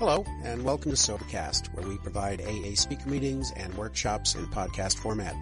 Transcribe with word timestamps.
Hello, 0.00 0.24
and 0.44 0.64
welcome 0.64 0.90
to 0.90 0.96
Sobercast, 0.96 1.74
where 1.74 1.86
we 1.86 1.98
provide 1.98 2.40
AA 2.40 2.74
speaker 2.74 3.06
meetings 3.06 3.52
and 3.54 3.74
workshops 3.74 4.34
in 4.34 4.46
podcast 4.46 4.96
format. 4.96 5.36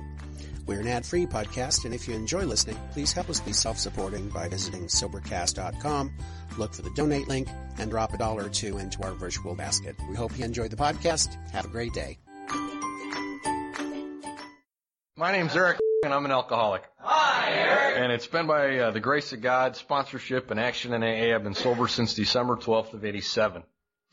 We're 0.66 0.80
an 0.80 0.88
ad-free 0.88 1.26
podcast, 1.26 1.84
and 1.84 1.94
if 1.94 2.08
you 2.08 2.14
enjoy 2.16 2.42
listening, 2.42 2.76
please 2.90 3.12
help 3.12 3.30
us 3.30 3.38
be 3.38 3.52
self-supporting 3.52 4.30
by 4.30 4.48
visiting 4.48 4.88
Sobercast.com, 4.88 6.12
look 6.58 6.74
for 6.74 6.82
the 6.82 6.90
donate 6.96 7.28
link, 7.28 7.46
and 7.78 7.88
drop 7.88 8.12
a 8.14 8.18
dollar 8.18 8.46
or 8.46 8.48
two 8.48 8.78
into 8.78 9.00
our 9.04 9.12
virtual 9.12 9.54
basket. 9.54 9.94
We 10.10 10.16
hope 10.16 10.36
you 10.36 10.44
enjoy 10.44 10.66
the 10.66 10.74
podcast. 10.74 11.36
Have 11.52 11.66
a 11.66 11.68
great 11.68 11.92
day. 11.92 12.18
My 15.16 15.30
name's 15.30 15.54
Eric, 15.54 15.78
and 16.02 16.12
I'm 16.12 16.24
an 16.24 16.32
alcoholic. 16.32 16.82
Hi, 16.98 17.52
Eric. 17.52 17.98
And 17.98 18.10
it's 18.10 18.26
been 18.26 18.48
by 18.48 18.76
uh, 18.76 18.90
the 18.90 18.98
grace 18.98 19.32
of 19.32 19.40
God, 19.40 19.76
sponsorship, 19.76 20.50
and 20.50 20.58
action 20.58 20.94
in 20.94 21.04
AA. 21.04 21.32
I've 21.32 21.44
been 21.44 21.54
sober 21.54 21.86
since 21.86 22.14
December 22.14 22.56
12th 22.56 22.94
of 22.94 23.04
87 23.04 23.62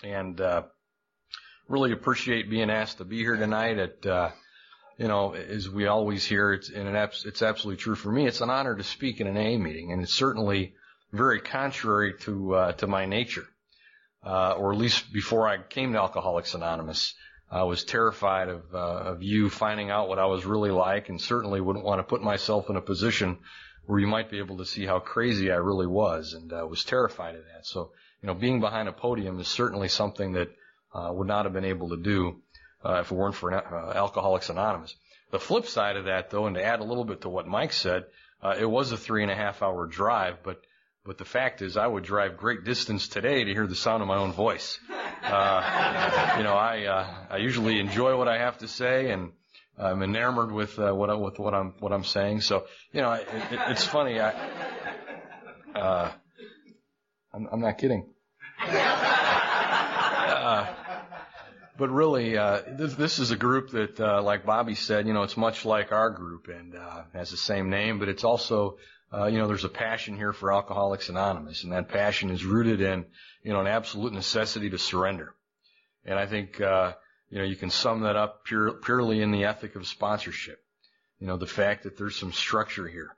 and 0.05 0.39
uh, 0.39 0.63
really 1.67 1.91
appreciate 1.91 2.49
being 2.49 2.69
asked 2.69 2.99
to 2.99 3.05
be 3.05 3.17
here 3.17 3.35
tonight. 3.35 3.79
At 3.79 4.05
uh, 4.05 4.31
you 4.97 5.07
know, 5.07 5.33
as 5.33 5.69
we 5.69 5.87
always 5.87 6.25
hear, 6.25 6.53
it's 6.53 6.69
and 6.69 6.87
it, 6.87 7.23
it's 7.25 7.41
absolutely 7.41 7.81
true 7.81 7.95
for 7.95 8.11
me. 8.11 8.27
It's 8.27 8.41
an 8.41 8.49
honor 8.49 8.75
to 8.75 8.83
speak 8.83 9.19
in 9.19 9.27
an 9.27 9.37
AA 9.37 9.57
meeting, 9.57 9.91
and 9.91 10.01
it's 10.01 10.13
certainly 10.13 10.73
very 11.11 11.41
contrary 11.41 12.13
to 12.21 12.55
uh, 12.55 12.71
to 12.73 12.87
my 12.87 13.05
nature, 13.05 13.47
uh, 14.25 14.53
or 14.53 14.71
at 14.71 14.79
least 14.79 15.11
before 15.11 15.47
I 15.47 15.57
came 15.57 15.93
to 15.93 15.99
Alcoholics 15.99 16.53
Anonymous. 16.53 17.13
I 17.51 17.63
was 17.63 17.83
terrified 17.83 18.49
of 18.49 18.63
uh, 18.73 18.77
of 18.77 19.23
you 19.23 19.49
finding 19.49 19.89
out 19.89 20.09
what 20.09 20.19
I 20.19 20.25
was 20.25 20.45
really 20.45 20.71
like, 20.71 21.09
and 21.09 21.19
certainly 21.19 21.61
wouldn't 21.61 21.85
want 21.85 21.99
to 21.99 22.03
put 22.03 22.21
myself 22.21 22.69
in 22.69 22.75
a 22.75 22.81
position 22.81 23.39
where 23.85 23.99
you 23.99 24.07
might 24.07 24.31
be 24.31 24.39
able 24.39 24.57
to 24.57 24.65
see 24.65 24.85
how 24.85 24.99
crazy 24.99 25.51
I 25.51 25.57
really 25.57 25.87
was, 25.87 26.33
and 26.33 26.51
uh, 26.51 26.65
was 26.67 26.83
terrified 26.83 27.35
of 27.35 27.43
that. 27.53 27.65
So 27.65 27.91
you 28.25 28.33
know, 28.33 28.39
being 28.39 28.59
behind 28.59 28.89
a 28.89 28.91
podium 28.91 29.39
is 29.39 29.47
certainly 29.47 29.87
something 29.87 30.31
that 30.31 30.49
uh, 30.95 31.11
would 31.13 31.27
not 31.27 31.45
have 31.45 31.53
been 31.53 31.63
able 31.63 31.89
to 31.89 31.97
do 31.97 32.41
uh, 32.83 33.01
if 33.01 33.11
it 33.11 33.15
weren't 33.15 33.35
for 33.35 33.53
uh, 33.53 33.93
Alcoholics 33.93 34.49
Anonymous. 34.49 34.95
The 35.29 35.37
flip 35.37 35.67
side 35.67 35.95
of 35.95 36.05
that, 36.05 36.31
though, 36.31 36.47
and 36.47 36.55
to 36.55 36.63
add 36.63 36.79
a 36.79 36.83
little 36.83 37.03
bit 37.03 37.21
to 37.21 37.29
what 37.29 37.45
Mike 37.45 37.71
said, 37.71 38.05
uh, 38.41 38.55
it 38.59 38.65
was 38.65 38.91
a 38.91 38.97
three 38.97 39.21
and 39.21 39.31
a 39.31 39.35
half 39.35 39.61
hour 39.61 39.85
drive, 39.85 40.37
but 40.43 40.59
but 41.05 41.19
the 41.19 41.25
fact 41.25 41.61
is, 41.61 41.77
I 41.77 41.85
would 41.85 42.03
drive 42.03 42.35
great 42.37 42.63
distance 42.63 43.07
today 43.07 43.43
to 43.43 43.53
hear 43.53 43.67
the 43.67 43.75
sound 43.75 44.01
of 44.01 44.07
my 44.07 44.17
own 44.17 44.31
voice. 44.31 44.79
Uh, 45.21 46.33
you 46.39 46.43
know, 46.43 46.55
I 46.55 46.85
uh, 46.85 47.07
I 47.29 47.37
usually 47.37 47.79
enjoy 47.79 48.17
what 48.17 48.27
I 48.27 48.39
have 48.39 48.57
to 48.59 48.67
say, 48.67 49.11
and 49.11 49.33
I'm 49.77 50.01
enamored 50.01 50.51
with 50.51 50.79
what 50.79 51.11
I, 51.11 51.13
with 51.13 51.37
what 51.37 51.53
I'm 51.53 51.75
what 51.79 51.91
I'm 51.91 52.03
saying. 52.03 52.41
So 52.41 52.65
you 52.91 53.01
know, 53.01 53.11
it, 53.11 53.27
it, 53.51 53.59
it's 53.69 53.83
funny. 53.83 54.19
I 54.19 54.31
I'm, 57.35 57.49
I'm 57.51 57.59
not 57.59 57.77
kidding. 57.77 58.14
Uh, 60.45 60.67
but 61.77 61.89
really, 61.89 62.37
uh, 62.37 62.61
this, 62.67 62.93
this 62.95 63.19
is 63.19 63.31
a 63.31 63.35
group 63.35 63.71
that, 63.71 63.99
uh, 63.99 64.21
like 64.21 64.45
Bobby 64.45 64.75
said, 64.75 65.07
you 65.07 65.13
know, 65.13 65.23
it's 65.23 65.37
much 65.37 65.65
like 65.65 65.91
our 65.91 66.09
group 66.09 66.47
and 66.47 66.75
uh, 66.75 67.03
has 67.13 67.31
the 67.31 67.37
same 67.37 67.69
name, 67.69 67.99
but 67.99 68.07
it's 68.07 68.23
also, 68.23 68.77
uh, 69.13 69.25
you 69.25 69.37
know, 69.37 69.47
there's 69.47 69.65
a 69.65 69.69
passion 69.69 70.15
here 70.15 70.33
for 70.33 70.53
Alcoholics 70.53 71.09
Anonymous, 71.09 71.63
and 71.63 71.73
that 71.73 71.89
passion 71.89 72.29
is 72.29 72.45
rooted 72.45 72.81
in, 72.81 73.05
you 73.43 73.51
know, 73.51 73.59
an 73.59 73.67
absolute 73.67 74.13
necessity 74.13 74.69
to 74.69 74.77
surrender. 74.77 75.33
And 76.05 76.17
I 76.17 76.27
think, 76.27 76.61
uh, 76.61 76.93
you 77.29 77.39
know, 77.39 77.43
you 77.43 77.55
can 77.55 77.69
sum 77.69 78.01
that 78.01 78.15
up 78.15 78.45
pure, 78.45 78.73
purely 78.73 79.21
in 79.21 79.31
the 79.31 79.45
ethic 79.45 79.75
of 79.75 79.87
sponsorship. 79.87 80.63
You 81.19 81.27
know, 81.27 81.37
the 81.37 81.47
fact 81.47 81.83
that 81.83 81.97
there's 81.97 82.15
some 82.15 82.31
structure 82.31 82.87
here 82.87 83.15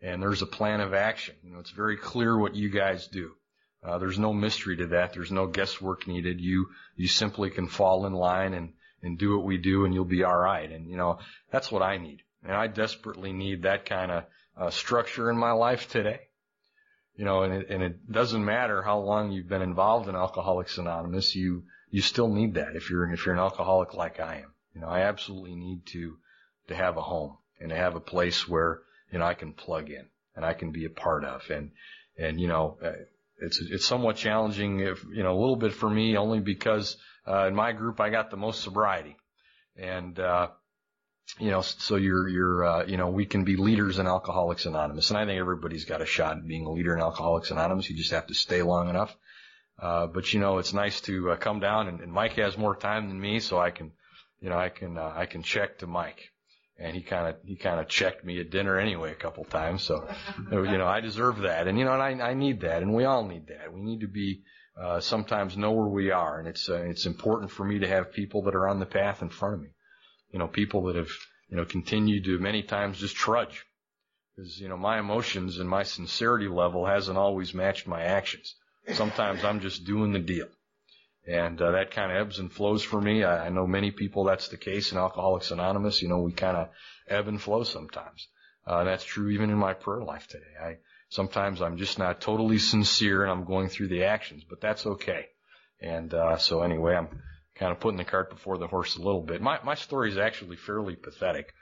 and 0.00 0.22
there's 0.22 0.42
a 0.42 0.46
plan 0.46 0.80
of 0.80 0.94
action. 0.94 1.34
You 1.42 1.52
know, 1.52 1.58
it's 1.58 1.70
very 1.70 1.96
clear 1.96 2.36
what 2.36 2.54
you 2.54 2.70
guys 2.70 3.06
do. 3.08 3.32
Uh, 3.82 3.98
there's 3.98 4.18
no 4.18 4.32
mystery 4.32 4.76
to 4.76 4.88
that. 4.88 5.14
There's 5.14 5.32
no 5.32 5.46
guesswork 5.46 6.06
needed. 6.06 6.40
You 6.40 6.68
you 6.96 7.08
simply 7.08 7.50
can 7.50 7.66
fall 7.66 8.06
in 8.06 8.12
line 8.12 8.52
and 8.54 8.72
and 9.02 9.18
do 9.18 9.36
what 9.36 9.46
we 9.46 9.56
do, 9.56 9.84
and 9.84 9.94
you'll 9.94 10.04
be 10.04 10.24
all 10.24 10.36
right. 10.36 10.70
And 10.70 10.88
you 10.88 10.96
know 10.96 11.18
that's 11.50 11.72
what 11.72 11.82
I 11.82 11.96
need, 11.96 12.22
and 12.44 12.52
I 12.52 12.66
desperately 12.66 13.32
need 13.32 13.62
that 13.62 13.86
kind 13.86 14.10
of 14.10 14.24
uh, 14.56 14.70
structure 14.70 15.30
in 15.30 15.38
my 15.38 15.52
life 15.52 15.88
today. 15.88 16.20
You 17.16 17.24
know, 17.24 17.42
and 17.42 17.54
it, 17.54 17.70
and 17.70 17.82
it 17.82 18.10
doesn't 18.10 18.44
matter 18.44 18.82
how 18.82 18.98
long 18.98 19.32
you've 19.32 19.48
been 19.48 19.62
involved 19.62 20.08
in 20.08 20.14
Alcoholics 20.14 20.78
Anonymous. 20.78 21.34
You 21.34 21.64
you 21.90 22.02
still 22.02 22.28
need 22.28 22.54
that 22.54 22.76
if 22.76 22.90
you're 22.90 23.10
if 23.10 23.24
you're 23.24 23.34
an 23.34 23.40
alcoholic 23.40 23.94
like 23.94 24.20
I 24.20 24.36
am. 24.36 24.52
You 24.74 24.82
know, 24.82 24.88
I 24.88 25.00
absolutely 25.00 25.54
need 25.54 25.86
to 25.86 26.18
to 26.68 26.76
have 26.76 26.96
a 26.96 27.02
home 27.02 27.38
and 27.58 27.70
to 27.70 27.76
have 27.76 27.96
a 27.96 28.00
place 28.00 28.46
where 28.46 28.80
you 29.10 29.18
know 29.18 29.24
I 29.24 29.34
can 29.34 29.52
plug 29.52 29.90
in 29.90 30.06
and 30.36 30.44
I 30.44 30.54
can 30.54 30.70
be 30.70 30.84
a 30.84 30.90
part 30.90 31.24
of 31.24 31.48
and 31.50 31.70
and 32.16 32.40
you 32.40 32.48
know 32.48 32.78
uh, 32.82 32.92
it's 33.40 33.60
it's 33.60 33.86
somewhat 33.86 34.16
challenging, 34.16 34.80
if 34.80 35.04
you 35.04 35.22
know, 35.22 35.32
a 35.32 35.38
little 35.40 35.56
bit 35.56 35.72
for 35.72 35.88
me, 35.88 36.16
only 36.16 36.40
because 36.40 36.96
uh, 37.26 37.46
in 37.46 37.54
my 37.54 37.72
group 37.72 38.00
I 38.00 38.10
got 38.10 38.30
the 38.30 38.36
most 38.36 38.62
sobriety, 38.62 39.16
and 39.76 40.18
uh, 40.18 40.48
you 41.38 41.50
know, 41.50 41.62
so 41.62 41.96
you're 41.96 42.28
you're 42.28 42.64
uh, 42.64 42.84
you 42.86 42.96
know, 42.96 43.10
we 43.10 43.26
can 43.26 43.44
be 43.44 43.56
leaders 43.56 43.98
in 43.98 44.06
Alcoholics 44.06 44.66
Anonymous, 44.66 45.10
and 45.10 45.18
I 45.18 45.24
think 45.24 45.40
everybody's 45.40 45.84
got 45.84 46.02
a 46.02 46.06
shot 46.06 46.36
at 46.36 46.46
being 46.46 46.66
a 46.66 46.72
leader 46.72 46.94
in 46.94 47.00
Alcoholics 47.00 47.50
Anonymous. 47.50 47.88
You 47.88 47.96
just 47.96 48.12
have 48.12 48.26
to 48.28 48.34
stay 48.34 48.62
long 48.62 48.88
enough. 48.88 49.16
Uh, 49.78 50.06
but 50.06 50.32
you 50.32 50.40
know, 50.40 50.58
it's 50.58 50.74
nice 50.74 51.00
to 51.02 51.30
uh, 51.30 51.36
come 51.36 51.60
down, 51.60 51.88
and, 51.88 52.00
and 52.00 52.12
Mike 52.12 52.34
has 52.34 52.58
more 52.58 52.76
time 52.76 53.08
than 53.08 53.18
me, 53.18 53.40
so 53.40 53.58
I 53.58 53.70
can, 53.70 53.92
you 54.40 54.50
know, 54.50 54.58
I 54.58 54.68
can 54.68 54.98
uh, 54.98 55.12
I 55.16 55.26
can 55.26 55.42
check 55.42 55.78
to 55.78 55.86
Mike 55.86 56.29
and 56.80 56.96
he 56.96 57.02
kind 57.02 57.28
of 57.28 57.36
he 57.44 57.56
kind 57.56 57.78
of 57.78 57.88
checked 57.88 58.24
me 58.24 58.40
at 58.40 58.50
dinner 58.50 58.78
anyway 58.78 59.12
a 59.12 59.16
couple 59.16 59.44
times. 59.44 59.82
So, 59.82 60.08
you 60.50 60.78
know, 60.78 60.86
I 60.86 61.00
deserve 61.00 61.40
that, 61.40 61.68
and 61.68 61.78
you 61.78 61.84
know, 61.84 61.92
and 61.92 62.22
I 62.22 62.30
I 62.30 62.34
need 62.34 62.60
that, 62.62 62.82
and 62.82 62.94
we 62.94 63.04
all 63.04 63.26
need 63.26 63.48
that. 63.48 63.72
We 63.72 63.80
need 63.80 64.00
to 64.00 64.08
be 64.08 64.42
uh, 64.80 65.00
sometimes 65.00 65.56
know 65.56 65.72
where 65.72 65.88
we 65.88 66.10
are, 66.10 66.38
and 66.38 66.48
it's 66.48 66.68
uh, 66.68 66.82
it's 66.82 67.06
important 67.06 67.50
for 67.50 67.64
me 67.64 67.80
to 67.80 67.88
have 67.88 68.12
people 68.12 68.42
that 68.42 68.54
are 68.54 68.68
on 68.68 68.80
the 68.80 68.86
path 68.86 69.20
in 69.22 69.28
front 69.28 69.54
of 69.54 69.60
me. 69.60 69.68
You 70.32 70.38
know, 70.38 70.48
people 70.48 70.84
that 70.84 70.96
have 70.96 71.10
you 71.50 71.56
know 71.56 71.64
continued 71.64 72.24
to 72.24 72.38
many 72.38 72.62
times 72.62 72.98
just 72.98 73.14
trudge, 73.14 73.66
because 74.34 74.58
you 74.58 74.68
know 74.68 74.78
my 74.78 74.98
emotions 74.98 75.58
and 75.58 75.68
my 75.68 75.82
sincerity 75.82 76.48
level 76.48 76.86
hasn't 76.86 77.18
always 77.18 77.52
matched 77.52 77.86
my 77.86 78.02
actions. 78.02 78.54
Sometimes 78.94 79.44
I'm 79.44 79.60
just 79.60 79.84
doing 79.84 80.12
the 80.12 80.18
deal. 80.18 80.48
And 81.26 81.60
uh, 81.60 81.72
that 81.72 81.90
kind 81.90 82.10
of 82.10 82.18
ebbs 82.18 82.38
and 82.38 82.52
flows 82.52 82.82
for 82.82 83.00
me. 83.00 83.24
I, 83.24 83.46
I 83.46 83.48
know 83.50 83.66
many 83.66 83.90
people 83.90 84.24
that's 84.24 84.48
the 84.48 84.56
case 84.56 84.92
in 84.92 84.98
Alcoholics 84.98 85.50
Anonymous. 85.50 86.02
You 86.02 86.08
know, 86.08 86.20
we 86.20 86.32
kind 86.32 86.56
of 86.56 86.68
ebb 87.08 87.28
and 87.28 87.40
flow 87.40 87.62
sometimes. 87.62 88.28
Uh, 88.66 88.84
that's 88.84 89.04
true 89.04 89.30
even 89.30 89.50
in 89.50 89.58
my 89.58 89.74
prayer 89.74 90.02
life 90.02 90.26
today. 90.28 90.44
I 90.62 90.76
sometimes 91.08 91.60
I'm 91.60 91.76
just 91.76 91.98
not 91.98 92.20
totally 92.20 92.58
sincere 92.58 93.22
and 93.22 93.30
I'm 93.30 93.44
going 93.44 93.68
through 93.68 93.88
the 93.88 94.04
actions, 94.04 94.44
but 94.48 94.60
that's 94.60 94.86
okay. 94.86 95.26
And 95.80 96.12
uh, 96.14 96.38
so 96.38 96.62
anyway, 96.62 96.94
I'm 96.94 97.08
kind 97.56 97.72
of 97.72 97.80
putting 97.80 97.98
the 97.98 98.04
cart 98.04 98.30
before 98.30 98.58
the 98.58 98.66
horse 98.66 98.96
a 98.96 99.02
little 99.02 99.22
bit. 99.22 99.42
My 99.42 99.58
my 99.64 99.74
story 99.74 100.10
is 100.10 100.18
actually 100.18 100.56
fairly 100.56 100.96
pathetic. 100.96 101.52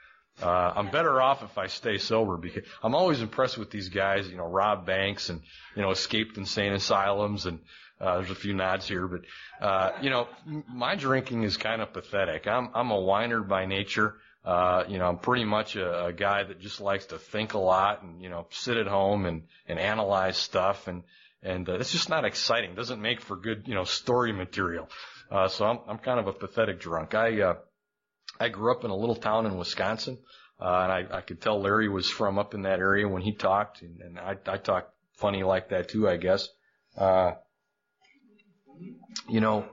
Uh, 0.41 0.71
I'm 0.75 0.89
better 0.89 1.21
off 1.21 1.43
if 1.43 1.57
I 1.57 1.67
stay 1.67 1.97
sober 1.97 2.37
because 2.37 2.63
I'm 2.81 2.95
always 2.95 3.21
impressed 3.21 3.57
with 3.57 3.71
these 3.71 3.89
guys, 3.89 4.29
you 4.29 4.37
know, 4.37 4.45
rob 4.45 4.85
banks 4.85 5.29
and, 5.29 5.41
you 5.75 5.81
know, 5.81 5.91
escaped 5.91 6.37
insane 6.37 6.71
asylums 6.71 7.45
and, 7.45 7.59
uh, 7.99 8.17
there's 8.17 8.31
a 8.31 8.35
few 8.35 8.53
nods 8.53 8.87
here, 8.87 9.07
but, 9.07 9.21
uh, 9.61 9.91
you 10.01 10.09
know, 10.09 10.27
my 10.67 10.95
drinking 10.95 11.43
is 11.43 11.57
kind 11.57 11.81
of 11.81 11.91
pathetic. 11.91 12.47
I'm, 12.47 12.69
I'm 12.73 12.91
a 12.91 12.99
whiner 12.99 13.41
by 13.41 13.65
nature. 13.65 14.15
Uh, 14.45 14.85
you 14.87 14.97
know, 14.97 15.05
I'm 15.05 15.17
pretty 15.17 15.43
much 15.43 15.75
a, 15.75 16.05
a 16.05 16.13
guy 16.13 16.43
that 16.43 16.61
just 16.61 16.79
likes 16.79 17.07
to 17.07 17.17
think 17.17 17.53
a 17.53 17.59
lot 17.59 18.03
and, 18.03 18.21
you 18.21 18.29
know, 18.29 18.47
sit 18.51 18.77
at 18.77 18.87
home 18.87 19.25
and, 19.25 19.43
and 19.67 19.77
analyze 19.77 20.37
stuff 20.37 20.87
and, 20.87 21.03
and, 21.43 21.67
uh, 21.67 21.73
it's 21.73 21.91
just 21.91 22.09
not 22.09 22.23
exciting. 22.23 22.71
It 22.71 22.75
doesn't 22.77 23.01
make 23.01 23.19
for 23.21 23.35
good, 23.35 23.67
you 23.67 23.75
know, 23.75 23.83
story 23.83 24.31
material. 24.31 24.89
Uh, 25.29 25.49
so 25.49 25.65
I'm, 25.65 25.79
I'm 25.87 25.97
kind 25.97 26.19
of 26.19 26.27
a 26.27 26.33
pathetic 26.33 26.79
drunk. 26.79 27.15
I, 27.15 27.41
uh, 27.41 27.55
I 28.39 28.47
grew 28.47 28.71
up 28.71 28.85
in 28.85 28.91
a 28.91 28.95
little 28.95 29.15
town 29.15 29.45
in 29.45 29.57
Wisconsin. 29.57 30.17
Uh, 30.59 30.81
and 30.83 30.91
I, 30.91 31.17
I 31.17 31.21
could 31.21 31.39
tell 31.39 31.61
Larry 31.61 31.87
was 31.87 32.09
from 32.09 32.37
up 32.37 32.53
in 32.53 32.63
that 32.63 32.79
area 32.79 33.07
when 33.07 33.21
he 33.21 33.31
talked, 33.31 33.81
and, 33.81 34.01
and 34.01 34.19
I, 34.19 34.35
I 34.45 34.57
talk 34.57 34.89
funny 35.13 35.43
like 35.43 35.69
that 35.69 35.87
too, 35.87 36.09
I 36.09 36.17
guess. 36.17 36.49
Uh, 36.97 37.33
you 39.27 39.41
know, 39.41 39.65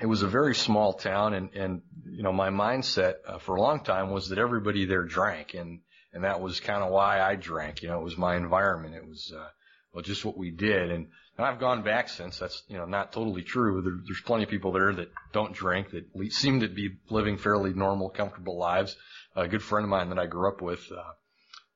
it 0.00 0.06
was 0.06 0.22
a 0.22 0.28
very 0.28 0.54
small 0.54 0.92
town, 0.94 1.34
and 1.34 1.54
and 1.54 1.82
you 2.04 2.22
know, 2.22 2.32
my 2.32 2.50
mindset 2.50 3.14
uh, 3.26 3.38
for 3.38 3.56
a 3.56 3.60
long 3.60 3.82
time 3.82 4.10
was 4.10 4.28
that 4.28 4.38
everybody 4.38 4.86
there 4.86 5.04
drank, 5.04 5.54
and 5.54 5.80
and 6.12 6.24
that 6.24 6.40
was 6.40 6.60
kind 6.60 6.82
of 6.82 6.90
why 6.90 7.20
I 7.20 7.36
drank. 7.36 7.82
You 7.82 7.88
know, 7.88 8.00
it 8.00 8.04
was 8.04 8.16
my 8.16 8.36
environment. 8.36 8.94
It 8.94 9.06
was 9.06 9.32
uh, 9.36 9.48
well, 9.92 10.02
just 10.02 10.24
what 10.24 10.38
we 10.38 10.50
did, 10.50 10.90
and 10.90 11.08
and 11.36 11.46
I've 11.46 11.60
gone 11.60 11.82
back 11.82 12.08
since. 12.08 12.38
That's 12.38 12.62
you 12.68 12.76
know 12.76 12.86
not 12.86 13.12
totally 13.12 13.42
true. 13.42 13.82
There, 13.82 13.98
there's 14.06 14.22
plenty 14.22 14.44
of 14.44 14.50
people 14.50 14.72
there 14.72 14.92
that 14.92 15.10
don't 15.32 15.54
drink 15.54 15.90
that 15.90 16.32
seem 16.32 16.60
to 16.60 16.68
be 16.68 16.96
living 17.10 17.36
fairly 17.36 17.72
normal, 17.72 18.10
comfortable 18.10 18.58
lives 18.58 18.96
a 19.36 19.48
good 19.48 19.62
friend 19.62 19.84
of 19.84 19.90
mine 19.90 20.08
that 20.10 20.18
I 20.18 20.26
grew 20.26 20.48
up 20.48 20.60
with, 20.60 20.80
uh, 20.90 21.12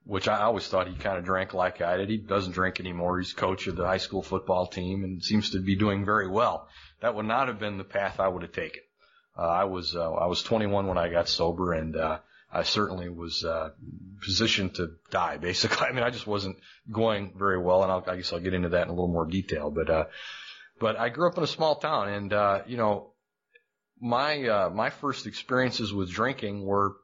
which 0.04 0.28
I 0.28 0.42
always 0.42 0.68
thought 0.68 0.86
he 0.86 0.94
kind 0.94 1.18
of 1.18 1.24
drank 1.24 1.54
like 1.54 1.80
I 1.80 1.96
did. 1.96 2.10
He 2.10 2.18
doesn't 2.18 2.52
drink 2.52 2.78
anymore. 2.78 3.18
He's 3.18 3.32
coach 3.32 3.66
of 3.66 3.76
the 3.76 3.86
high 3.86 3.98
school 3.98 4.22
football 4.22 4.66
team 4.66 5.02
and 5.02 5.22
seems 5.22 5.50
to 5.50 5.60
be 5.60 5.76
doing 5.76 6.04
very 6.04 6.28
well. 6.28 6.68
That 7.00 7.14
would 7.14 7.26
not 7.26 7.48
have 7.48 7.58
been 7.58 7.78
the 7.78 7.84
path 7.84 8.20
I 8.20 8.28
would 8.28 8.42
have 8.42 8.52
taken. 8.52 8.82
Uh, 9.36 9.48
I 9.48 9.64
was, 9.64 9.96
uh, 9.96 10.12
I 10.12 10.26
was 10.26 10.42
21 10.42 10.86
when 10.86 10.98
I 10.98 11.08
got 11.08 11.28
sober 11.28 11.72
and, 11.72 11.96
uh, 11.96 12.18
I 12.52 12.62
certainly 12.62 13.08
was, 13.08 13.44
uh, 13.44 13.70
positioned 14.22 14.74
to 14.76 14.92
die 15.10 15.36
basically. 15.40 15.86
I 15.86 15.92
mean, 15.92 16.04
I 16.04 16.10
just 16.10 16.26
wasn't 16.26 16.58
going 16.90 17.32
very 17.36 17.58
well 17.58 17.82
and 17.82 17.90
I'll, 17.90 18.04
I 18.06 18.16
guess 18.16 18.32
I'll 18.32 18.40
get 18.40 18.54
into 18.54 18.70
that 18.70 18.82
in 18.82 18.88
a 18.88 18.92
little 18.92 19.08
more 19.08 19.26
detail, 19.26 19.70
but, 19.70 19.88
uh, 19.88 20.04
but 20.78 20.98
I 20.98 21.08
grew 21.08 21.28
up 21.30 21.38
in 21.38 21.44
a 21.44 21.48
small 21.48 21.76
town 21.76 22.10
and, 22.10 22.32
uh, 22.32 22.62
you 22.66 22.76
know, 22.76 23.12
my, 24.00 24.46
uh, 24.46 24.70
my 24.70 24.90
first 24.90 25.26
experiences 25.26 25.94
with 25.94 26.10
drinking 26.10 26.62
were, 26.62 26.96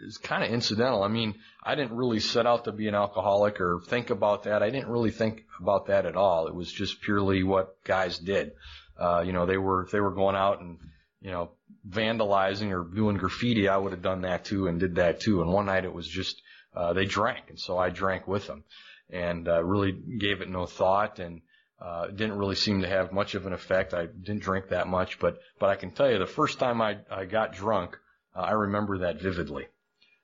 is 0.00 0.18
kind 0.18 0.44
of 0.44 0.50
incidental. 0.50 1.02
I 1.02 1.08
mean, 1.08 1.34
I 1.62 1.74
didn't 1.74 1.96
really 1.96 2.20
set 2.20 2.46
out 2.46 2.64
to 2.64 2.72
be 2.72 2.88
an 2.88 2.94
alcoholic 2.94 3.60
or 3.60 3.80
think 3.86 4.10
about 4.10 4.44
that. 4.44 4.62
I 4.62 4.70
didn't 4.70 4.90
really 4.90 5.10
think 5.10 5.44
about 5.60 5.86
that 5.86 6.06
at 6.06 6.16
all. 6.16 6.46
It 6.48 6.54
was 6.54 6.70
just 6.70 7.00
purely 7.00 7.42
what 7.42 7.82
guys 7.84 8.18
did. 8.18 8.52
Uh, 8.98 9.22
you 9.24 9.32
know, 9.32 9.46
they 9.46 9.56
were, 9.56 9.88
they 9.90 10.00
were 10.00 10.14
going 10.14 10.36
out 10.36 10.60
and, 10.60 10.78
you 11.20 11.30
know, 11.30 11.50
vandalizing 11.88 12.72
or 12.72 12.84
doing 12.84 13.16
graffiti. 13.16 13.68
I 13.68 13.76
would 13.76 13.92
have 13.92 14.02
done 14.02 14.22
that 14.22 14.44
too 14.44 14.66
and 14.66 14.80
did 14.80 14.96
that 14.96 15.20
too. 15.20 15.42
And 15.42 15.52
one 15.52 15.66
night 15.66 15.84
it 15.84 15.92
was 15.92 16.08
just, 16.08 16.40
uh, 16.74 16.92
they 16.92 17.04
drank. 17.04 17.44
And 17.48 17.58
so 17.58 17.78
I 17.78 17.90
drank 17.90 18.26
with 18.26 18.46
them 18.46 18.64
and, 19.10 19.48
uh, 19.48 19.62
really 19.64 19.92
gave 19.92 20.40
it 20.40 20.48
no 20.48 20.66
thought 20.66 21.18
and, 21.18 21.42
uh, 21.80 22.06
didn't 22.08 22.38
really 22.38 22.54
seem 22.54 22.82
to 22.82 22.88
have 22.88 23.12
much 23.12 23.34
of 23.34 23.46
an 23.46 23.52
effect. 23.52 23.92
I 23.92 24.06
didn't 24.06 24.42
drink 24.42 24.68
that 24.68 24.88
much, 24.88 25.18
but, 25.18 25.38
but 25.58 25.68
I 25.68 25.76
can 25.76 25.90
tell 25.90 26.10
you 26.10 26.18
the 26.18 26.26
first 26.26 26.58
time 26.58 26.80
I, 26.80 26.98
I 27.10 27.26
got 27.26 27.52
drunk, 27.52 27.98
uh, 28.34 28.40
I 28.40 28.52
remember 28.52 28.98
that 28.98 29.20
vividly. 29.20 29.66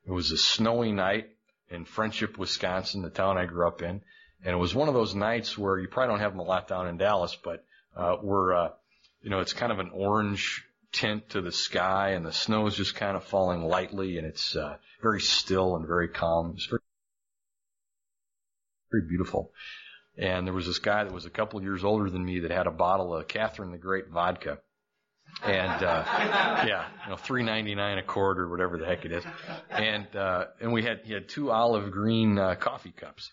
It 0.07 0.11
was 0.11 0.31
a 0.33 0.37
snowy 0.37 0.93
night 0.93 1.31
in 1.71 1.85
Friendship, 1.85 2.37
Wisconsin, 2.39 3.03
the 3.03 3.11
town 3.11 3.39
I 3.39 3.47
grew 3.47 3.67
up 3.67 3.83
in. 3.83 4.03
And 4.45 4.55
it 4.55 4.59
was 4.59 4.75
one 4.75 4.89
of 4.89 4.95
those 4.95 5.15
nights 5.15 5.57
where 5.57 5.79
you 5.79 5.89
probably 5.89 6.13
don't 6.13 6.21
have 6.21 6.33
them 6.33 6.41
a 6.41 6.45
lot 6.45 6.67
down 6.67 6.89
in 6.89 6.97
Dallas, 6.97 7.37
but, 7.43 7.65
uh, 7.97 8.17
where, 8.17 8.55
uh, 8.55 8.69
you 9.23 9.31
know, 9.31 9.41
it's 9.41 9.53
kind 9.53 9.71
of 9.71 9.79
an 9.79 9.91
orange 9.95 10.65
tint 10.91 11.31
to 11.31 11.41
the 11.41 11.53
sky 11.53 12.11
and 12.11 12.27
the 12.27 12.33
snow 12.33 12.67
is 12.67 12.77
just 12.77 12.97
kind 12.97 13.17
of 13.17 13.25
falling 13.25 13.63
lightly 13.63 14.19
and 14.19 14.27
it's, 14.27 14.57
uh, 14.57 14.77
very 15.01 15.21
still 15.21 15.77
and 15.77 15.87
very 15.87 16.09
calm. 16.09 16.53
It's 16.57 16.67
very, 16.67 16.83
very 18.91 19.09
beautiful. 19.09 19.53
And 20.19 20.47
there 20.47 20.55
was 20.55 20.67
this 20.67 20.81
guy 20.81 21.05
that 21.05 21.13
was 21.13 21.25
a 21.25 21.31
couple 21.31 21.63
years 21.63 21.85
older 21.85 22.11
than 22.11 22.25
me 22.25 22.41
that 22.41 22.51
had 22.51 22.67
a 22.67 22.73
bottle 22.73 23.15
of 23.15 23.29
Catherine 23.29 23.71
the 23.71 23.79
Great 23.79 24.09
vodka 24.09 24.59
and 25.45 25.83
uh 25.83 26.05
yeah 26.67 26.87
you 27.05 27.11
know 27.11 27.17
three 27.17 27.43
ninety 27.43 27.75
nine 27.75 27.99
a 27.99 28.03
quart 28.03 28.39
or 28.39 28.49
whatever 28.49 28.79
the 28.79 28.87
heck 28.87 29.05
it 29.05 29.13
is. 29.13 29.25
And 29.71 30.07
uh 30.15 30.47
and 30.61 30.73
we 30.73 30.83
had 30.83 31.01
he 31.05 31.13
had 31.13 31.29
two 31.29 31.51
olive 31.51 31.91
green 31.91 32.39
uh, 32.39 32.55
coffee 32.55 32.93
cups. 32.93 33.31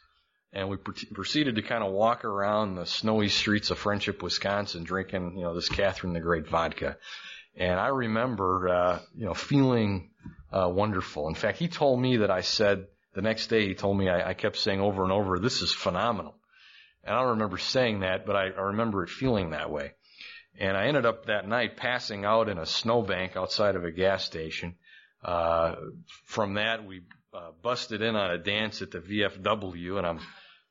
And 0.51 0.67
we 0.67 0.77
pr- 0.77 0.93
proceeded 1.13 1.55
to 1.57 1.61
kind 1.61 1.83
of 1.83 1.91
walk 1.91 2.25
around 2.25 2.73
the 2.73 2.85
snowy 2.87 3.29
streets 3.29 3.69
of 3.69 3.77
friendship 3.77 4.23
wisconsin 4.23 4.83
drinking 4.83 5.37
you 5.37 5.43
know 5.43 5.53
this 5.53 5.69
catherine 5.69 6.13
the 6.13 6.19
great 6.19 6.47
vodka. 6.47 6.97
And 7.55 7.79
i 7.79 7.87
remember 7.87 8.69
uh 8.69 8.99
you 9.15 9.25
know 9.25 9.33
feeling 9.33 10.11
uh 10.51 10.69
wonderful. 10.69 11.27
In 11.27 11.35
fact 11.35 11.59
he 11.59 11.67
told 11.67 12.01
me 12.01 12.17
that 12.17 12.31
i 12.31 12.41
said 12.41 12.87
the 13.13 13.21
next 13.21 13.47
day 13.47 13.67
he 13.67 13.75
told 13.75 13.97
me 13.97 14.09
i, 14.09 14.29
I 14.29 14.33
kept 14.33 14.57
saying 14.57 14.79
over 14.79 15.03
and 15.03 15.11
over 15.11 15.37
this 15.37 15.61
is 15.61 15.71
phenomenal. 15.73 16.35
And 17.03 17.15
i 17.15 17.19
don't 17.19 17.31
remember 17.31 17.59
saying 17.59 17.99
that 17.99 18.25
but 18.25 18.35
i, 18.35 18.45
I 18.45 18.61
remember 18.61 19.03
it 19.03 19.09
feeling 19.09 19.51
that 19.51 19.69
way 19.69 19.93
and 20.57 20.75
I 20.75 20.87
ended 20.87 21.05
up 21.05 21.25
that 21.25 21.47
night 21.47 21.77
passing 21.77 22.25
out 22.25 22.49
in 22.49 22.57
a 22.57 22.65
snowbank 22.65 23.35
outside 23.35 23.75
of 23.75 23.83
a 23.83 23.91
gas 23.91 24.23
station. 24.23 24.75
Uh, 25.23 25.75
from 26.25 26.55
that, 26.55 26.85
we 26.85 27.01
uh, 27.33 27.51
busted 27.61 28.01
in 28.01 28.15
on 28.15 28.31
a 28.31 28.37
dance 28.37 28.81
at 28.81 28.91
the 28.91 28.99
VFW, 28.99 29.97
and 29.97 30.07
I'm 30.07 30.19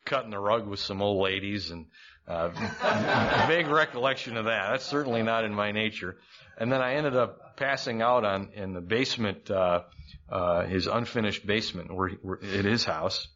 cutting 0.04 0.30
the 0.30 0.38
rug 0.38 0.66
with 0.66 0.80
some 0.80 1.02
old 1.02 1.22
ladies, 1.22 1.70
and 1.70 1.86
uh, 2.26 2.48
vague 3.46 3.69
recollection 3.69 4.36
of 4.36 4.46
that. 4.46 4.70
That's 4.70 4.84
certainly 4.84 5.22
not 5.22 5.44
in 5.44 5.54
my 5.54 5.72
nature. 5.72 6.16
And 6.56 6.72
then 6.72 6.80
I 6.80 6.94
ended 6.94 7.16
up 7.16 7.56
passing 7.56 8.02
out 8.02 8.25
on 8.25 8.50
in 8.54 8.72
the 8.72 8.80
basement, 8.80 9.50
uh, 9.50 9.82
uh, 10.28 10.64
his 10.66 10.86
unfinished 10.86 11.46
basement, 11.46 11.94
where, 11.94 12.10
where 12.22 12.38
at 12.42 12.64
his 12.64 12.84
house, 12.84 13.28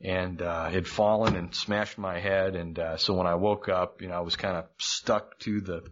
and 0.00 0.40
uh, 0.42 0.68
had 0.68 0.86
fallen 0.86 1.36
and 1.36 1.54
smashed 1.54 1.98
my 1.98 2.20
head. 2.20 2.54
And 2.54 2.78
uh, 2.78 2.96
so 2.96 3.14
when 3.14 3.26
I 3.26 3.34
woke 3.34 3.68
up, 3.68 4.00
you 4.00 4.08
know, 4.08 4.14
I 4.14 4.20
was 4.20 4.36
kind 4.36 4.56
of 4.56 4.66
stuck 4.78 5.38
to 5.40 5.60
the 5.60 5.82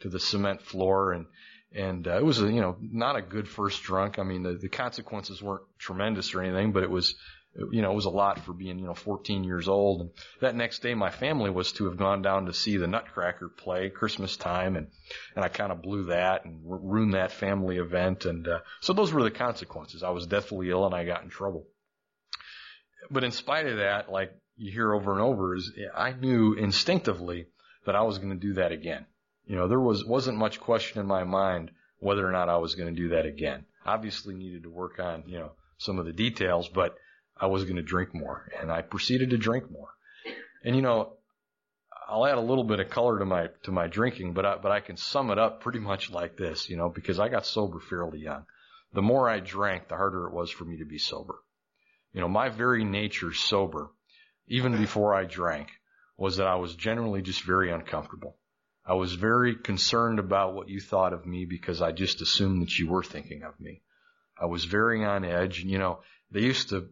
to 0.00 0.08
the 0.08 0.20
cement 0.20 0.62
floor, 0.62 1.12
and 1.12 1.26
and 1.72 2.06
uh, 2.08 2.16
it 2.16 2.24
was 2.24 2.42
a 2.42 2.46
you 2.46 2.60
know 2.60 2.76
not 2.80 3.16
a 3.16 3.22
good 3.22 3.48
first 3.48 3.82
drunk. 3.82 4.18
I 4.18 4.24
mean, 4.24 4.42
the 4.42 4.54
the 4.54 4.68
consequences 4.68 5.40
weren't 5.40 5.64
tremendous 5.78 6.34
or 6.34 6.42
anything, 6.42 6.72
but 6.72 6.82
it 6.82 6.90
was 6.90 7.14
you 7.70 7.82
know 7.82 7.92
it 7.92 7.94
was 7.94 8.06
a 8.06 8.10
lot 8.10 8.40
for 8.40 8.52
being 8.52 8.80
you 8.80 8.86
know 8.86 8.94
14 8.94 9.44
years 9.44 9.68
old. 9.68 10.00
And 10.00 10.10
that 10.40 10.56
next 10.56 10.82
day, 10.82 10.94
my 10.94 11.10
family 11.10 11.50
was 11.50 11.70
to 11.72 11.84
have 11.84 11.96
gone 11.96 12.20
down 12.20 12.46
to 12.46 12.52
see 12.52 12.78
the 12.78 12.88
Nutcracker 12.88 13.48
play 13.48 13.90
Christmas 13.90 14.36
time, 14.36 14.74
and 14.74 14.88
and 15.36 15.44
I 15.44 15.48
kind 15.48 15.70
of 15.70 15.82
blew 15.82 16.06
that 16.06 16.44
and 16.44 16.62
ruined 16.64 17.14
that 17.14 17.30
family 17.30 17.76
event. 17.76 18.24
And 18.24 18.48
uh, 18.48 18.58
so 18.80 18.92
those 18.92 19.12
were 19.12 19.22
the 19.22 19.30
consequences. 19.30 20.02
I 20.02 20.10
was 20.10 20.26
deathly 20.26 20.70
ill, 20.70 20.84
and 20.84 20.96
I 20.96 21.04
got 21.04 21.22
in 21.22 21.30
trouble 21.30 21.68
but 23.10 23.24
in 23.24 23.32
spite 23.32 23.66
of 23.66 23.78
that, 23.78 24.10
like 24.10 24.32
you 24.56 24.72
hear 24.72 24.92
over 24.92 25.12
and 25.12 25.20
over, 25.20 25.54
is 25.54 25.72
I 25.94 26.12
knew 26.12 26.54
instinctively 26.54 27.46
that 27.86 27.96
I 27.96 28.02
was 28.02 28.18
going 28.18 28.30
to 28.30 28.46
do 28.46 28.54
that 28.54 28.72
again. 28.72 29.06
You 29.46 29.56
know, 29.56 29.68
there 29.68 29.80
was 29.80 30.04
wasn't 30.04 30.38
much 30.38 30.60
question 30.60 31.00
in 31.00 31.06
my 31.06 31.24
mind 31.24 31.70
whether 31.98 32.26
or 32.26 32.32
not 32.32 32.48
I 32.48 32.56
was 32.56 32.74
going 32.74 32.94
to 32.94 33.00
do 33.00 33.10
that 33.10 33.26
again. 33.26 33.64
Obviously, 33.84 34.34
needed 34.34 34.64
to 34.64 34.70
work 34.70 34.98
on 34.98 35.24
you 35.26 35.38
know 35.38 35.52
some 35.78 35.98
of 35.98 36.06
the 36.06 36.12
details, 36.12 36.68
but 36.68 36.96
I 37.36 37.46
was 37.46 37.64
going 37.64 37.76
to 37.76 37.82
drink 37.82 38.14
more, 38.14 38.48
and 38.60 38.70
I 38.70 38.82
proceeded 38.82 39.30
to 39.30 39.38
drink 39.38 39.70
more. 39.70 39.88
And 40.64 40.76
you 40.76 40.82
know, 40.82 41.14
I'll 42.08 42.26
add 42.26 42.38
a 42.38 42.42
little 42.42 42.64
bit 42.64 42.78
of 42.78 42.90
color 42.90 43.18
to 43.18 43.24
my 43.24 43.48
to 43.64 43.72
my 43.72 43.88
drinking, 43.88 44.34
but 44.34 44.46
I, 44.46 44.56
but 44.56 44.70
I 44.70 44.80
can 44.80 44.96
sum 44.96 45.30
it 45.30 45.38
up 45.38 45.60
pretty 45.60 45.80
much 45.80 46.10
like 46.10 46.36
this, 46.36 46.68
you 46.68 46.76
know, 46.76 46.88
because 46.88 47.18
I 47.18 47.28
got 47.28 47.46
sober 47.46 47.80
fairly 47.80 48.20
young. 48.20 48.44
The 48.92 49.02
more 49.02 49.28
I 49.28 49.40
drank, 49.40 49.88
the 49.88 49.96
harder 49.96 50.26
it 50.26 50.34
was 50.34 50.50
for 50.50 50.64
me 50.64 50.76
to 50.76 50.84
be 50.84 50.98
sober. 50.98 51.36
You 52.12 52.20
know, 52.20 52.28
my 52.28 52.48
very 52.50 52.84
nature 52.84 53.32
sober, 53.32 53.90
even 54.46 54.76
before 54.76 55.14
I 55.14 55.24
drank, 55.24 55.68
was 56.16 56.36
that 56.36 56.46
I 56.46 56.56
was 56.56 56.74
generally 56.74 57.22
just 57.22 57.42
very 57.42 57.72
uncomfortable. 57.72 58.36
I 58.84 58.94
was 58.94 59.14
very 59.14 59.54
concerned 59.54 60.18
about 60.18 60.54
what 60.54 60.68
you 60.68 60.80
thought 60.80 61.12
of 61.12 61.24
me 61.24 61.46
because 61.46 61.80
I 61.80 61.92
just 61.92 62.20
assumed 62.20 62.62
that 62.62 62.78
you 62.78 62.88
were 62.88 63.02
thinking 63.02 63.42
of 63.44 63.58
me. 63.60 63.82
I 64.40 64.46
was 64.46 64.64
very 64.64 65.04
on 65.04 65.24
edge. 65.24 65.60
And, 65.60 65.70
you 65.70 65.78
know, 65.78 66.00
they 66.30 66.40
used 66.40 66.70
to, 66.70 66.88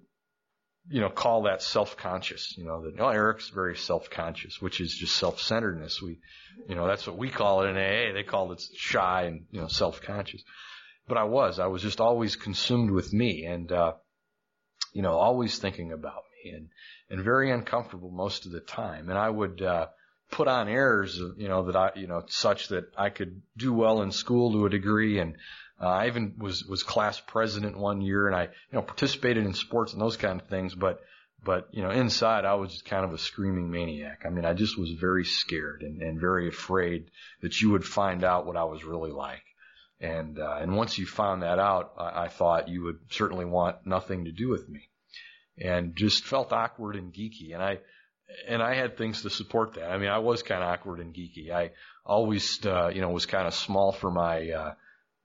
you 0.89 1.01
know, 1.01 1.11
call 1.11 1.43
that 1.43 1.63
self-conscious, 1.63 2.57
you 2.57 2.65
know, 2.65 2.85
that, 2.85 3.01
oh, 3.01 3.09
Eric's 3.09 3.49
very 3.49 3.77
self-conscious, 3.77 4.63
which 4.63 4.81
is 4.81 4.95
just 4.95 5.17
self-centeredness. 5.17 6.01
We, 6.01 6.21
you 6.69 6.77
know, 6.77 6.87
that's 6.87 7.07
what 7.07 7.19
we 7.19 7.29
call 7.29 7.63
it 7.63 7.71
in 7.71 7.77
AA. 7.77 8.15
They 8.15 8.23
call 8.23 8.53
it 8.53 8.63
shy 8.77 9.25
and, 9.25 9.47
you 9.51 9.61
know, 9.61 9.69
self-conscious. 9.69 10.43
But 11.09 11.19
I 11.19 11.25
was, 11.25 11.59
I 11.59 11.67
was 11.67 11.83
just 11.83 12.01
always 12.01 12.37
consumed 12.37 12.93
with 12.93 13.13
me. 13.13 13.45
And, 13.47 13.71
uh, 13.73 13.95
you 14.93 15.03
know, 15.03 15.13
always 15.13 15.59
thinking 15.59 15.93
about 15.93 16.23
me 16.45 16.53
and, 16.53 16.69
and 17.11 17.25
very 17.25 17.51
uncomfortable 17.51 18.11
most 18.11 18.47
of 18.47 18.53
the 18.53 18.61
time. 18.61 19.09
And 19.09 19.19
I 19.19 19.29
would, 19.29 19.63
uh, 19.63 19.87
put 20.31 20.49
on 20.49 20.69
airs, 20.69 21.21
you 21.37 21.49
know, 21.49 21.65
that 21.65 21.77
I, 21.77 21.91
you 21.97 22.07
know, 22.07 22.23
such 22.29 22.69
that 22.69 22.93
I 22.97 23.11
could 23.11 23.43
do 23.57 23.73
well 23.73 24.03
in 24.03 24.13
school 24.13 24.53
to 24.53 24.67
a 24.67 24.71
degree. 24.71 25.19
And, 25.19 25.37
uh, 25.81 25.89
I 25.89 26.07
even 26.07 26.35
was, 26.39 26.65
was 26.65 26.83
class 26.83 27.21
president 27.21 27.77
one 27.77 28.01
year 28.01 28.27
and 28.27 28.37
I, 28.37 28.45
you 28.45 28.73
know, 28.73 28.83
participated 28.83 29.45
in 29.45 29.55
sports 29.55 29.93
and 29.93 30.01
those 30.01 30.17
kind 30.17 30.41
of 30.41 30.47
things. 30.47 30.75
But, 30.75 31.01
but, 31.43 31.69
you 31.73 31.83
know, 31.83 31.91
inside 31.91 32.45
I 32.45 32.55
was 32.55 32.71
just 32.71 32.85
kind 32.85 33.05
of 33.05 33.13
a 33.13 33.19
screaming 33.19 33.71
maniac. 33.71 34.23
I 34.27 34.31
mean, 34.31 34.45
I 34.45 34.53
just 34.53 34.79
was 34.79 34.91
very 34.93 35.25
scared 35.25 35.83
and, 35.83 36.03
and 36.03 36.21
very 36.21 36.49
afraid 36.49 37.11
that 37.43 37.61
you 37.61 37.71
would 37.71 37.85
find 37.85 38.25
out 38.25 38.47
what 38.47 38.57
I 38.57 38.65
was 38.65 38.85
really 38.85 39.11
like. 39.11 39.43
And, 40.01 40.39
uh, 40.39 40.59
and 40.61 40.77
once 40.77 40.97
you 40.97 41.07
found 41.07 41.43
that 41.43 41.59
out, 41.59 41.93
I, 41.99 42.25
I 42.25 42.29
thought 42.29 42.69
you 42.69 42.85
would 42.85 43.01
certainly 43.11 43.45
want 43.45 43.87
nothing 43.87 44.25
to 44.25 44.33
do 44.33 44.49
with 44.49 44.69
me 44.69 44.89
and 45.59 45.95
just 45.95 46.25
felt 46.25 46.53
awkward 46.53 46.97
and 46.97 47.13
geeky. 47.13 47.53
And 47.53 47.63
I, 47.63 47.79
and 48.49 48.63
I 48.63 48.75
had 48.75 48.97
things 48.97 49.23
to 49.23 49.31
support 49.31 49.75
that. 49.75 49.91
I 49.91 49.99
mean, 49.99 50.09
I 50.09 50.19
was 50.19 50.43
kind 50.43 50.63
of 50.63 50.69
awkward 50.71 51.01
and 51.01 51.15
geeky. 51.15 51.51
I 51.51 51.73
always, 52.05 52.65
uh, 52.65 52.89
you 52.89 53.03
know, 53.03 53.11
was 53.11 53.27
kind 53.27 53.47
of 53.47 53.55
small 53.55 53.93
for 53.93 54.11
my, 54.11 54.51
uh, 54.51 54.75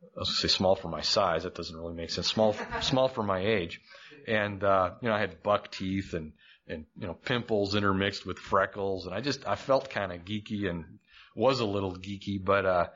I 0.03 0.19
was 0.19 0.37
say 0.37 0.49
small 0.49 0.75
for 0.75 0.89
my 0.89 1.01
size. 1.01 1.43
That 1.43 1.55
doesn't 1.55 1.75
really 1.75 1.93
make 1.93 2.09
sense. 2.09 2.27
Small, 2.27 2.55
small 2.81 3.07
for 3.07 3.23
my 3.23 3.39
age. 3.39 3.79
And, 4.27 4.63
uh, 4.63 4.91
you 5.01 5.07
know, 5.07 5.15
I 5.15 5.19
had 5.19 5.41
buck 5.41 5.71
teeth 5.71 6.13
and, 6.13 6.33
and, 6.67 6.85
you 6.97 7.07
know, 7.07 7.13
pimples 7.13 7.75
intermixed 7.75 8.25
with 8.25 8.39
freckles. 8.39 9.05
And 9.05 9.15
I 9.15 9.21
just, 9.21 9.47
I 9.47 9.55
felt 9.55 9.89
kind 9.89 10.11
of 10.11 10.25
geeky 10.25 10.69
and 10.69 10.99
was 11.35 11.59
a 11.59 11.65
little 11.65 11.95
geeky, 11.95 12.43
but, 12.43 12.65
uh, 12.65 12.87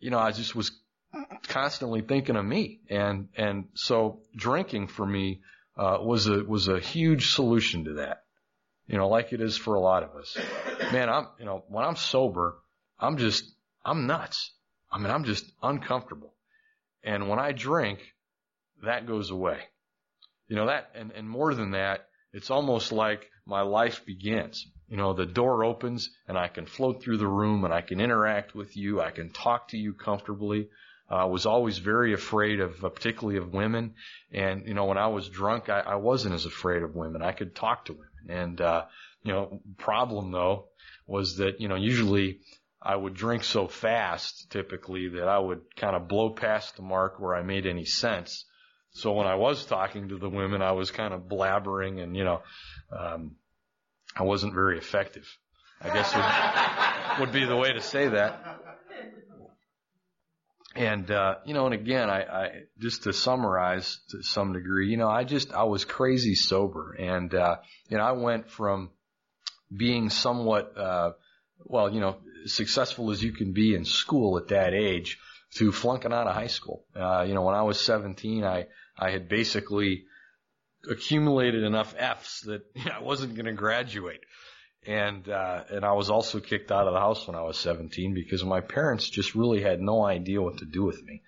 you 0.00 0.10
know, 0.10 0.18
I 0.18 0.32
just 0.32 0.54
was 0.54 0.72
constantly 1.48 2.02
thinking 2.02 2.36
of 2.36 2.44
me. 2.44 2.80
And, 2.90 3.28
and 3.36 3.68
so 3.74 4.20
drinking 4.36 4.88
for 4.88 5.06
me, 5.06 5.40
uh, 5.76 5.98
was 6.00 6.26
a, 6.26 6.42
was 6.42 6.68
a 6.68 6.78
huge 6.78 7.32
solution 7.32 7.84
to 7.84 7.92
that. 7.94 8.22
You 8.86 8.96
know, 8.96 9.08
like 9.08 9.32
it 9.32 9.40
is 9.40 9.56
for 9.56 9.74
a 9.74 9.80
lot 9.80 10.04
of 10.04 10.14
us. 10.16 10.36
Man, 10.92 11.08
I'm, 11.08 11.26
you 11.38 11.44
know, 11.44 11.64
when 11.68 11.84
I'm 11.84 11.96
sober, 11.96 12.56
I'm 12.98 13.18
just, 13.18 13.44
I'm 13.84 14.06
nuts. 14.06 14.52
I 14.90 14.98
mean, 14.98 15.10
I'm 15.10 15.24
just 15.24 15.44
uncomfortable. 15.62 16.34
And 17.02 17.28
when 17.28 17.38
I 17.38 17.52
drink, 17.52 18.00
that 18.84 19.06
goes 19.06 19.30
away. 19.30 19.58
You 20.48 20.56
know, 20.56 20.66
that, 20.66 20.90
and, 20.94 21.10
and 21.12 21.28
more 21.28 21.54
than 21.54 21.72
that, 21.72 22.08
it's 22.32 22.50
almost 22.50 22.92
like 22.92 23.28
my 23.44 23.62
life 23.62 24.04
begins. 24.06 24.66
You 24.88 24.96
know, 24.96 25.12
the 25.12 25.26
door 25.26 25.64
opens 25.64 26.10
and 26.28 26.38
I 26.38 26.48
can 26.48 26.66
float 26.66 27.02
through 27.02 27.16
the 27.18 27.26
room 27.26 27.64
and 27.64 27.74
I 27.74 27.80
can 27.80 28.00
interact 28.00 28.54
with 28.54 28.76
you. 28.76 29.00
I 29.00 29.10
can 29.10 29.30
talk 29.30 29.68
to 29.68 29.76
you 29.76 29.94
comfortably. 29.94 30.68
I 31.08 31.26
was 31.26 31.46
always 31.46 31.78
very 31.78 32.12
afraid 32.14 32.60
of, 32.60 32.84
uh, 32.84 32.88
particularly 32.88 33.38
of 33.38 33.52
women. 33.52 33.94
And, 34.32 34.66
you 34.66 34.74
know, 34.74 34.86
when 34.86 34.98
I 34.98 35.06
was 35.06 35.28
drunk, 35.28 35.68
I, 35.68 35.80
I 35.80 35.94
wasn't 35.96 36.34
as 36.34 36.46
afraid 36.46 36.82
of 36.82 36.96
women. 36.96 37.22
I 37.22 37.32
could 37.32 37.54
talk 37.54 37.84
to 37.86 37.92
women. 37.92 38.40
And, 38.42 38.60
uh, 38.60 38.84
you 39.22 39.32
know, 39.32 39.60
problem 39.78 40.32
though 40.32 40.66
was 41.06 41.36
that, 41.36 41.60
you 41.60 41.68
know, 41.68 41.76
usually 41.76 42.40
I 42.82 42.96
would 42.96 43.14
drink 43.14 43.44
so 43.44 43.68
fast 43.68 44.50
typically 44.50 45.08
that 45.08 45.28
I 45.28 45.38
would 45.38 45.62
kind 45.76 45.94
of 45.94 46.08
blow 46.08 46.30
past 46.30 46.76
the 46.76 46.82
mark 46.82 47.20
where 47.20 47.34
I 47.34 47.42
made 47.42 47.66
any 47.66 47.84
sense. 47.84 48.44
So 48.90 49.12
when 49.12 49.26
I 49.26 49.36
was 49.36 49.64
talking 49.64 50.08
to 50.08 50.18
the 50.18 50.28
women, 50.28 50.62
I 50.62 50.72
was 50.72 50.90
kind 50.90 51.14
of 51.14 51.22
blabbering 51.22 52.02
and, 52.02 52.16
you 52.16 52.24
know, 52.24 52.42
um, 52.96 53.36
I 54.16 54.22
wasn't 54.22 54.54
very 54.54 54.78
effective. 54.78 55.28
I 55.80 55.92
guess 55.92 56.14
would, 56.14 57.26
would 57.26 57.32
be 57.32 57.44
the 57.44 57.56
way 57.56 57.72
to 57.72 57.80
say 57.80 58.08
that. 58.08 58.55
And, 60.76 61.10
uh, 61.10 61.36
you 61.44 61.54
know, 61.54 61.66
and 61.66 61.74
again, 61.74 62.10
I, 62.10 62.22
I, 62.22 62.50
just 62.78 63.04
to 63.04 63.12
summarize 63.12 63.98
to 64.10 64.22
some 64.22 64.52
degree, 64.52 64.90
you 64.90 64.96
know, 64.96 65.08
I 65.08 65.24
just, 65.24 65.52
I 65.52 65.64
was 65.64 65.84
crazy 65.84 66.34
sober. 66.34 66.92
And, 66.92 67.34
uh, 67.34 67.56
you 67.88 67.96
know, 67.96 68.04
I 68.04 68.12
went 68.12 68.50
from 68.50 68.90
being 69.74 70.10
somewhat, 70.10 70.76
uh, 70.76 71.12
well, 71.64 71.92
you 71.92 72.00
know, 72.00 72.16
successful 72.46 73.10
as 73.10 73.22
you 73.22 73.32
can 73.32 73.52
be 73.52 73.74
in 73.74 73.84
school 73.84 74.38
at 74.38 74.48
that 74.48 74.74
age 74.74 75.18
to 75.54 75.72
flunking 75.72 76.12
out 76.12 76.26
of 76.26 76.34
high 76.34 76.46
school. 76.46 76.84
Uh, 76.94 77.24
you 77.26 77.34
know, 77.34 77.42
when 77.42 77.54
I 77.54 77.62
was 77.62 77.80
17, 77.80 78.44
I, 78.44 78.66
I 78.98 79.10
had 79.10 79.28
basically 79.28 80.04
accumulated 80.90 81.64
enough 81.64 81.94
F's 81.96 82.42
that 82.42 82.62
you 82.74 82.84
know, 82.86 82.92
I 83.00 83.02
wasn't 83.02 83.34
going 83.34 83.46
to 83.46 83.52
graduate 83.52 84.20
and 84.86 85.28
uh, 85.28 85.64
and 85.70 85.84
I 85.84 85.92
was 85.92 86.10
also 86.10 86.40
kicked 86.40 86.70
out 86.70 86.86
of 86.86 86.94
the 86.94 87.00
house 87.00 87.26
when 87.26 87.36
I 87.36 87.42
was 87.42 87.58
17 87.58 88.14
because 88.14 88.44
my 88.44 88.60
parents 88.60 89.08
just 89.08 89.34
really 89.34 89.62
had 89.62 89.80
no 89.80 90.04
idea 90.04 90.40
what 90.40 90.58
to 90.58 90.64
do 90.64 90.84
with 90.84 91.02
me. 91.02 91.22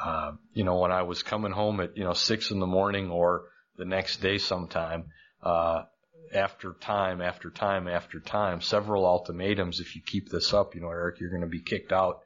Uh, 0.00 0.32
you 0.54 0.64
know, 0.64 0.78
when 0.78 0.92
I 0.92 1.02
was 1.02 1.22
coming 1.22 1.52
home 1.52 1.80
at 1.80 1.96
you 1.96 2.04
know 2.04 2.12
six 2.12 2.50
in 2.50 2.60
the 2.60 2.66
morning 2.66 3.10
or 3.10 3.44
the 3.76 3.84
next 3.84 4.18
day 4.18 4.38
sometime, 4.38 5.06
uh, 5.42 5.82
after 6.32 6.72
time 6.74 7.20
after 7.20 7.50
time 7.50 7.88
after 7.88 8.20
time, 8.20 8.60
several 8.60 9.04
ultimatums. 9.04 9.80
If 9.80 9.96
you 9.96 10.02
keep 10.02 10.28
this 10.28 10.54
up, 10.54 10.74
you 10.74 10.80
know, 10.80 10.90
Eric, 10.90 11.20
you're 11.20 11.30
going 11.30 11.42
to 11.42 11.48
be 11.48 11.60
kicked 11.60 11.92
out. 11.92 12.20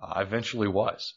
I 0.00 0.22
eventually 0.22 0.68
was. 0.68 1.14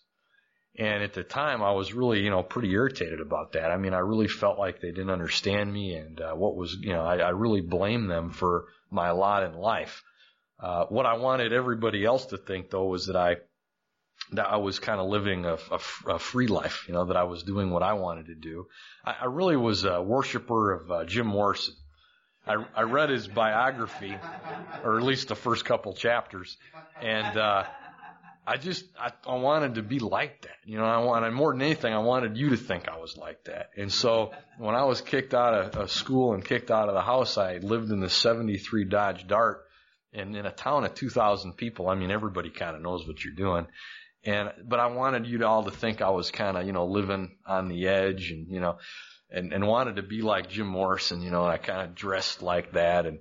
And 0.77 1.03
at 1.03 1.13
the 1.13 1.23
time, 1.23 1.61
I 1.61 1.71
was 1.71 1.93
really, 1.93 2.21
you 2.21 2.29
know, 2.29 2.41
pretty 2.41 2.71
irritated 2.71 3.19
about 3.19 3.53
that. 3.53 3.69
I 3.69 3.75
mean, 3.75 3.93
I 3.93 3.99
really 3.99 4.29
felt 4.29 4.57
like 4.57 4.79
they 4.79 4.91
didn't 4.91 5.09
understand 5.09 5.73
me, 5.73 5.95
and 5.95 6.21
uh, 6.21 6.33
what 6.33 6.55
was, 6.55 6.77
you 6.79 6.93
know, 6.93 7.01
I, 7.01 7.17
I 7.17 7.29
really 7.29 7.59
blamed 7.59 8.09
them 8.09 8.29
for 8.29 8.67
my 8.91 9.11
lot 9.11 9.43
in 9.43 9.53
life. 9.53 10.03
Uh, 10.59 10.85
what 10.85 11.05
I 11.05 11.13
wanted 11.13 11.53
everybody 11.53 12.03
else 12.03 12.27
to 12.27 12.37
think, 12.37 12.69
though, 12.69 12.85
was 12.85 13.07
that 13.07 13.15
I 13.15 13.37
that 14.33 14.47
I 14.47 14.57
was 14.57 14.79
kind 14.79 14.99
of 14.99 15.07
living 15.07 15.45
a, 15.45 15.57
a, 15.71 16.13
a, 16.13 16.19
free 16.19 16.47
life, 16.47 16.85
you 16.87 16.93
know, 16.93 17.05
that 17.05 17.17
I 17.17 17.23
was 17.23 17.41
doing 17.41 17.71
what 17.71 17.81
I 17.81 17.93
wanted 17.93 18.27
to 18.27 18.35
do. 18.35 18.67
I, 19.03 19.15
I 19.21 19.25
really 19.25 19.55
was 19.55 19.85
a 19.85 20.01
worshiper 20.01 20.73
of 20.73 20.91
uh, 20.91 21.05
Jim 21.05 21.25
Morrison. 21.25 21.73
I, 22.45 22.63
I 22.75 22.81
read 22.83 23.09
his 23.09 23.27
biography, 23.27 24.15
or 24.83 24.97
at 24.97 25.03
least 25.03 25.29
the 25.29 25.35
first 25.35 25.65
couple 25.65 25.93
chapters, 25.93 26.57
and 27.01 27.37
uh, 27.37 27.63
I 28.49 28.57
just 28.57 28.83
I, 28.99 29.11
I 29.27 29.35
wanted 29.35 29.75
to 29.75 29.83
be 29.83 29.99
like 29.99 30.41
that. 30.41 30.57
You 30.65 30.79
know, 30.79 30.85
I 30.85 30.97
wanted 31.03 31.29
more 31.33 31.53
than 31.53 31.61
anything, 31.61 31.93
I 31.93 31.99
wanted 31.99 32.35
you 32.35 32.49
to 32.49 32.57
think 32.57 32.89
I 32.89 32.97
was 32.97 33.15
like 33.15 33.43
that. 33.43 33.69
And 33.77 33.93
so 33.93 34.31
when 34.57 34.73
I 34.73 34.85
was 34.85 35.01
kicked 35.01 35.35
out 35.35 35.53
of, 35.53 35.75
of 35.75 35.91
school 35.91 36.33
and 36.33 36.43
kicked 36.43 36.71
out 36.71 36.89
of 36.89 36.95
the 36.95 37.01
house, 37.03 37.37
I 37.37 37.57
lived 37.57 37.91
in 37.91 37.99
the 37.99 38.09
'73 38.09 38.85
Dodge 38.85 39.27
Dart, 39.27 39.65
and 40.13 40.35
in 40.35 40.47
a 40.47 40.51
town 40.51 40.83
of 40.83 40.95
2,000 40.95 41.57
people. 41.57 41.89
I 41.89 41.93
mean, 41.93 42.09
everybody 42.09 42.49
kind 42.49 42.75
of 42.75 42.81
knows 42.81 43.07
what 43.07 43.23
you're 43.23 43.35
doing. 43.35 43.67
And 44.23 44.51
but 44.67 44.79
I 44.79 44.87
wanted 44.87 45.27
you 45.27 45.37
to 45.37 45.47
all 45.47 45.63
to 45.65 45.71
think 45.71 46.01
I 46.01 46.09
was 46.09 46.31
kind 46.31 46.57
of 46.57 46.65
you 46.65 46.73
know 46.73 46.87
living 46.87 47.37
on 47.45 47.67
the 47.67 47.87
edge 47.87 48.31
and 48.31 48.47
you 48.49 48.59
know 48.61 48.79
and 49.29 49.53
and 49.53 49.67
wanted 49.67 49.97
to 49.97 50.03
be 50.03 50.23
like 50.23 50.49
Jim 50.49 50.65
Morrison. 50.65 51.21
You 51.21 51.29
know, 51.29 51.43
and 51.43 51.53
I 51.53 51.57
kind 51.57 51.87
of 51.87 51.93
dressed 51.93 52.41
like 52.41 52.71
that 52.71 53.05
and 53.05 53.19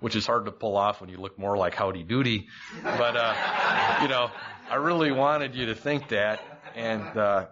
which 0.00 0.16
is 0.16 0.26
hard 0.26 0.46
to 0.46 0.50
pull 0.50 0.76
off 0.76 1.00
when 1.00 1.10
you 1.10 1.18
look 1.18 1.38
more 1.38 1.56
like 1.56 1.74
Howdy 1.74 2.02
Doody. 2.02 2.48
But, 2.82 3.16
uh, 3.16 3.98
you 4.02 4.08
know, 4.08 4.30
I 4.70 4.76
really 4.76 5.12
wanted 5.12 5.54
you 5.54 5.66
to 5.66 5.74
think 5.74 6.08
that. 6.08 6.40
And, 6.74 7.16
uh, 7.16 7.46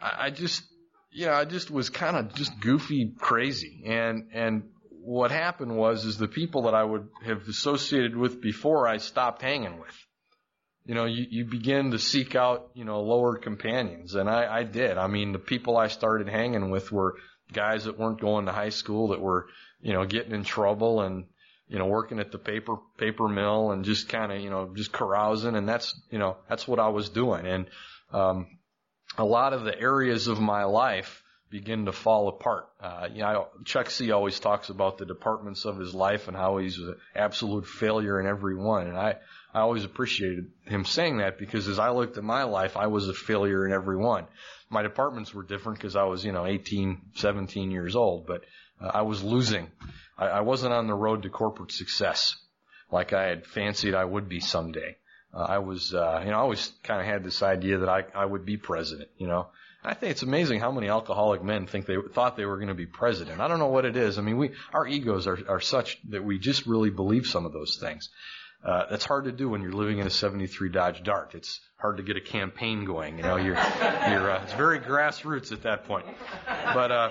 I, 0.00 0.26
I 0.26 0.30
just, 0.30 0.64
you 1.10 1.26
know, 1.26 1.32
I 1.32 1.44
just 1.44 1.70
was 1.70 1.90
kind 1.90 2.16
of 2.16 2.34
just 2.34 2.58
goofy 2.60 3.14
crazy. 3.18 3.84
And, 3.86 4.28
and 4.32 4.64
what 4.90 5.30
happened 5.30 5.76
was, 5.76 6.04
is 6.04 6.18
the 6.18 6.28
people 6.28 6.62
that 6.62 6.74
I 6.74 6.82
would 6.84 7.08
have 7.24 7.48
associated 7.48 8.16
with 8.16 8.40
before 8.40 8.88
I 8.88 8.98
stopped 8.98 9.42
hanging 9.42 9.78
with. 9.78 9.96
You 10.84 10.96
know, 10.96 11.04
you, 11.04 11.26
you 11.30 11.44
begin 11.44 11.92
to 11.92 11.98
seek 11.98 12.34
out, 12.34 12.70
you 12.74 12.84
know, 12.84 13.02
lower 13.02 13.36
companions. 13.36 14.16
And 14.16 14.28
I, 14.28 14.58
I 14.58 14.64
did. 14.64 14.98
I 14.98 15.06
mean, 15.06 15.32
the 15.32 15.38
people 15.38 15.76
I 15.76 15.86
started 15.86 16.28
hanging 16.28 16.70
with 16.70 16.90
were 16.90 17.14
guys 17.52 17.84
that 17.84 17.98
weren't 17.98 18.20
going 18.20 18.46
to 18.46 18.52
high 18.52 18.70
school 18.70 19.08
that 19.08 19.20
were, 19.20 19.46
you 19.80 19.92
know, 19.92 20.04
getting 20.04 20.32
in 20.32 20.42
trouble 20.42 21.02
and, 21.02 21.26
you 21.72 21.78
know, 21.78 21.86
working 21.86 22.20
at 22.20 22.30
the 22.30 22.38
paper, 22.38 22.76
paper 22.98 23.28
mill 23.28 23.70
and 23.70 23.82
just 23.86 24.10
kind 24.10 24.30
of, 24.30 24.40
you 24.42 24.50
know, 24.50 24.70
just 24.76 24.92
carousing. 24.92 25.56
And 25.56 25.66
that's, 25.66 25.98
you 26.10 26.18
know, 26.18 26.36
that's 26.46 26.68
what 26.68 26.78
I 26.78 26.88
was 26.88 27.08
doing. 27.08 27.46
And, 27.46 27.66
um, 28.12 28.46
a 29.16 29.24
lot 29.24 29.54
of 29.54 29.64
the 29.64 29.78
areas 29.78 30.26
of 30.26 30.38
my 30.38 30.64
life 30.64 31.22
begin 31.48 31.86
to 31.86 31.92
fall 31.92 32.28
apart. 32.28 32.66
Uh, 32.78 33.08
you 33.10 33.22
know, 33.22 33.48
Chuck 33.64 33.88
C 33.88 34.10
always 34.10 34.38
talks 34.38 34.68
about 34.68 34.98
the 34.98 35.06
departments 35.06 35.64
of 35.64 35.78
his 35.78 35.94
life 35.94 36.28
and 36.28 36.36
how 36.36 36.58
he's 36.58 36.76
an 36.76 36.96
absolute 37.14 37.66
failure 37.66 38.20
in 38.20 38.26
every 38.26 38.54
one. 38.54 38.88
And 38.88 38.96
I, 38.96 39.16
I 39.54 39.60
always 39.60 39.84
appreciated 39.84 40.50
him 40.66 40.84
saying 40.84 41.18
that 41.18 41.38
because 41.38 41.68
as 41.68 41.78
I 41.78 41.90
looked 41.90 42.18
at 42.18 42.24
my 42.24 42.42
life, 42.42 42.76
I 42.76 42.88
was 42.88 43.08
a 43.08 43.14
failure 43.14 43.66
in 43.66 43.72
every 43.72 43.96
one. 43.96 44.26
My 44.68 44.82
departments 44.82 45.32
were 45.32 45.42
different 45.42 45.78
because 45.78 45.96
I 45.96 46.04
was, 46.04 46.22
you 46.22 46.32
know, 46.32 46.44
18, 46.44 47.00
17 47.14 47.70
years 47.70 47.96
old, 47.96 48.26
but 48.26 48.42
uh, 48.82 48.90
I 48.92 49.02
was 49.02 49.22
losing 49.22 49.68
I, 50.18 50.26
I 50.26 50.40
wasn't 50.40 50.72
on 50.72 50.86
the 50.86 50.94
road 50.94 51.22
to 51.22 51.30
corporate 51.30 51.72
success 51.72 52.36
like 52.90 53.12
I 53.12 53.24
had 53.24 53.46
fancied 53.46 53.94
I 53.94 54.04
would 54.04 54.28
be 54.28 54.40
someday. 54.40 54.96
Uh, 55.34 55.40
I 55.40 55.58
was, 55.58 55.94
uh, 55.94 56.20
you 56.22 56.30
know, 56.30 56.36
I 56.36 56.40
always 56.40 56.70
kind 56.82 57.00
of 57.00 57.06
had 57.06 57.24
this 57.24 57.42
idea 57.42 57.78
that 57.78 57.88
I, 57.88 58.04
I 58.14 58.24
would 58.24 58.44
be 58.44 58.58
president, 58.58 59.08
you 59.16 59.26
know. 59.26 59.48
I 59.82 59.94
think 59.94 60.12
it's 60.12 60.22
amazing 60.22 60.60
how 60.60 60.70
many 60.70 60.88
alcoholic 60.88 61.42
men 61.42 61.66
think 61.66 61.86
they 61.86 61.96
thought 62.12 62.36
they 62.36 62.44
were 62.44 62.56
going 62.56 62.68
to 62.68 62.74
be 62.74 62.86
president. 62.86 63.40
I 63.40 63.48
don't 63.48 63.58
know 63.58 63.68
what 63.68 63.84
it 63.84 63.96
is. 63.96 64.18
I 64.18 64.20
mean, 64.20 64.36
we, 64.36 64.50
our 64.72 64.86
egos 64.86 65.26
are, 65.26 65.38
are 65.48 65.60
such 65.60 65.98
that 66.10 66.22
we 66.22 66.38
just 66.38 66.66
really 66.66 66.90
believe 66.90 67.26
some 67.26 67.46
of 67.46 67.52
those 67.52 67.78
things. 67.78 68.10
Uh, 68.64 68.84
that's 68.90 69.04
hard 69.04 69.24
to 69.24 69.32
do 69.32 69.48
when 69.48 69.60
you're 69.60 69.72
living 69.72 69.98
in 69.98 70.06
a 70.06 70.10
73 70.10 70.68
Dodge 70.68 71.02
Dart. 71.02 71.34
It's 71.34 71.58
hard 71.78 71.96
to 71.96 72.04
get 72.04 72.16
a 72.16 72.20
campaign 72.20 72.84
going. 72.84 73.16
You 73.16 73.24
know, 73.24 73.36
you're, 73.36 73.56
you're, 73.56 74.30
uh, 74.30 74.42
it's 74.44 74.52
very 74.52 74.78
grassroots 74.78 75.50
at 75.50 75.62
that 75.62 75.86
point. 75.86 76.06
But, 76.46 76.92
uh, 76.92 77.10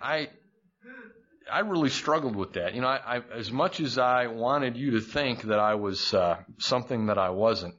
I, 0.00 0.28
I 1.52 1.60
really 1.60 1.90
struggled 1.90 2.36
with 2.36 2.54
that. 2.54 2.74
You 2.74 2.80
know, 2.80 2.88
I, 2.88 3.16
I, 3.16 3.22
as 3.34 3.50
much 3.50 3.80
as 3.80 3.98
I 3.98 4.26
wanted 4.28 4.76
you 4.76 4.92
to 4.92 5.00
think 5.00 5.42
that 5.42 5.58
I 5.58 5.74
was 5.74 6.14
uh, 6.14 6.38
something 6.58 7.06
that 7.06 7.18
I 7.18 7.30
wasn't, 7.30 7.74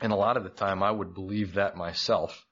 and 0.00 0.12
a 0.12 0.16
lot 0.16 0.36
of 0.36 0.44
the 0.44 0.50
time 0.50 0.82
I 0.82 0.90
would 0.90 1.14
believe 1.14 1.54
that 1.54 1.76
myself. 1.76 2.46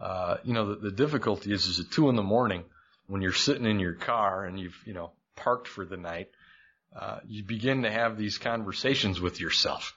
Uh, 0.00 0.36
you 0.42 0.52
know, 0.52 0.74
the, 0.74 0.90
the 0.90 0.90
difficulty 0.90 1.52
is, 1.52 1.66
is 1.66 1.80
at 1.80 1.90
two 1.90 2.08
in 2.08 2.16
the 2.16 2.22
morning 2.22 2.64
when 3.06 3.22
you're 3.22 3.32
sitting 3.32 3.66
in 3.66 3.78
your 3.78 3.94
car 3.94 4.44
and 4.44 4.58
you've, 4.58 4.80
you 4.86 4.94
know, 4.94 5.12
parked 5.36 5.68
for 5.68 5.84
the 5.84 5.96
night, 5.96 6.28
uh, 6.98 7.18
you 7.26 7.44
begin 7.44 7.82
to 7.82 7.90
have 7.90 8.16
these 8.16 8.38
conversations 8.38 9.20
with 9.20 9.40
yourself. 9.40 9.96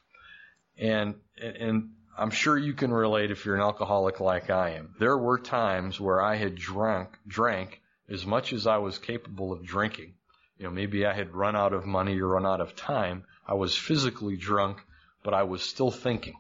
And, 0.77 1.15
and 1.41 1.91
I'm 2.17 2.31
sure 2.31 2.57
you 2.57 2.74
can 2.74 2.91
relate 2.91 3.31
if 3.31 3.45
you're 3.45 3.55
an 3.55 3.62
alcoholic 3.62 4.19
like 4.19 4.50
I 4.50 4.71
am. 4.71 4.95
There 5.00 5.17
were 5.17 5.39
times 5.39 6.00
where 6.00 6.21
I 6.21 6.35
had 6.35 6.55
drunk, 6.55 7.09
drank 7.27 7.81
as 8.09 8.25
much 8.25 8.53
as 8.53 8.67
I 8.67 8.77
was 8.77 8.97
capable 8.97 9.51
of 9.51 9.65
drinking. 9.65 10.13
You 10.57 10.65
know, 10.65 10.71
maybe 10.71 11.05
I 11.05 11.13
had 11.13 11.33
run 11.33 11.55
out 11.55 11.74
of 11.74 11.85
money 11.85 12.19
or 12.19 12.27
run 12.27 12.45
out 12.45 12.62
of 12.62 12.75
time. 12.75 13.25
I 13.47 13.55
was 13.55 13.77
physically 13.77 14.38
drunk, 14.38 14.81
but 15.24 15.33
I 15.33 15.43
was 15.43 15.63
still 15.63 15.91
thinking. 15.91 16.35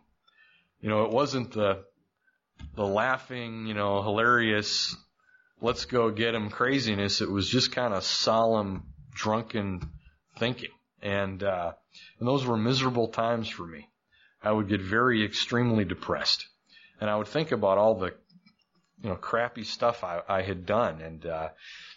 You 0.79 0.89
know, 0.89 1.05
it 1.05 1.11
wasn't 1.11 1.51
the, 1.51 1.83
the 2.75 2.85
laughing, 2.85 3.65
you 3.65 3.73
know, 3.73 4.01
hilarious, 4.01 4.95
let's 5.61 5.85
go 5.85 6.11
get 6.11 6.35
him 6.35 6.49
craziness. 6.49 7.21
It 7.21 7.29
was 7.29 7.49
just 7.49 7.71
kind 7.71 7.93
of 7.93 8.03
solemn, 8.03 8.83
drunken 9.11 9.89
thinking. 10.37 10.71
And, 11.01 11.43
uh, 11.43 11.73
and 12.19 12.27
those 12.27 12.45
were 12.45 12.57
miserable 12.57 13.07
times 13.07 13.49
for 13.49 13.65
me. 13.65 13.89
I 14.41 14.51
would 14.51 14.69
get 14.69 14.81
very 14.81 15.25
extremely 15.25 15.85
depressed. 15.85 16.47
And 17.01 17.09
I 17.09 17.15
would 17.15 17.27
think 17.27 17.51
about 17.51 17.77
all 17.77 17.95
the 17.95 18.13
you 19.05 19.11
know, 19.11 19.17
crappy 19.17 19.63
stuff 19.63 20.03
I, 20.03 20.23
I 20.27 20.41
had 20.41 20.65
done. 20.65 20.99
And, 20.99 21.23
uh, 21.27 21.49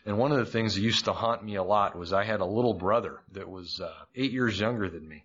and 0.05 0.19
one 0.19 0.31
of 0.31 0.37
the 0.37 0.45
things 0.45 0.75
that 0.75 0.83
used 0.83 1.07
to 1.07 1.15
haunt 1.15 1.43
me 1.43 1.55
a 1.55 1.62
lot 1.62 1.99
was 1.99 2.12
I 2.12 2.23
had 2.23 2.41
a 2.41 2.45
little 2.45 2.75
brother 2.75 3.21
that 3.33 3.49
was, 3.49 3.81
uh, 3.81 3.95
eight 4.15 4.31
years 4.31 4.61
younger 4.61 4.91
than 4.91 5.09
me. 5.09 5.25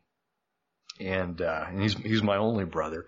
And, 1.01 1.41
uh, 1.41 1.65
and 1.67 1.81
he's, 1.81 1.93
he's 1.95 2.23
my 2.23 2.37
only 2.37 2.63
brother. 2.63 3.07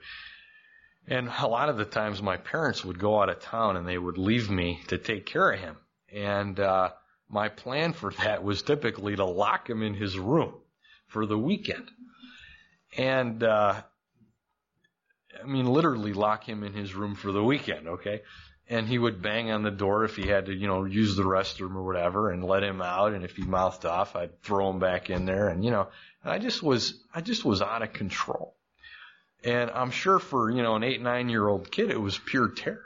And 1.08 1.29
a 1.39 1.48
lot 1.48 1.70
of 1.70 1.77
the 1.77 1.86
times 1.86 2.22
my 2.22 2.36
parents 2.36 2.84
would 2.84 3.00
go 3.00 3.22
out 3.22 3.29
of 3.29 3.39
town 3.39 3.77
and 3.77 3.88
they 3.88 3.98
would 3.98 4.17
leave 4.17 4.50
me 4.50 4.82
to 4.89 4.98
take 4.98 5.25
care 5.25 5.51
of 5.51 5.60
him. 5.62 5.77
And, 6.13 6.60
uh, 6.60 6.89
my 7.29 7.48
plan 7.48 7.94
for 7.94 8.12
that 8.12 8.44
was 8.44 8.62
typically 8.62 9.15
to 9.15 9.25
lock 9.25 9.70
him 9.70 9.84
in 9.84 9.94
his 9.94 10.20
room 10.20 10.53
for 11.08 11.25
the 11.25 11.38
weekend. 11.38 11.89
And, 12.98 13.41
uh, 13.41 13.84
I 15.41 15.48
mean, 15.48 15.65
literally 15.65 16.12
lock 16.12 16.44
him 16.44 16.63
in 16.63 16.74
his 16.74 16.94
room 16.94 17.15
for 17.15 17.32
the 17.32 17.44
weekend, 17.44 17.88
okay? 17.88 18.22
And 18.67 18.88
he 18.88 18.98
would 18.98 19.22
bang 19.22 19.51
on 19.51 19.62
the 19.62 19.69
door 19.69 20.05
if 20.05 20.15
he 20.15 20.27
had 20.27 20.48
to, 20.48 20.53
you 20.53 20.67
know, 20.67 20.86
use 20.86 21.15
the 21.15 21.24
restroom 21.24 21.75
or 21.75 21.84
whatever 21.84 22.31
and 22.31 22.43
let 22.43 22.63
him 22.63 22.81
out. 22.81 23.13
And 23.13 23.24
if 23.24 23.36
he 23.36 23.43
mouthed 23.43 23.86
off, 23.86 24.15
I'd 24.15 24.41
throw 24.41 24.72
him 24.72 24.79
back 24.79 25.10
in 25.12 25.25
there. 25.25 25.50
And, 25.50 25.63
you 25.63 25.69
know, 25.69 25.89
I 26.24 26.39
just 26.39 26.63
was, 26.63 27.00
I 27.13 27.22
just 27.22 27.45
was 27.45 27.62
out 27.62 27.84
of 27.84 27.93
control. 27.93 28.55
And 29.43 29.69
I'm 29.69 29.91
sure 29.91 30.17
for, 30.17 30.50
you 30.50 30.63
know, 30.63 30.75
an 30.75 30.84
eight, 30.84 31.01
nine 31.01 31.29
year 31.29 31.48
old 31.48 31.72
kid, 31.72 31.91
it 31.91 32.01
was 32.01 32.17
pure 32.17 32.50
terror. 32.50 32.81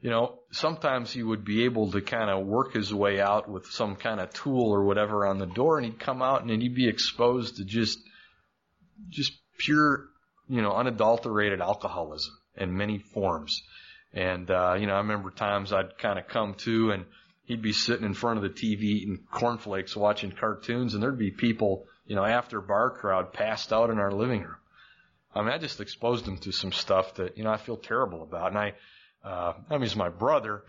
You 0.00 0.10
know, 0.10 0.38
sometimes 0.50 1.12
he 1.12 1.22
would 1.22 1.44
be 1.44 1.64
able 1.64 1.92
to 1.92 2.00
kind 2.00 2.30
of 2.30 2.46
work 2.46 2.74
his 2.74 2.92
way 2.92 3.20
out 3.20 3.48
with 3.48 3.66
some 3.66 3.96
kind 3.96 4.20
of 4.20 4.32
tool 4.32 4.70
or 4.70 4.84
whatever 4.84 5.26
on 5.26 5.38
the 5.38 5.46
door 5.46 5.78
and 5.78 5.86
he'd 5.86 5.98
come 5.98 6.22
out 6.22 6.42
and 6.42 6.62
he'd 6.62 6.74
be 6.74 6.88
exposed 6.88 7.56
to 7.56 7.64
just, 7.64 7.98
just 9.08 9.32
pure, 9.58 10.06
you 10.48 10.62
know, 10.62 10.72
unadulterated 10.72 11.60
alcoholism 11.60 12.34
in 12.56 12.76
many 12.76 12.98
forms. 12.98 13.62
And, 14.14 14.48
uh, 14.48 14.76
you 14.78 14.86
know, 14.86 14.94
I 14.94 14.98
remember 14.98 15.30
times 15.30 15.72
I'd 15.72 15.98
kind 15.98 16.18
of 16.18 16.28
come 16.28 16.54
to 16.58 16.92
and 16.92 17.04
he'd 17.44 17.62
be 17.62 17.72
sitting 17.72 18.06
in 18.06 18.14
front 18.14 18.38
of 18.38 18.42
the 18.44 18.48
TV 18.48 18.82
eating 18.82 19.24
cornflakes 19.30 19.96
watching 19.96 20.30
cartoons 20.30 20.94
and 20.94 21.02
there'd 21.02 21.18
be 21.18 21.32
people, 21.32 21.86
you 22.06 22.14
know, 22.14 22.24
after 22.24 22.60
bar 22.60 22.90
crowd 22.90 23.32
passed 23.32 23.72
out 23.72 23.90
in 23.90 23.98
our 23.98 24.12
living 24.12 24.42
room. 24.42 24.56
I 25.34 25.42
mean, 25.42 25.50
I 25.50 25.58
just 25.58 25.80
exposed 25.80 26.26
him 26.26 26.38
to 26.38 26.52
some 26.52 26.70
stuff 26.70 27.14
that, 27.14 27.36
you 27.36 27.42
know, 27.42 27.50
I 27.50 27.56
feel 27.56 27.76
terrible 27.76 28.22
about. 28.22 28.52
And 28.52 28.58
I, 28.58 28.74
uh, 29.24 29.54
I 29.68 29.72
mean, 29.72 29.82
he's 29.82 29.96
my 29.96 30.10
brother, 30.10 30.62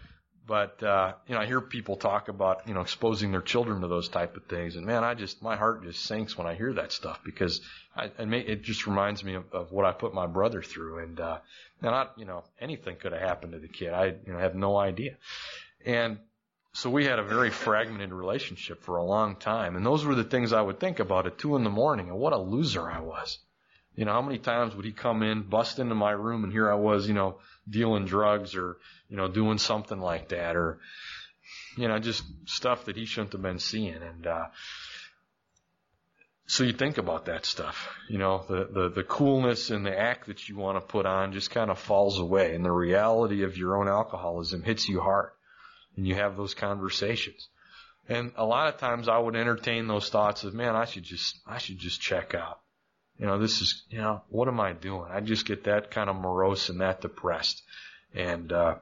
but, 0.47 0.81
uh, 0.83 1.13
you 1.27 1.33
know, 1.33 1.41
I 1.41 1.45
hear 1.45 1.59
people 1.59 1.95
talk 1.95 2.27
about, 2.27 2.67
you 2.67 2.73
know, 2.73 2.81
exposing 2.81 3.31
their 3.31 3.41
children 3.41 3.81
to 3.81 3.87
those 3.87 4.09
type 4.09 4.37
of 4.37 4.45
things. 4.45 4.75
And 4.75 4.85
man, 4.85 5.03
I 5.03 5.15
just, 5.15 5.41
my 5.41 5.55
heart 5.55 5.83
just 5.83 6.03
sinks 6.05 6.37
when 6.37 6.45
I 6.45 6.53
hear 6.53 6.73
that 6.73 6.91
stuff 6.91 7.19
because 7.23 7.61
I, 7.95 8.11
it, 8.19 8.61
just 8.61 8.85
reminds 8.85 9.23
me 9.23 9.35
of, 9.35 9.51
of 9.51 9.71
what 9.71 9.85
I 9.85 9.91
put 9.91 10.13
my 10.13 10.27
brother 10.27 10.61
through. 10.61 10.99
And, 10.99 11.19
uh, 11.19 11.39
and 11.81 11.95
I, 11.95 12.07
you 12.17 12.25
know, 12.25 12.43
anything 12.59 12.97
could 12.97 13.11
have 13.11 13.21
happened 13.21 13.53
to 13.53 13.59
the 13.59 13.67
kid. 13.67 13.93
I, 13.93 14.05
you 14.25 14.33
know, 14.33 14.37
have 14.37 14.55
no 14.55 14.77
idea. 14.77 15.17
And 15.85 16.19
so 16.73 16.89
we 16.89 17.05
had 17.05 17.19
a 17.19 17.23
very 17.23 17.49
fragmented 17.49 18.11
relationship 18.11 18.83
for 18.83 18.97
a 18.97 19.03
long 19.03 19.37
time. 19.37 19.75
And 19.75 19.85
those 19.85 20.05
were 20.05 20.15
the 20.15 20.23
things 20.23 20.53
I 20.53 20.61
would 20.61 20.79
think 20.79 20.99
about 20.99 21.25
at 21.25 21.37
two 21.37 21.55
in 21.55 21.63
the 21.63 21.69
morning 21.69 22.09
and 22.09 22.19
what 22.19 22.33
a 22.33 22.37
loser 22.37 22.89
I 22.89 22.99
was. 22.99 23.39
You 23.95 24.05
know, 24.05 24.11
how 24.11 24.21
many 24.21 24.39
times 24.39 24.75
would 24.75 24.85
he 24.85 24.91
come 24.91 25.23
in, 25.23 25.43
bust 25.43 25.79
into 25.79 25.95
my 25.95 26.11
room, 26.11 26.43
and 26.43 26.51
here 26.51 26.69
I 26.69 26.75
was, 26.75 27.07
you 27.07 27.13
know, 27.13 27.39
dealing 27.69 28.05
drugs 28.05 28.55
or, 28.55 28.77
you 29.09 29.15
know, 29.15 29.27
doing 29.27 29.57
something 29.57 29.99
like 29.99 30.29
that 30.29 30.55
or, 30.55 30.79
you 31.77 31.87
know, 31.87 31.97
just 31.99 32.23
stuff 32.45 32.85
that 32.85 32.97
he 32.97 33.05
shouldn't 33.05 33.31
have 33.31 33.41
been 33.41 33.59
seeing. 33.59 33.95
And, 33.95 34.27
uh, 34.27 34.47
so 36.47 36.63
you 36.63 36.73
think 36.73 36.99
about 36.99 37.25
that 37.25 37.45
stuff, 37.45 37.89
you 38.07 38.19
know, 38.19 38.43
the, 38.47 38.69
the, 38.71 38.89
the 38.89 39.03
coolness 39.03 39.71
and 39.71 39.83
the 39.83 39.97
act 39.97 40.27
that 40.27 40.47
you 40.47 40.57
want 40.57 40.77
to 40.77 40.81
put 40.81 41.07
on 41.07 41.33
just 41.33 41.49
kind 41.49 41.71
of 41.71 41.79
falls 41.79 42.19
away 42.19 42.53
and 42.53 42.63
the 42.63 42.71
reality 42.71 43.43
of 43.43 43.57
your 43.57 43.77
own 43.77 43.87
alcoholism 43.87 44.61
hits 44.61 44.87
you 44.87 45.01
hard 45.01 45.31
and 45.97 46.07
you 46.07 46.13
have 46.13 46.37
those 46.37 46.53
conversations. 46.53 47.49
And 48.07 48.31
a 48.35 48.45
lot 48.45 48.67
of 48.67 48.79
times 48.79 49.07
I 49.07 49.17
would 49.17 49.35
entertain 49.35 49.87
those 49.87 50.09
thoughts 50.09 50.43
of, 50.43 50.53
man, 50.53 50.75
I 50.75 50.85
should 50.85 51.03
just, 51.03 51.39
I 51.47 51.57
should 51.57 51.79
just 51.79 51.99
check 51.99 52.35
out. 52.35 52.59
You 53.19 53.25
know, 53.25 53.39
this 53.39 53.61
is, 53.61 53.83
you 53.89 53.99
know, 53.99 54.21
what 54.29 54.47
am 54.47 54.59
I 54.59 54.73
doing? 54.73 55.09
I 55.09 55.21
just 55.21 55.45
get 55.45 55.65
that 55.65 55.91
kind 55.91 56.09
of 56.09 56.15
morose 56.15 56.69
and 56.69 56.81
that 56.81 57.01
depressed. 57.01 57.63
And, 58.13 58.51
uh, 58.51 58.75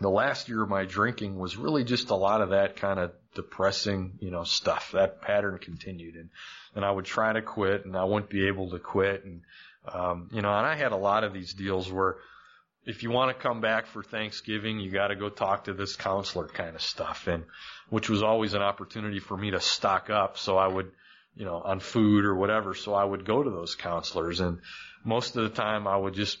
the 0.00 0.10
last 0.10 0.48
year 0.48 0.62
of 0.62 0.68
my 0.68 0.84
drinking 0.84 1.38
was 1.38 1.56
really 1.56 1.84
just 1.84 2.10
a 2.10 2.16
lot 2.16 2.40
of 2.40 2.50
that 2.50 2.76
kind 2.76 2.98
of 2.98 3.12
depressing, 3.36 4.18
you 4.18 4.32
know, 4.32 4.42
stuff. 4.42 4.90
That 4.92 5.22
pattern 5.22 5.58
continued 5.58 6.16
and, 6.16 6.30
and 6.74 6.84
I 6.84 6.90
would 6.90 7.04
try 7.04 7.32
to 7.32 7.42
quit 7.42 7.84
and 7.84 7.96
I 7.96 8.02
wouldn't 8.02 8.30
be 8.30 8.48
able 8.48 8.70
to 8.70 8.80
quit. 8.80 9.24
And, 9.24 9.42
um, 9.86 10.30
you 10.32 10.42
know, 10.42 10.52
and 10.52 10.66
I 10.66 10.74
had 10.74 10.90
a 10.90 10.96
lot 10.96 11.22
of 11.22 11.32
these 11.32 11.54
deals 11.54 11.92
where 11.92 12.16
if 12.84 13.04
you 13.04 13.10
want 13.10 13.36
to 13.36 13.40
come 13.40 13.60
back 13.60 13.86
for 13.86 14.02
Thanksgiving, 14.02 14.80
you 14.80 14.90
got 14.90 15.08
to 15.08 15.16
go 15.16 15.28
talk 15.28 15.64
to 15.64 15.74
this 15.74 15.94
counselor 15.94 16.48
kind 16.48 16.74
of 16.74 16.82
stuff. 16.82 17.28
And, 17.28 17.44
which 17.90 18.08
was 18.08 18.22
always 18.22 18.54
an 18.54 18.62
opportunity 18.62 19.20
for 19.20 19.36
me 19.36 19.50
to 19.50 19.60
stock 19.60 20.10
up. 20.10 20.38
So 20.38 20.56
I 20.56 20.66
would, 20.66 20.90
you 21.36 21.44
know, 21.44 21.60
on 21.60 21.80
food 21.80 22.24
or 22.24 22.34
whatever. 22.34 22.74
So 22.74 22.94
I 22.94 23.04
would 23.04 23.24
go 23.24 23.42
to 23.42 23.50
those 23.50 23.74
counselors 23.74 24.40
and 24.40 24.60
most 25.04 25.36
of 25.36 25.42
the 25.42 25.56
time 25.56 25.86
I 25.86 25.96
would 25.96 26.14
just, 26.14 26.38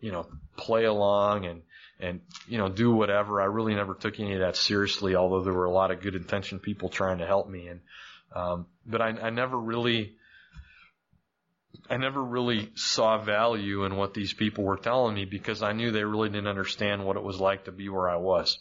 you 0.00 0.12
know, 0.12 0.26
play 0.56 0.84
along 0.84 1.44
and, 1.44 1.62
and, 2.00 2.20
you 2.48 2.58
know, 2.58 2.68
do 2.68 2.92
whatever. 2.92 3.40
I 3.40 3.44
really 3.44 3.74
never 3.74 3.94
took 3.94 4.18
any 4.18 4.34
of 4.34 4.40
that 4.40 4.56
seriously, 4.56 5.14
although 5.14 5.42
there 5.42 5.52
were 5.52 5.66
a 5.66 5.72
lot 5.72 5.90
of 5.90 6.00
good 6.00 6.14
intentioned 6.14 6.62
people 6.62 6.88
trying 6.88 7.18
to 7.18 7.26
help 7.26 7.48
me. 7.48 7.68
And, 7.68 7.80
um, 8.34 8.66
but 8.86 9.00
I, 9.00 9.08
I 9.08 9.30
never 9.30 9.58
really, 9.58 10.16
I 11.90 11.96
never 11.96 12.22
really 12.22 12.70
saw 12.74 13.22
value 13.22 13.84
in 13.84 13.96
what 13.96 14.14
these 14.14 14.32
people 14.32 14.64
were 14.64 14.76
telling 14.76 15.14
me 15.14 15.24
because 15.24 15.62
I 15.62 15.72
knew 15.72 15.90
they 15.90 16.04
really 16.04 16.28
didn't 16.28 16.48
understand 16.48 17.04
what 17.04 17.16
it 17.16 17.22
was 17.22 17.40
like 17.40 17.64
to 17.64 17.72
be 17.72 17.88
where 17.88 18.08
I 18.08 18.16
was. 18.16 18.58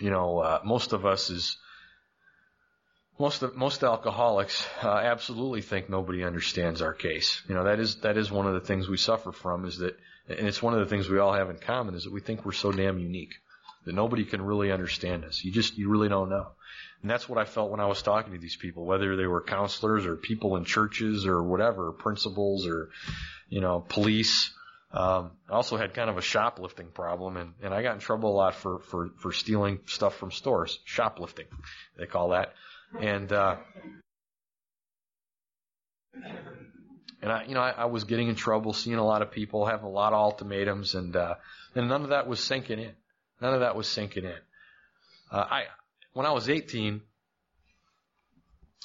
You 0.00 0.10
know, 0.10 0.38
uh, 0.38 0.60
most 0.64 0.92
of 0.92 1.06
us 1.06 1.30
is, 1.30 1.56
most 3.18 3.42
of, 3.42 3.56
most 3.56 3.82
alcoholics 3.82 4.66
uh, 4.82 4.88
absolutely 4.88 5.62
think 5.62 5.88
nobody 5.88 6.24
understands 6.24 6.82
our 6.82 6.92
case. 6.92 7.42
You 7.48 7.54
know 7.54 7.64
that 7.64 7.80
is 7.80 7.96
that 7.96 8.16
is 8.16 8.30
one 8.30 8.46
of 8.46 8.54
the 8.54 8.60
things 8.60 8.88
we 8.88 8.96
suffer 8.96 9.32
from 9.32 9.64
is 9.64 9.78
that, 9.78 9.98
and 10.28 10.46
it's 10.46 10.62
one 10.62 10.74
of 10.74 10.80
the 10.80 10.86
things 10.86 11.08
we 11.08 11.18
all 11.18 11.32
have 11.32 11.50
in 11.50 11.56
common 11.56 11.94
is 11.94 12.04
that 12.04 12.12
we 12.12 12.20
think 12.20 12.44
we're 12.44 12.52
so 12.52 12.72
damn 12.72 12.98
unique 12.98 13.34
that 13.84 13.94
nobody 13.94 14.24
can 14.24 14.42
really 14.42 14.70
understand 14.70 15.24
us. 15.24 15.42
You 15.44 15.52
just 15.52 15.78
you 15.78 15.88
really 15.88 16.08
don't 16.08 16.28
know, 16.28 16.48
and 17.02 17.10
that's 17.10 17.28
what 17.28 17.38
I 17.38 17.44
felt 17.44 17.70
when 17.70 17.80
I 17.80 17.86
was 17.86 18.02
talking 18.02 18.32
to 18.32 18.38
these 18.38 18.56
people, 18.56 18.84
whether 18.84 19.16
they 19.16 19.26
were 19.26 19.42
counselors 19.42 20.04
or 20.04 20.16
people 20.16 20.56
in 20.56 20.64
churches 20.64 21.26
or 21.26 21.42
whatever, 21.42 21.92
principals 21.92 22.66
or 22.66 22.90
you 23.48 23.60
know 23.60 23.80
police. 23.80 24.52
Um, 24.92 25.32
I 25.50 25.54
also 25.54 25.76
had 25.76 25.94
kind 25.94 26.08
of 26.08 26.16
a 26.16 26.22
shoplifting 26.22 26.86
problem, 26.86 27.36
and, 27.36 27.54
and 27.60 27.74
I 27.74 27.82
got 27.82 27.94
in 27.94 28.00
trouble 28.00 28.30
a 28.32 28.36
lot 28.36 28.54
for, 28.54 28.78
for, 28.78 29.10
for 29.18 29.32
stealing 29.32 29.80
stuff 29.84 30.16
from 30.16 30.30
stores. 30.30 30.78
Shoplifting, 30.84 31.46
they 31.98 32.06
call 32.06 32.30
that. 32.30 32.54
And, 33.00 33.32
uh, 33.32 33.56
and 37.22 37.32
I, 37.32 37.44
you 37.44 37.54
know, 37.54 37.60
I, 37.60 37.70
I 37.70 37.84
was 37.86 38.04
getting 38.04 38.28
in 38.28 38.34
trouble, 38.36 38.72
seeing 38.72 38.96
a 38.96 39.04
lot 39.04 39.22
of 39.22 39.30
people, 39.30 39.66
having 39.66 39.86
a 39.86 39.90
lot 39.90 40.12
of 40.12 40.20
ultimatums, 40.20 40.94
and, 40.94 41.14
uh, 41.14 41.34
and 41.74 41.88
none 41.88 42.02
of 42.02 42.10
that 42.10 42.26
was 42.26 42.40
sinking 42.40 42.78
in. 42.78 42.92
None 43.40 43.54
of 43.54 43.60
that 43.60 43.76
was 43.76 43.88
sinking 43.88 44.24
in. 44.24 44.38
Uh, 45.30 45.44
I, 45.50 45.64
when 46.12 46.26
I 46.26 46.32
was 46.32 46.48
18, 46.48 47.02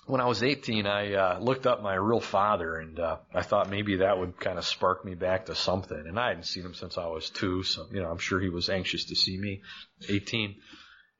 when 0.07 0.19
I 0.19 0.25
was 0.25 0.43
18, 0.43 0.87
I 0.87 1.13
uh, 1.13 1.39
looked 1.39 1.67
up 1.67 1.81
my 1.81 1.93
real 1.93 2.19
father, 2.19 2.77
and 2.77 2.99
uh, 2.99 3.17
I 3.33 3.43
thought 3.43 3.69
maybe 3.69 3.97
that 3.97 4.17
would 4.17 4.39
kind 4.39 4.57
of 4.57 4.65
spark 4.65 5.05
me 5.05 5.13
back 5.13 5.45
to 5.45 5.55
something. 5.55 6.03
And 6.07 6.19
I 6.19 6.29
hadn't 6.29 6.47
seen 6.47 6.65
him 6.65 6.73
since 6.73 6.97
I 6.97 7.07
was 7.07 7.29
two, 7.29 7.63
so 7.63 7.85
you 7.91 8.01
know, 8.01 8.09
I'm 8.09 8.17
sure 8.17 8.39
he 8.39 8.49
was 8.49 8.69
anxious 8.69 9.05
to 9.05 9.15
see 9.15 9.37
me. 9.37 9.61
18, 10.09 10.55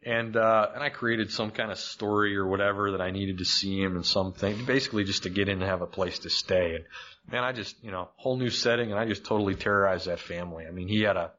and 0.04 0.36
uh, 0.36 0.70
and 0.74 0.84
I 0.84 0.90
created 0.90 1.32
some 1.32 1.52
kind 1.52 1.72
of 1.72 1.78
story 1.78 2.36
or 2.36 2.48
whatever 2.48 2.92
that 2.92 3.02
I 3.02 3.12
needed 3.12 3.38
to 3.38 3.46
see 3.46 3.82
him 3.82 3.96
and 3.96 4.06
something, 4.06 4.66
basically 4.66 5.04
just 5.04 5.24
to 5.24 5.30
get 5.30 5.48
in 5.48 5.62
and 5.62 5.70
have 5.70 5.82
a 5.82 5.88
place 5.88 6.20
to 6.20 6.30
stay. 6.30 6.76
And 6.76 6.86
man, 7.32 7.44
I 7.44 7.52
just 7.52 7.76
you 7.84 7.92
know 7.92 8.10
whole 8.16 8.38
new 8.38 8.50
setting, 8.50 8.92
and 8.92 9.00
I 9.00 9.06
just 9.06 9.26
totally 9.26 9.56
terrorized 9.56 10.08
that 10.08 10.20
family. 10.20 10.66
I 10.66 10.72
mean, 10.72 10.88
he 10.88 11.02
had 11.02 11.18
a 11.18 11.32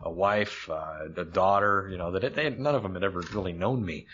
a 0.00 0.10
wife, 0.10 0.68
uh, 0.70 1.08
a 1.16 1.24
daughter, 1.24 1.88
you 1.90 1.98
know 1.98 2.12
that 2.12 2.34
they 2.34 2.44
had, 2.44 2.60
none 2.60 2.74
of 2.74 2.82
them 2.82 2.94
had 2.94 3.04
ever 3.04 3.20
really 3.32 3.52
known 3.52 3.84
me, 3.84 4.06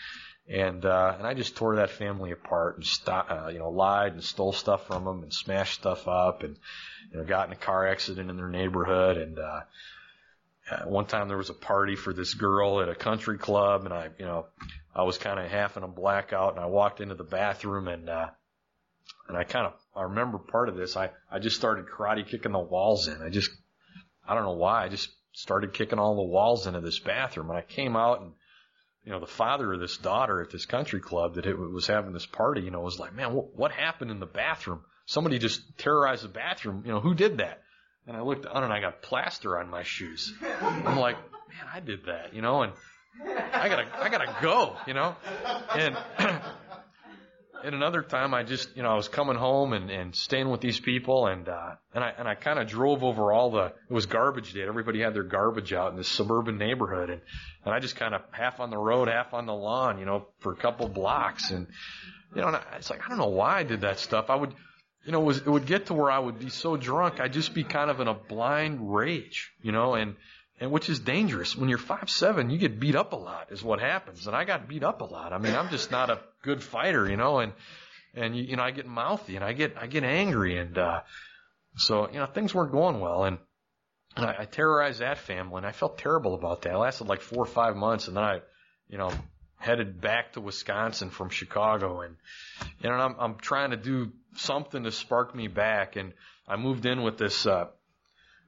and 0.49 0.83
uh, 0.83 1.15
and 1.17 1.27
I 1.27 1.33
just 1.33 1.55
tore 1.55 1.75
that 1.75 1.91
family 1.91 2.31
apart 2.31 2.77
and 2.77 2.85
st- 2.85 3.29
uh, 3.29 3.49
you 3.51 3.59
know 3.59 3.69
lied 3.69 4.13
and 4.13 4.23
stole 4.23 4.53
stuff 4.53 4.87
from 4.87 5.05
them 5.05 5.21
and 5.23 5.33
smashed 5.33 5.75
stuff 5.79 6.07
up 6.07 6.43
and 6.43 6.57
you 7.11 7.17
know 7.19 7.23
got 7.25 7.47
in 7.47 7.53
a 7.53 7.57
car 7.57 7.87
accident 7.87 8.29
in 8.29 8.37
their 8.37 8.49
neighborhood 8.49 9.17
and. 9.17 9.37
uh 9.37 9.61
uh, 10.71 10.85
one 10.85 11.05
time 11.05 11.27
there 11.27 11.37
was 11.37 11.49
a 11.49 11.55
party 11.55 11.95
for 11.95 12.13
this 12.13 12.33
girl 12.33 12.81
at 12.81 12.87
a 12.87 12.95
country 12.95 13.37
club 13.37 13.83
and 13.85 13.93
I, 13.93 14.09
you 14.17 14.25
know, 14.25 14.45
I 14.95 15.03
was 15.03 15.17
kind 15.17 15.39
of 15.39 15.51
half 15.51 15.75
in 15.75 15.83
a 15.83 15.87
blackout 15.87 16.55
and 16.55 16.63
I 16.63 16.67
walked 16.67 17.01
into 17.01 17.15
the 17.15 17.23
bathroom 17.23 17.87
and, 17.87 18.09
uh, 18.09 18.29
and 19.27 19.37
I 19.37 19.43
kind 19.43 19.67
of, 19.67 19.73
I 19.95 20.03
remember 20.03 20.37
part 20.37 20.69
of 20.69 20.75
this. 20.75 20.95
I, 20.95 21.11
I 21.29 21.39
just 21.39 21.57
started 21.57 21.87
karate 21.87 22.25
kicking 22.25 22.53
the 22.53 22.59
walls 22.59 23.07
in. 23.07 23.21
I 23.21 23.29
just, 23.29 23.51
I 24.27 24.33
don't 24.33 24.43
know 24.43 24.51
why. 24.51 24.85
I 24.85 24.89
just 24.89 25.09
started 25.33 25.73
kicking 25.73 25.99
all 25.99 26.15
the 26.15 26.21
walls 26.21 26.67
into 26.67 26.79
this 26.79 26.99
bathroom 26.99 27.49
and 27.49 27.57
I 27.57 27.63
came 27.63 27.97
out 27.97 28.21
and, 28.21 28.31
you 29.03 29.11
know, 29.11 29.19
the 29.19 29.27
father 29.27 29.73
of 29.73 29.79
this 29.79 29.97
daughter 29.97 30.41
at 30.41 30.51
this 30.51 30.65
country 30.65 31.01
club 31.01 31.35
that 31.35 31.45
it 31.45 31.57
was 31.57 31.87
having 31.87 32.13
this 32.13 32.25
party, 32.25 32.61
you 32.61 32.71
know, 32.71 32.81
was 32.81 32.99
like, 32.99 33.13
man, 33.13 33.33
what, 33.33 33.55
what 33.55 33.71
happened 33.71 34.11
in 34.11 34.19
the 34.19 34.25
bathroom? 34.25 34.81
Somebody 35.05 35.39
just 35.39 35.61
terrorized 35.77 36.23
the 36.23 36.29
bathroom. 36.29 36.83
You 36.85 36.93
know, 36.93 36.99
who 37.01 37.13
did 37.13 37.39
that? 37.39 37.61
And 38.07 38.17
I 38.17 38.21
looked 38.21 38.45
down 38.45 38.63
and 38.63 38.73
I 38.73 38.81
got 38.81 39.01
plaster 39.01 39.59
on 39.59 39.69
my 39.69 39.83
shoes. 39.83 40.33
I'm 40.41 40.97
like, 40.97 41.17
man, 41.49 41.67
I 41.73 41.79
did 41.79 42.05
that, 42.05 42.33
you 42.33 42.41
know, 42.41 42.63
and 42.63 42.73
I 43.23 43.69
gotta, 43.69 43.85
I 43.93 44.09
gotta 44.09 44.35
go, 44.41 44.75
you 44.87 44.93
know, 44.93 45.15
and, 45.75 45.95
and 47.63 47.75
another 47.75 48.01
time 48.01 48.33
I 48.33 48.43
just, 48.43 48.75
you 48.75 48.83
know, 48.83 48.89
I 48.89 48.95
was 48.95 49.07
coming 49.07 49.35
home 49.35 49.73
and, 49.73 49.89
and 49.89 50.15
staying 50.15 50.49
with 50.49 50.61
these 50.61 50.79
people 50.79 51.27
and, 51.27 51.47
uh, 51.47 51.75
and 51.93 52.03
I, 52.03 52.13
and 52.17 52.27
I 52.27 52.35
kind 52.35 52.57
of 52.57 52.67
drove 52.67 53.03
over 53.03 53.31
all 53.31 53.51
the, 53.51 53.65
it 53.65 53.93
was 53.93 54.07
garbage 54.07 54.53
day. 54.53 54.63
Everybody 54.63 55.01
had 55.01 55.13
their 55.13 55.23
garbage 55.23 55.73
out 55.73 55.91
in 55.91 55.97
this 55.97 56.07
suburban 56.07 56.57
neighborhood 56.57 57.09
and, 57.09 57.21
and 57.65 57.73
I 57.73 57.79
just 57.79 57.95
kind 57.95 58.15
of 58.15 58.21
half 58.31 58.59
on 58.59 58.69
the 58.71 58.77
road, 58.77 59.09
half 59.09 59.33
on 59.33 59.45
the 59.45 59.53
lawn, 59.53 59.99
you 59.99 60.05
know, 60.05 60.27
for 60.39 60.53
a 60.53 60.57
couple 60.57 60.87
blocks 60.87 61.51
and, 61.51 61.67
you 62.35 62.41
know, 62.41 62.47
and 62.47 62.55
I, 62.55 62.63
it's 62.77 62.89
like, 62.89 63.05
I 63.05 63.09
don't 63.09 63.19
know 63.19 63.27
why 63.27 63.59
I 63.59 63.63
did 63.63 63.81
that 63.81 63.99
stuff. 63.99 64.29
I 64.29 64.35
would, 64.35 64.53
you 65.05 65.11
know, 65.11 65.21
it, 65.21 65.25
was, 65.25 65.37
it 65.39 65.47
would 65.47 65.65
get 65.65 65.87
to 65.87 65.93
where 65.93 66.11
I 66.11 66.19
would 66.19 66.39
be 66.39 66.49
so 66.49 66.77
drunk, 66.77 67.19
I'd 67.19 67.33
just 67.33 67.53
be 67.53 67.63
kind 67.63 67.89
of 67.89 67.99
in 67.99 68.07
a 68.07 68.13
blind 68.13 68.93
rage, 68.93 69.51
you 69.61 69.71
know, 69.71 69.95
and, 69.95 70.15
and 70.59 70.71
which 70.71 70.89
is 70.89 70.99
dangerous. 70.99 71.55
When 71.55 71.69
you're 71.69 71.79
five 71.79 72.09
seven, 72.09 72.49
you 72.51 72.59
get 72.59 72.79
beat 72.79 72.95
up 72.95 73.13
a 73.13 73.15
lot, 73.15 73.51
is 73.51 73.63
what 73.63 73.79
happens. 73.79 74.27
And 74.27 74.35
I 74.35 74.43
got 74.43 74.67
beat 74.67 74.83
up 74.83 75.01
a 75.01 75.05
lot. 75.05 75.33
I 75.33 75.39
mean, 75.39 75.55
I'm 75.55 75.69
just 75.69 75.89
not 75.89 76.09
a 76.09 76.19
good 76.43 76.61
fighter, 76.63 77.09
you 77.09 77.17
know, 77.17 77.39
and 77.39 77.53
and 78.13 78.35
you, 78.35 78.43
you 78.43 78.55
know, 78.57 78.63
I 78.63 78.71
get 78.71 78.85
mouthy 78.85 79.35
and 79.35 79.45
I 79.45 79.53
get 79.53 79.75
I 79.79 79.87
get 79.87 80.03
angry, 80.03 80.57
and 80.57 80.77
uh, 80.77 81.01
so 81.77 82.07
you 82.09 82.19
know, 82.19 82.25
things 82.25 82.53
weren't 82.53 82.71
going 82.71 82.99
well, 82.99 83.23
and, 83.23 83.39
and 84.15 84.25
I, 84.25 84.35
I 84.39 84.45
terrorized 84.45 84.99
that 84.99 85.17
family, 85.17 85.57
and 85.57 85.65
I 85.65 85.71
felt 85.71 85.97
terrible 85.97 86.35
about 86.35 86.63
that. 86.63 86.73
It 86.73 86.77
lasted 86.77 87.07
like 87.07 87.21
four 87.21 87.43
or 87.43 87.47
five 87.47 87.75
months, 87.75 88.07
and 88.07 88.17
then 88.17 88.23
I, 88.23 88.41
you 88.89 88.97
know, 88.97 89.11
headed 89.57 90.01
back 90.01 90.33
to 90.33 90.41
Wisconsin 90.41 91.09
from 91.09 91.29
Chicago, 91.29 92.01
and 92.01 92.17
you 92.81 92.89
know, 92.89 92.95
I'm 92.95 93.15
I'm 93.17 93.35
trying 93.35 93.71
to 93.71 93.77
do 93.77 94.11
something 94.35 94.83
to 94.83 94.91
spark 94.91 95.35
me 95.35 95.47
back, 95.47 95.95
and 95.95 96.13
I 96.47 96.55
moved 96.55 96.85
in 96.85 97.03
with 97.03 97.17
this. 97.17 97.45
uh 97.45 97.67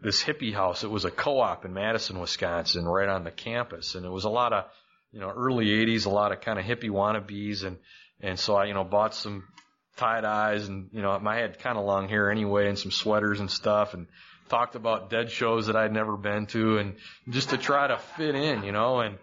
this 0.02 0.22
hippie 0.22 0.54
house. 0.54 0.84
It 0.84 0.92
was 0.92 1.06
a 1.06 1.12
co-op 1.12 1.64
in 1.64 1.74
Madison, 1.74 2.20
Wisconsin, 2.20 2.86
right 2.86 3.08
on 3.08 3.24
the 3.24 3.32
campus, 3.32 3.96
and 3.96 4.06
it 4.06 4.10
was 4.10 4.26
a 4.26 4.30
lot 4.30 4.52
of, 4.52 4.66
you 5.14 5.22
know, 5.22 5.30
early 5.30 5.68
'80s, 5.68 6.06
a 6.06 6.10
lot 6.10 6.32
of 6.34 6.42
kind 6.42 6.60
of 6.60 6.66
hippie 6.66 6.90
wannabes, 6.90 7.64
and 7.64 7.78
and 8.20 8.38
so 8.38 8.56
I, 8.56 8.66
you 8.66 8.74
know, 8.74 8.84
bought 8.84 9.16
some 9.16 9.46
tie 9.96 10.22
dyes, 10.22 10.68
and 10.68 10.90
you 10.92 11.02
know, 11.02 11.12
I 11.26 11.38
had 11.38 11.60
kind 11.60 11.78
of 11.78 11.86
long 11.86 12.10
hair 12.10 12.30
anyway, 12.30 12.68
and 12.68 12.78
some 12.78 12.92
sweaters 12.92 13.40
and 13.40 13.50
stuff, 13.50 13.94
and 13.94 14.08
talked 14.50 14.76
about 14.76 15.10
dead 15.10 15.32
shows 15.32 15.68
that 15.68 15.76
I'd 15.76 15.94
never 15.94 16.18
been 16.18 16.48
to, 16.48 16.80
and 16.80 16.96
just 17.30 17.52
to 17.52 17.58
try 17.58 17.88
to 17.88 17.98
fit 17.98 18.36
in, 18.36 18.64
you 18.64 18.74
know, 18.74 19.00
and 19.00 19.18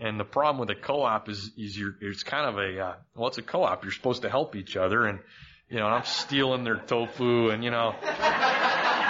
and 0.00 0.18
the 0.20 0.24
problem 0.24 0.58
with 0.58 0.76
a 0.76 0.80
co-op 0.80 1.28
is 1.28 1.52
is 1.56 1.78
you're 1.78 1.94
it's 2.00 2.24
kind 2.24 2.48
of 2.48 2.58
a 2.58 2.80
uh, 2.80 2.94
well, 3.14 3.28
it's 3.28 3.38
a 3.38 3.42
co-op. 3.42 3.84
You're 3.84 3.92
supposed 3.92 4.22
to 4.22 4.28
help 4.28 4.56
each 4.56 4.76
other, 4.76 5.04
and 5.06 5.20
you 5.68 5.78
know, 5.78 5.86
and 5.86 5.94
I'm 5.94 6.04
stealing 6.04 6.64
their 6.64 6.76
tofu, 6.76 7.50
and 7.50 7.64
you 7.64 7.70
know 7.70 7.94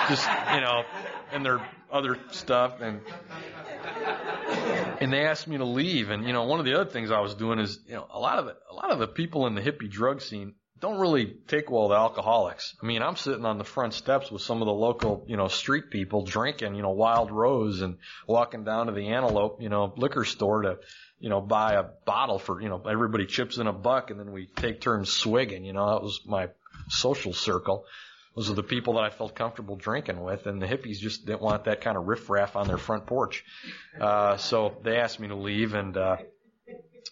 just 0.09 0.29
you 0.55 0.61
know, 0.61 0.83
and 1.33 1.45
their 1.45 1.67
other 1.91 2.19
stuff, 2.31 2.81
and 2.81 3.01
and 5.01 5.13
they 5.13 5.25
asked 5.25 5.49
me 5.49 5.59
to 5.59 5.65
leave. 5.65 6.11
And 6.11 6.27
you 6.27 6.33
know, 6.33 6.45
one 6.45 6.59
of 6.61 6.67
the 6.67 6.75
other 6.75 6.91
things 6.91 7.11
I 7.11 7.21
was 7.21 7.35
doing 7.35 7.59
is, 7.59 7.79
you 7.87 7.95
know, 7.95 8.07
a 8.11 8.19
lot 8.19 8.39
of 8.39 8.47
a 8.47 8.75
lot 8.75 8.91
of 8.91 8.99
the 8.99 9.09
people 9.09 9.47
in 9.47 9.55
the 9.55 9.61
hippie 9.61 9.91
drug 9.91 10.21
scene 10.21 10.55
don't 10.79 10.99
really 10.99 11.39
take 11.49 11.71
well 11.71 11.89
to 11.89 11.95
alcoholics. 11.95 12.77
I 12.83 12.87
mean, 12.87 13.01
I'm 13.01 13.17
sitting 13.17 13.47
on 13.47 13.57
the 13.57 13.65
front 13.65 13.95
steps 13.95 14.31
with 14.31 14.43
some 14.43 14.61
of 14.61 14.67
the 14.67 14.73
local, 14.73 15.25
you 15.27 15.37
know, 15.37 15.49
street 15.49 15.91
people 15.91 16.23
drinking, 16.23 16.75
you 16.75 16.83
know, 16.83 16.91
Wild 16.91 17.31
Rose 17.31 17.81
and 17.81 17.97
walking 18.27 18.65
down 18.65 18.87
to 18.87 18.93
the 18.93 19.09
Antelope, 19.09 19.63
you 19.63 19.71
know, 19.71 19.95
liquor 19.97 20.25
store 20.25 20.63
to, 20.63 20.79
you 21.19 21.29
know, 21.29 21.41
buy 21.41 21.75
a 21.75 21.83
bottle 21.83 22.39
for, 22.39 22.61
you 22.61 22.69
know, 22.69 22.83
everybody 22.89 23.27
chips 23.27 23.59
in 23.59 23.67
a 23.67 23.73
buck 23.73 24.11
and 24.11 24.21
then 24.21 24.33
we 24.33 24.47
take 24.47 24.81
turns 24.81 25.11
swigging. 25.11 25.65
You 25.65 25.73
know, 25.73 25.95
that 25.95 26.03
was 26.03 26.21
my 26.27 26.49
social 26.89 27.33
circle. 27.33 27.85
Those 28.37 28.51
are 28.51 28.55
the 28.55 28.63
people 28.63 28.95
that 28.95 29.05
I 29.05 29.09
felt 29.09 29.35
comfortable 29.35 29.77
drinking 29.77 30.23
with, 30.23 30.47
and 30.47 30.61
the 30.61 30.67
hippies 30.67 30.99
just 30.99 31.25
didn't 31.25 31.41
want 31.41 31.65
that 31.65 31.81
kind 31.81 31.97
of 31.97 32.07
riffraff 32.07 32.55
on 32.55 32.69
their 32.69 32.77
front 32.77 33.07
porch. 33.07 33.43
Uh, 33.99 34.37
so 34.37 34.77
they 34.83 34.99
asked 34.99 35.19
me 35.19 35.29
to 35.29 35.35
leave, 35.35 35.73
and 35.73 35.97
uh, 35.97 36.19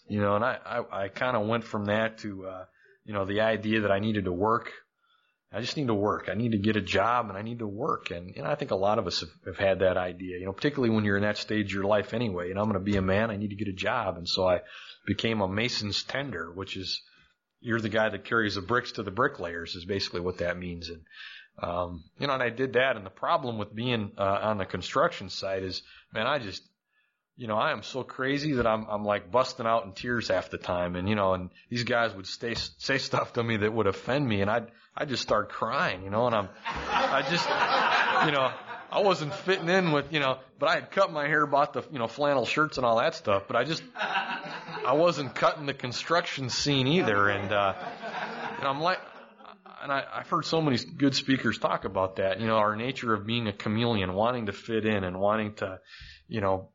you 0.06 0.20
know, 0.20 0.36
and 0.36 0.44
I 0.44 0.58
I, 0.66 1.04
I 1.04 1.08
kind 1.08 1.34
of 1.34 1.46
went 1.46 1.64
from 1.64 1.86
that 1.86 2.18
to 2.18 2.46
uh, 2.46 2.64
you 3.06 3.14
know 3.14 3.24
the 3.24 3.40
idea 3.40 3.80
that 3.80 3.90
I 3.90 4.00
needed 4.00 4.26
to 4.26 4.32
work. 4.32 4.70
I 5.54 5.60
just 5.60 5.76
need 5.76 5.86
to 5.86 5.94
work. 5.94 6.28
I 6.28 6.34
need 6.34 6.52
to 6.52 6.58
get 6.58 6.76
a 6.76 6.80
job, 6.80 7.28
and 7.28 7.38
I 7.38 7.42
need 7.42 7.60
to 7.60 7.66
work. 7.66 8.10
And 8.10 8.34
you 8.34 8.42
know, 8.42 8.50
I 8.50 8.54
think 8.54 8.70
a 8.70 8.76
lot 8.76 8.98
of 8.98 9.06
us 9.06 9.20
have, 9.20 9.30
have 9.46 9.56
had 9.56 9.78
that 9.80 9.96
idea. 9.96 10.38
You 10.38 10.46
know, 10.46 10.52
particularly 10.52 10.94
when 10.94 11.04
you're 11.04 11.16
in 11.16 11.22
that 11.22 11.38
stage 11.38 11.66
of 11.66 11.72
your 11.72 11.84
life 11.84 12.12
anyway. 12.12 12.50
And 12.50 12.58
I'm 12.58 12.64
going 12.64 12.74
to 12.74 12.80
be 12.80 12.96
a 12.96 13.02
man. 13.02 13.30
I 13.30 13.36
need 13.36 13.50
to 13.50 13.56
get 13.56 13.68
a 13.68 13.72
job, 13.72 14.16
and 14.16 14.28
so 14.28 14.48
I 14.48 14.60
became 15.06 15.40
a 15.40 15.48
mason's 15.48 16.02
tender, 16.02 16.50
which 16.50 16.76
is 16.76 17.02
you're 17.64 17.80
the 17.80 17.88
guy 17.88 18.10
that 18.10 18.24
carries 18.24 18.56
the 18.56 18.60
bricks 18.60 18.92
to 18.92 19.02
the 19.02 19.10
bricklayers 19.10 19.74
is 19.74 19.86
basically 19.86 20.20
what 20.20 20.38
that 20.38 20.58
means. 20.58 20.90
And, 20.90 21.00
um, 21.62 22.04
you 22.18 22.26
know, 22.26 22.34
and 22.34 22.42
I 22.42 22.50
did 22.50 22.74
that. 22.74 22.96
And 22.96 23.06
the 23.06 23.10
problem 23.10 23.56
with 23.56 23.74
being, 23.74 24.12
uh, 24.18 24.38
on 24.42 24.58
the 24.58 24.66
construction 24.66 25.30
site 25.30 25.62
is, 25.62 25.82
man, 26.12 26.26
I 26.26 26.38
just, 26.38 26.62
you 27.36 27.48
know, 27.48 27.56
I 27.56 27.72
am 27.72 27.82
so 27.82 28.02
crazy 28.02 28.52
that 28.52 28.66
I'm, 28.66 28.86
I'm 28.88 29.04
like 29.04 29.32
busting 29.32 29.66
out 29.66 29.86
in 29.86 29.92
tears 29.92 30.28
half 30.28 30.50
the 30.50 30.58
time. 30.58 30.94
And, 30.94 31.08
you 31.08 31.14
know, 31.14 31.32
and 31.32 31.48
these 31.70 31.84
guys 31.84 32.14
would 32.14 32.26
stay, 32.26 32.54
say 32.54 32.98
stuff 32.98 33.32
to 33.32 33.42
me 33.42 33.56
that 33.56 33.72
would 33.72 33.86
offend 33.86 34.28
me 34.28 34.42
and 34.42 34.50
I'd, 34.50 34.70
I'd 34.96 35.08
just 35.08 35.22
start 35.22 35.48
crying, 35.48 36.04
you 36.04 36.10
know, 36.10 36.26
and 36.26 36.34
I'm, 36.34 36.48
I 36.66 37.22
just, 37.28 37.46
you 38.26 38.32
know, 38.32 38.52
I 38.90 39.00
wasn't 39.00 39.34
fitting 39.34 39.68
in 39.68 39.90
with, 39.90 40.12
you 40.12 40.20
know, 40.20 40.38
but 40.60 40.68
I 40.68 40.74
had 40.76 40.92
cut 40.92 41.12
my 41.12 41.26
hair, 41.26 41.46
bought 41.46 41.72
the, 41.72 41.82
you 41.90 41.98
know, 41.98 42.06
flannel 42.06 42.46
shirts 42.46 42.76
and 42.76 42.86
all 42.86 42.98
that 42.98 43.16
stuff, 43.16 43.44
but 43.48 43.56
I 43.56 43.64
just, 43.64 43.82
I 43.96 44.92
wasn't 44.94 45.34
cutting 45.34 45.66
the 45.66 45.74
construction 45.74 46.48
scene 46.48 46.86
either. 46.86 47.28
And, 47.28 47.52
uh, 47.52 47.74
and 48.58 48.68
I'm 48.68 48.80
like, 48.80 49.00
and 49.82 49.90
I, 49.90 50.04
I've 50.14 50.28
heard 50.28 50.44
so 50.44 50.62
many 50.62 50.78
good 50.78 51.14
speakers 51.16 51.58
talk 51.58 51.84
about 51.84 52.16
that, 52.16 52.40
you 52.40 52.46
know, 52.46 52.56
our 52.56 52.76
nature 52.76 53.12
of 53.12 53.26
being 53.26 53.48
a 53.48 53.52
chameleon, 53.52 54.14
wanting 54.14 54.46
to 54.46 54.52
fit 54.52 54.86
in 54.86 55.02
and 55.02 55.18
wanting 55.18 55.54
to, 55.56 55.80
you 56.28 56.40
know, 56.40 56.70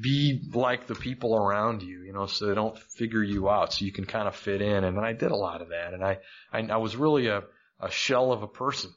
be 0.00 0.50
like 0.52 0.86
the 0.86 0.94
people 0.94 1.36
around 1.36 1.82
you, 1.82 2.02
you 2.02 2.12
know, 2.12 2.26
so 2.26 2.46
they 2.46 2.54
don't 2.54 2.78
figure 2.78 3.22
you 3.22 3.48
out, 3.48 3.72
so 3.72 3.84
you 3.84 3.92
can 3.92 4.04
kind 4.04 4.28
of 4.28 4.36
fit 4.36 4.60
in. 4.60 4.84
And 4.84 4.98
I 4.98 5.12
did 5.12 5.30
a 5.30 5.36
lot 5.36 5.62
of 5.62 5.68
that, 5.70 5.94
and 5.94 6.04
I, 6.04 6.18
I, 6.52 6.60
I 6.60 6.76
was 6.76 6.96
really 6.96 7.28
a, 7.28 7.42
a 7.80 7.90
shell 7.90 8.32
of 8.32 8.42
a 8.42 8.48
person. 8.48 8.90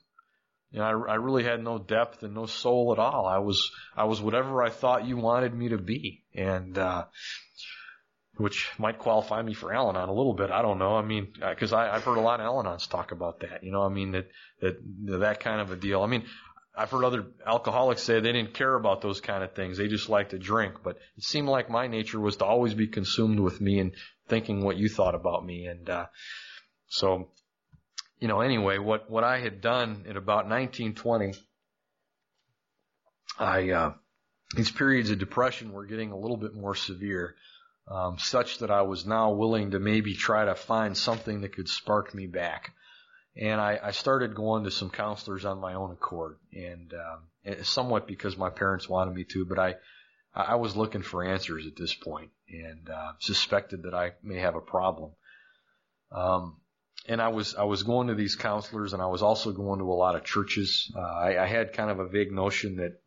You 0.71 0.79
know, 0.79 0.85
I, 0.85 1.13
I 1.13 1.15
really 1.15 1.43
had 1.43 1.63
no 1.63 1.77
depth 1.77 2.23
and 2.23 2.33
no 2.33 2.45
soul 2.45 2.93
at 2.93 2.99
all. 2.99 3.25
I 3.25 3.39
was, 3.39 3.71
I 3.95 4.05
was 4.05 4.21
whatever 4.21 4.63
I 4.63 4.69
thought 4.69 5.05
you 5.05 5.17
wanted 5.17 5.53
me 5.53 5.69
to 5.69 5.77
be. 5.77 6.23
And, 6.33 6.77
uh, 6.77 7.05
which 8.37 8.69
might 8.79 8.97
qualify 8.97 9.41
me 9.41 9.53
for 9.53 9.73
Al-Anon 9.73 10.09
a 10.09 10.13
little 10.13 10.33
bit. 10.33 10.51
I 10.51 10.61
don't 10.61 10.79
know. 10.79 10.95
I 10.95 11.03
mean, 11.03 11.33
because 11.33 11.73
uh, 11.73 11.77
I've 11.77 12.03
heard 12.03 12.17
a 12.17 12.21
lot 12.21 12.39
of 12.39 12.45
Al-Anons 12.45 12.89
talk 12.89 13.11
about 13.11 13.41
that. 13.41 13.63
You 13.63 13.71
know, 13.71 13.83
I 13.83 13.89
mean 13.89 14.11
that 14.11 14.29
that 14.61 14.77
that 15.19 15.39
kind 15.41 15.61
of 15.61 15.71
a 15.71 15.75
deal. 15.75 16.01
I 16.01 16.07
mean, 16.07 16.23
I've 16.81 16.91
heard 16.91 17.03
other 17.03 17.25
alcoholics 17.45 18.03
say 18.03 18.19
they 18.19 18.31
didn't 18.31 18.53
care 18.53 18.75
about 18.75 19.01
those 19.01 19.21
kind 19.21 19.43
of 19.43 19.53
things. 19.53 19.77
They 19.77 19.87
just 19.87 20.09
liked 20.09 20.31
to 20.31 20.39
drink. 20.39 20.75
But 20.83 20.97
it 21.17 21.23
seemed 21.23 21.47
like 21.47 21.69
my 21.69 21.87
nature 21.87 22.19
was 22.19 22.37
to 22.37 22.45
always 22.45 22.73
be 22.73 22.87
consumed 22.87 23.39
with 23.39 23.61
me 23.61 23.79
and 23.79 23.93
thinking 24.27 24.63
what 24.63 24.77
you 24.77 24.89
thought 24.89 25.15
about 25.15 25.45
me. 25.45 25.67
And 25.67 25.89
uh, 25.89 26.05
so 26.87 27.29
you 28.21 28.27
know, 28.27 28.39
anyway, 28.39 28.77
what, 28.77 29.09
what 29.09 29.23
I 29.23 29.39
had 29.39 29.61
done 29.61 30.05
in 30.07 30.15
about 30.15 30.47
1920, 30.47 31.33
I, 33.39 33.71
uh, 33.71 33.93
these 34.55 34.71
periods 34.71 35.09
of 35.09 35.17
depression 35.17 35.73
were 35.73 35.85
getting 35.87 36.11
a 36.11 36.17
little 36.17 36.37
bit 36.37 36.53
more 36.53 36.75
severe, 36.75 37.35
um, 37.87 38.19
such 38.19 38.59
that 38.59 38.69
I 38.69 38.83
was 38.83 39.07
now 39.07 39.31
willing 39.31 39.71
to 39.71 39.79
maybe 39.79 40.13
try 40.13 40.45
to 40.45 40.53
find 40.53 40.95
something 40.95 41.41
that 41.41 41.55
could 41.55 41.67
spark 41.67 42.13
me 42.13 42.27
back. 42.27 42.73
And 43.35 43.61
I, 43.61 43.79
I 43.81 43.91
started 43.91 44.35
going 44.35 44.65
to 44.65 44.71
some 44.71 44.89
counselors 44.89 45.45
on 45.45 45.59
my 45.59 45.73
own 45.73 45.91
accord, 45.91 46.37
and 46.53 46.93
um, 46.93 47.63
somewhat 47.63 48.07
because 48.07 48.37
my 48.37 48.49
parents 48.49 48.89
wanted 48.89 49.15
me 49.15 49.23
to, 49.31 49.45
but 49.45 49.57
I, 49.57 49.75
I 50.35 50.55
was 50.55 50.75
looking 50.75 51.01
for 51.01 51.23
answers 51.23 51.65
at 51.65 51.77
this 51.77 51.93
point, 51.93 52.31
and 52.49 52.89
uh, 52.89 53.13
suspected 53.19 53.83
that 53.83 53.93
I 53.93 54.11
may 54.21 54.39
have 54.39 54.55
a 54.55 54.61
problem. 54.61 55.11
Um, 56.11 56.57
and 57.07 57.21
I 57.21 57.29
was 57.29 57.55
I 57.55 57.63
was 57.63 57.83
going 57.83 58.07
to 58.07 58.15
these 58.15 58.35
counselors, 58.35 58.93
and 58.93 59.01
I 59.01 59.07
was 59.07 59.21
also 59.21 59.51
going 59.51 59.79
to 59.79 59.91
a 59.91 59.93
lot 59.93 60.15
of 60.15 60.23
churches. 60.23 60.91
Uh, 60.95 60.99
I, 60.99 61.43
I 61.43 61.47
had 61.47 61.73
kind 61.73 61.89
of 61.89 61.99
a 61.99 62.07
vague 62.07 62.31
notion 62.31 62.75
that 62.77 62.99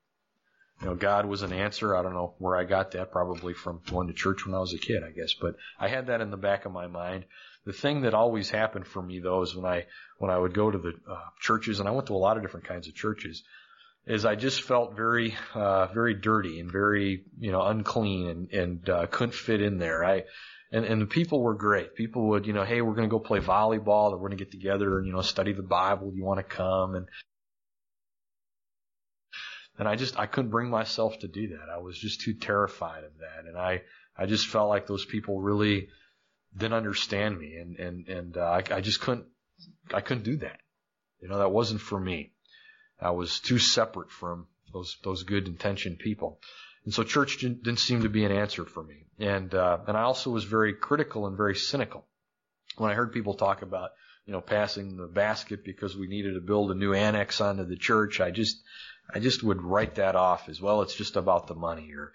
know 0.85 0.95
God 0.95 1.27
was 1.27 1.43
an 1.43 1.53
answer. 1.53 1.97
I 1.97 2.03
don't 2.03 2.15
know 2.15 2.35
where 2.39 2.57
I 2.57 2.65
got 2.65 2.93
that, 2.93 3.13
probably 3.13 3.55
from 3.55 3.81
going 3.89 4.09
to 4.09 4.15
church 4.15 4.45
when 4.45 4.55
I 4.55 4.59
was 4.59 4.75
a 4.75 4.79
kid, 4.79 5.03
I 5.03 5.11
guess. 5.11 5.35
But 5.35 5.57
I 5.79 5.89
had 5.89 6.09
that 6.09 6.21
in 6.21 6.31
the 6.31 6.37
back 6.37 6.65
of 6.65 6.73
my 6.73 6.87
mind. 6.87 7.25
The 7.65 7.73
thing 7.73 8.03
that 8.03 8.15
always 8.15 8.51
happened 8.51 8.87
for 8.87 9.03
me 9.03 9.21
though 9.21 9.43
is 9.43 9.55
when 9.55 9.65
I 9.65 9.87
when 10.19 10.31
I 10.31 10.39
would 10.39 10.55
go 10.55 10.71
to 10.71 10.79
the 10.79 10.93
uh, 11.11 11.21
churches, 11.41 11.81
and 11.81 11.89
I 11.89 11.93
went 11.93 12.09
to 12.09 12.15
a 12.15 12.17
lot 12.17 12.37
of 12.37 12.43
different 12.43 12.67
kinds 12.67 12.89
of 12.89 12.95
churches, 12.95 13.43
is 14.07 14.25
I 14.25 14.35
just 14.35 14.63
felt 14.63 14.97
very 14.97 15.35
uh, 15.55 15.87
very 15.87 16.15
dirty 16.15 16.61
and 16.61 16.71
very 16.71 17.25
you 17.39 17.53
know 17.53 17.63
unclean 17.63 18.29
and 18.29 18.53
and 18.53 18.89
uh, 18.89 19.07
couldn't 19.07 19.35
fit 19.35 19.63
in 19.63 19.79
there. 19.79 20.05
I 20.05 20.25
and 20.73 20.85
and 20.85 21.01
the 21.01 21.07
people 21.07 21.41
were 21.41 21.55
great. 21.55 21.95
People 21.95 22.29
would, 22.31 22.47
you 22.47 22.53
know, 22.53 22.65
hey, 22.65 22.81
we're 22.81 22.95
going 22.95 23.09
to 23.09 23.13
go 23.13 23.21
play 23.21 23.41
volleyball, 23.41 24.11
or 24.11 24.17
we're 24.17 24.29
going 24.29 24.39
to 24.39 24.45
get 24.45 24.51
together 24.51 24.99
and 24.99 25.07
you 25.07 25.13
know 25.13 25.23
study 25.23 25.53
the 25.53 25.63
Bible. 25.63 26.13
You 26.15 26.25
want 26.25 26.39
to 26.39 26.45
come? 26.45 26.95
And 26.95 27.07
and 29.79 29.89
I 29.89 29.97
just 29.97 30.19
I 30.19 30.27
couldn't 30.27 30.51
bring 30.51 30.71
myself 30.71 31.19
to 31.21 31.29
do 31.29 31.49
that. 31.49 31.69
I 31.73 31.79
was 31.79 31.99
just 31.99 32.21
too 32.21 32.35
terrified 32.35 33.05
of 33.05 33.19
that, 33.19 33.47
and 33.47 33.57
I 33.57 33.83
I 34.17 34.27
just 34.27 34.47
felt 34.47 34.69
like 34.69 34.87
those 34.87 35.05
people 35.05 35.41
really 35.41 35.89
didn't 36.57 36.75
understand 36.75 37.39
me, 37.39 37.57
and 37.57 37.77
and 37.79 38.09
and 38.09 38.37
uh, 38.37 38.43
I 38.43 38.63
I 38.77 38.81
just 38.81 39.01
couldn't 39.01 39.27
I 39.93 40.01
couldn't 40.01 40.25
do 40.25 40.37
that. 40.39 40.61
You 41.21 41.29
know, 41.29 41.39
that 41.39 41.51
wasn't 41.51 41.81
for 41.81 41.99
me. 41.99 42.33
I 43.01 43.11
was 43.11 43.41
too 43.41 43.59
separate 43.59 44.11
from 44.11 44.47
those 44.73 44.97
those 45.03 45.23
good 45.23 45.47
intentioned 45.47 45.99
people. 45.99 46.41
And 46.85 46.93
so 46.93 47.03
church 47.03 47.39
didn't 47.39 47.79
seem 47.79 48.03
to 48.03 48.09
be 48.09 48.25
an 48.25 48.33
answer 48.33 48.65
for 48.65 48.83
me. 48.83 49.07
And, 49.19 49.55
uh, 49.55 49.79
and 49.87 49.97
I 49.97 50.03
also 50.03 50.31
was 50.31 50.45
very 50.45 50.75
critical 50.75 51.27
and 51.27 51.37
very 51.37 51.57
cynical. 51.57 52.07
When 52.77 52.91
I 52.91 52.95
heard 52.95 53.13
people 53.13 53.35
talk 53.35 53.63
about, 53.63 53.91
you 54.27 54.33
know, 54.33 54.41
passing 54.41 54.97
the 54.97 55.07
basket 55.07 55.65
because 55.65 55.97
we 55.97 56.09
needed 56.09 56.35
to 56.35 56.41
build 56.41 56.71
a 56.71 56.75
new 56.75 56.93
annex 56.93 57.41
onto 57.41 57.65
the 57.65 57.77
church, 57.77 58.21
I 58.21 58.31
just, 58.31 58.63
I 59.13 59.19
just 59.19 59.43
would 59.43 59.63
write 59.63 59.97
that 59.97 60.17
off 60.17 60.49
as 60.49 60.61
well. 60.61 60.83
It's 60.83 60.95
just 60.95 61.17
about 61.17 61.47
the 61.47 61.55
money 61.55 61.93
or, 61.93 62.13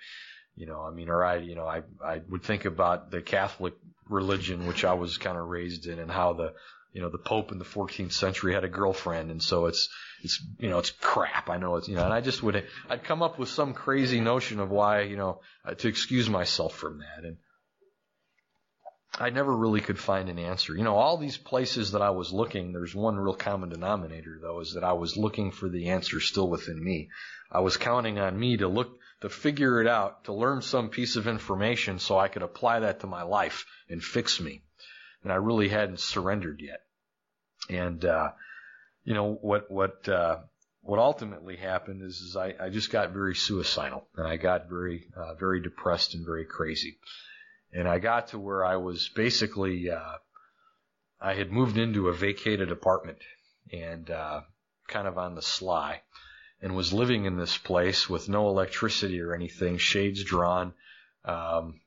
you 0.56 0.66
know, 0.66 0.82
I 0.82 0.92
mean, 0.92 1.10
or 1.10 1.24
I, 1.24 1.38
you 1.38 1.56
know, 1.56 1.66
I, 1.66 1.84
I 2.04 2.22
would 2.30 2.44
think 2.44 2.66
about 2.66 3.12
the 3.12 3.22
Catholic 3.22 3.74
religion, 4.08 4.68
which 4.68 4.84
I 4.84 4.94
was 4.94 5.18
kind 5.18 5.38
of 5.38 5.48
raised 5.48 5.86
in 5.86 6.00
and 6.00 6.12
how 6.12 6.34
the, 6.34 6.54
you 6.94 7.02
know, 7.02 7.10
the 7.10 7.20
Pope 7.20 7.52
in 7.52 7.60
the 7.60 7.66
14th 7.66 8.14
century 8.14 8.54
had 8.54 8.64
a 8.64 8.70
girlfriend, 8.70 9.30
and 9.30 9.42
so 9.42 9.68
it's, 9.68 9.90
it's, 10.24 10.44
you 10.58 10.70
know, 10.70 10.80
it's 10.80 10.90
crap. 10.90 11.50
I 11.50 11.58
know 11.58 11.76
it's, 11.76 11.88
you 11.88 11.96
know, 11.96 12.04
and 12.04 12.14
I 12.14 12.22
just 12.22 12.42
would, 12.42 12.66
I'd 12.90 13.04
come 13.04 13.22
up 13.22 13.38
with 13.38 13.50
some 13.50 13.74
crazy 13.74 14.20
notion 14.20 14.60
of 14.60 14.72
why, 14.72 15.02
you 15.02 15.16
know, 15.16 15.42
uh, 15.64 15.76
to 15.76 15.88
excuse 15.88 16.30
myself 16.30 16.76
from 16.76 17.00
that, 17.00 17.26
and 17.26 17.38
I 19.18 19.32
never 19.32 19.56
really 19.56 19.82
could 19.82 20.00
find 20.00 20.30
an 20.30 20.40
answer. 20.40 20.76
You 20.76 20.84
know, 20.84 20.96
all 20.96 21.18
these 21.18 21.38
places 21.38 21.92
that 21.92 22.02
I 22.02 22.12
was 22.12 22.32
looking, 22.32 22.72
there's 22.72 22.96
one 22.96 23.18
real 23.18 23.34
common 23.34 23.70
denominator 23.70 24.38
though, 24.42 24.60
is 24.60 24.74
that 24.74 24.84
I 24.84 24.94
was 24.94 25.18
looking 25.18 25.52
for 25.52 25.68
the 25.68 25.90
answer 25.90 26.20
still 26.20 26.50
within 26.50 26.84
me. 26.84 27.10
I 27.52 27.62
was 27.62 27.78
counting 27.78 28.20
on 28.20 28.40
me 28.40 28.58
to 28.58 28.68
look, 28.68 29.00
to 29.22 29.30
figure 29.30 29.82
it 29.82 29.88
out, 29.88 30.26
to 30.26 30.34
learn 30.34 30.62
some 30.62 30.90
piece 30.90 31.16
of 31.16 31.28
information 31.28 32.00
so 32.00 32.20
I 32.20 32.28
could 32.28 32.44
apply 32.44 32.82
that 32.82 33.00
to 33.02 33.08
my 33.08 33.24
life 33.24 33.66
and 33.90 34.04
fix 34.04 34.40
me 34.40 34.62
and 35.24 35.32
I 35.32 35.36
really 35.36 35.70
hadn't 35.70 36.00
surrendered 36.00 36.62
yet. 36.62 36.82
And 37.70 38.04
uh, 38.06 38.32
you 39.04 39.14
know 39.14 39.34
what 39.42 39.70
what 39.70 40.08
uh, 40.08 40.38
what 40.82 41.00
ultimately 41.00 41.58
happened 41.58 42.02
is, 42.02 42.20
is 42.22 42.36
I, 42.36 42.56
I 42.60 42.70
just 42.70 42.92
got 42.92 43.12
very 43.12 43.36
suicidal 43.36 44.08
and 44.16 44.28
I 44.28 44.38
got 44.38 44.70
very 44.70 45.08
uh, 45.16 45.36
very 45.36 45.62
depressed 45.62 46.16
and 46.16 46.26
very 46.26 46.46
crazy. 46.46 46.98
And 47.72 47.88
I 47.88 48.00
got 48.00 48.30
to 48.30 48.40
where 48.40 48.66
I 48.66 48.78
was 48.78 49.10
basically 49.10 49.92
uh, 49.92 50.18
I 51.22 51.34
had 51.34 51.52
moved 51.52 51.78
into 51.78 52.08
a 52.08 52.14
vacated 52.14 52.72
apartment 52.72 53.20
and 53.72 54.10
uh, 54.10 54.42
kind 54.88 55.08
of 55.08 55.18
on 55.18 55.36
the 55.36 55.42
sly 55.42 56.02
and 56.62 56.76
was 56.76 56.94
living 56.94 57.26
in 57.26 57.38
this 57.38 57.58
place 57.58 58.10
with 58.10 58.30
no 58.30 58.50
electricity 58.50 59.22
or 59.22 59.34
anything, 59.34 59.78
shades 59.78 60.24
drawn. 60.24 60.74
Um, 61.26 61.82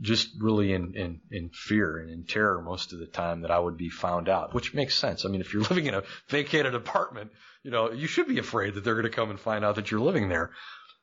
just 0.00 0.30
really 0.40 0.72
in, 0.72 0.94
in, 0.94 1.20
in 1.30 1.50
fear 1.50 1.98
and 1.98 2.10
in 2.10 2.24
terror 2.24 2.60
most 2.60 2.92
of 2.92 2.98
the 2.98 3.06
time 3.06 3.42
that 3.42 3.50
I 3.50 3.58
would 3.58 3.76
be 3.76 3.90
found 3.90 4.28
out, 4.28 4.52
which 4.52 4.74
makes 4.74 4.96
sense. 4.96 5.24
I 5.24 5.28
mean, 5.28 5.40
if 5.40 5.52
you're 5.52 5.62
living 5.70 5.86
in 5.86 5.94
a 5.94 6.02
vacated 6.28 6.74
apartment, 6.74 7.30
you 7.62 7.70
know, 7.70 7.92
you 7.92 8.06
should 8.06 8.26
be 8.26 8.38
afraid 8.38 8.74
that 8.74 8.84
they're 8.84 8.94
going 8.94 9.04
to 9.04 9.10
come 9.10 9.30
and 9.30 9.38
find 9.38 9.64
out 9.64 9.76
that 9.76 9.90
you're 9.90 10.00
living 10.00 10.28
there. 10.28 10.50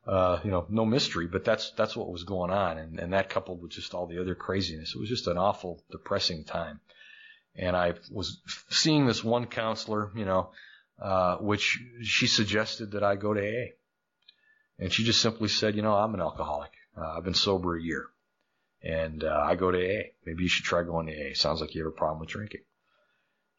Uh, 0.06 0.40
you 0.44 0.50
know, 0.50 0.66
no 0.70 0.84
mystery, 0.84 1.28
but 1.28 1.46
that's, 1.46 1.72
that's 1.78 1.96
what 1.96 2.12
was 2.12 2.24
going 2.24 2.50
on. 2.50 2.80
And, 2.80 3.00
and 3.00 3.14
that 3.14 3.30
coupled 3.30 3.62
with 3.62 3.72
just 3.72 3.94
all 3.94 4.08
the 4.08 4.20
other 4.20 4.34
craziness, 4.34 4.96
it 4.96 5.00
was 5.00 5.10
just 5.10 5.28
an 5.28 5.38
awful, 5.38 5.84
depressing 5.92 6.44
time. 6.44 6.80
And 7.56 7.76
I 7.76 7.94
was 8.10 8.42
seeing 8.70 9.06
this 9.06 9.24
one 9.24 9.46
counselor, 9.46 10.10
you 10.16 10.26
know, 10.26 10.50
uh, 11.00 11.38
which 11.38 11.80
she 12.02 12.26
suggested 12.26 12.92
that 12.92 13.04
I 13.04 13.16
go 13.16 13.34
to 13.34 13.42
AA. 13.42 13.68
And 14.80 14.92
she 14.92 15.04
just 15.04 15.22
simply 15.22 15.50
said, 15.50 15.76
you 15.76 15.84
know, 15.84 15.94
I'm 15.94 16.16
an 16.16 16.22
alcoholic. 16.22 16.72
Uh, 16.98 17.18
I've 17.18 17.24
been 17.24 17.36
sober 17.36 17.78
a 17.78 17.82
year 17.82 18.08
and 18.84 19.24
uh, 19.24 19.44
I 19.44 19.56
go 19.56 19.72
to 19.72 19.78
AA. 19.78 20.04
Maybe 20.26 20.44
you 20.44 20.50
should 20.50 20.66
try 20.66 20.84
going 20.84 21.08
to 21.08 21.14
AA. 21.14 21.34
Sounds 21.34 21.62
like 21.62 21.76
you 21.76 21.84
have 21.84 21.94
a 21.94 21.96
problem 21.96 22.20
with 22.20 22.30
drinking. 22.30 22.62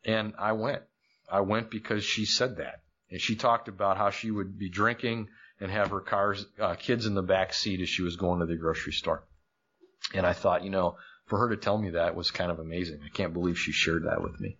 And 0.05 0.35
I 0.39 0.53
went. 0.53 0.83
I 1.31 1.41
went 1.41 1.71
because 1.71 2.05
she 2.05 2.25
said 2.25 2.57
that, 2.57 2.83
and 3.11 3.21
she 3.21 3.37
talked 3.37 3.69
about 3.69 3.97
how 3.97 4.11
she 4.11 4.31
would 4.31 4.59
be 4.59 4.69
drinking 4.69 5.29
and 5.63 5.71
have 5.71 5.91
her 5.91 6.01
cars, 6.01 6.45
uh, 6.61 6.75
kids 6.75 7.07
in 7.07 7.15
the 7.15 7.23
back 7.23 7.55
seat 7.55 7.81
as 7.81 7.89
she 7.89 8.03
was 8.03 8.17
going 8.17 8.41
to 8.41 8.47
the 8.47 8.57
grocery 8.57 8.93
store. 8.93 9.25
And 10.13 10.27
I 10.27 10.33
thought, 10.33 10.65
you 10.65 10.71
know, 10.71 10.97
for 11.27 11.39
her 11.39 11.51
to 11.51 11.57
tell 11.57 11.79
me 11.79 11.91
that 11.91 12.17
was 12.17 12.31
kind 12.31 12.51
of 12.51 12.59
amazing. 12.59 13.01
I 13.05 13.09
can't 13.09 13.33
believe 13.33 13.59
she 13.59 13.73
shared 13.73 14.05
that 14.05 14.23
with 14.23 14.39
me. 14.41 14.59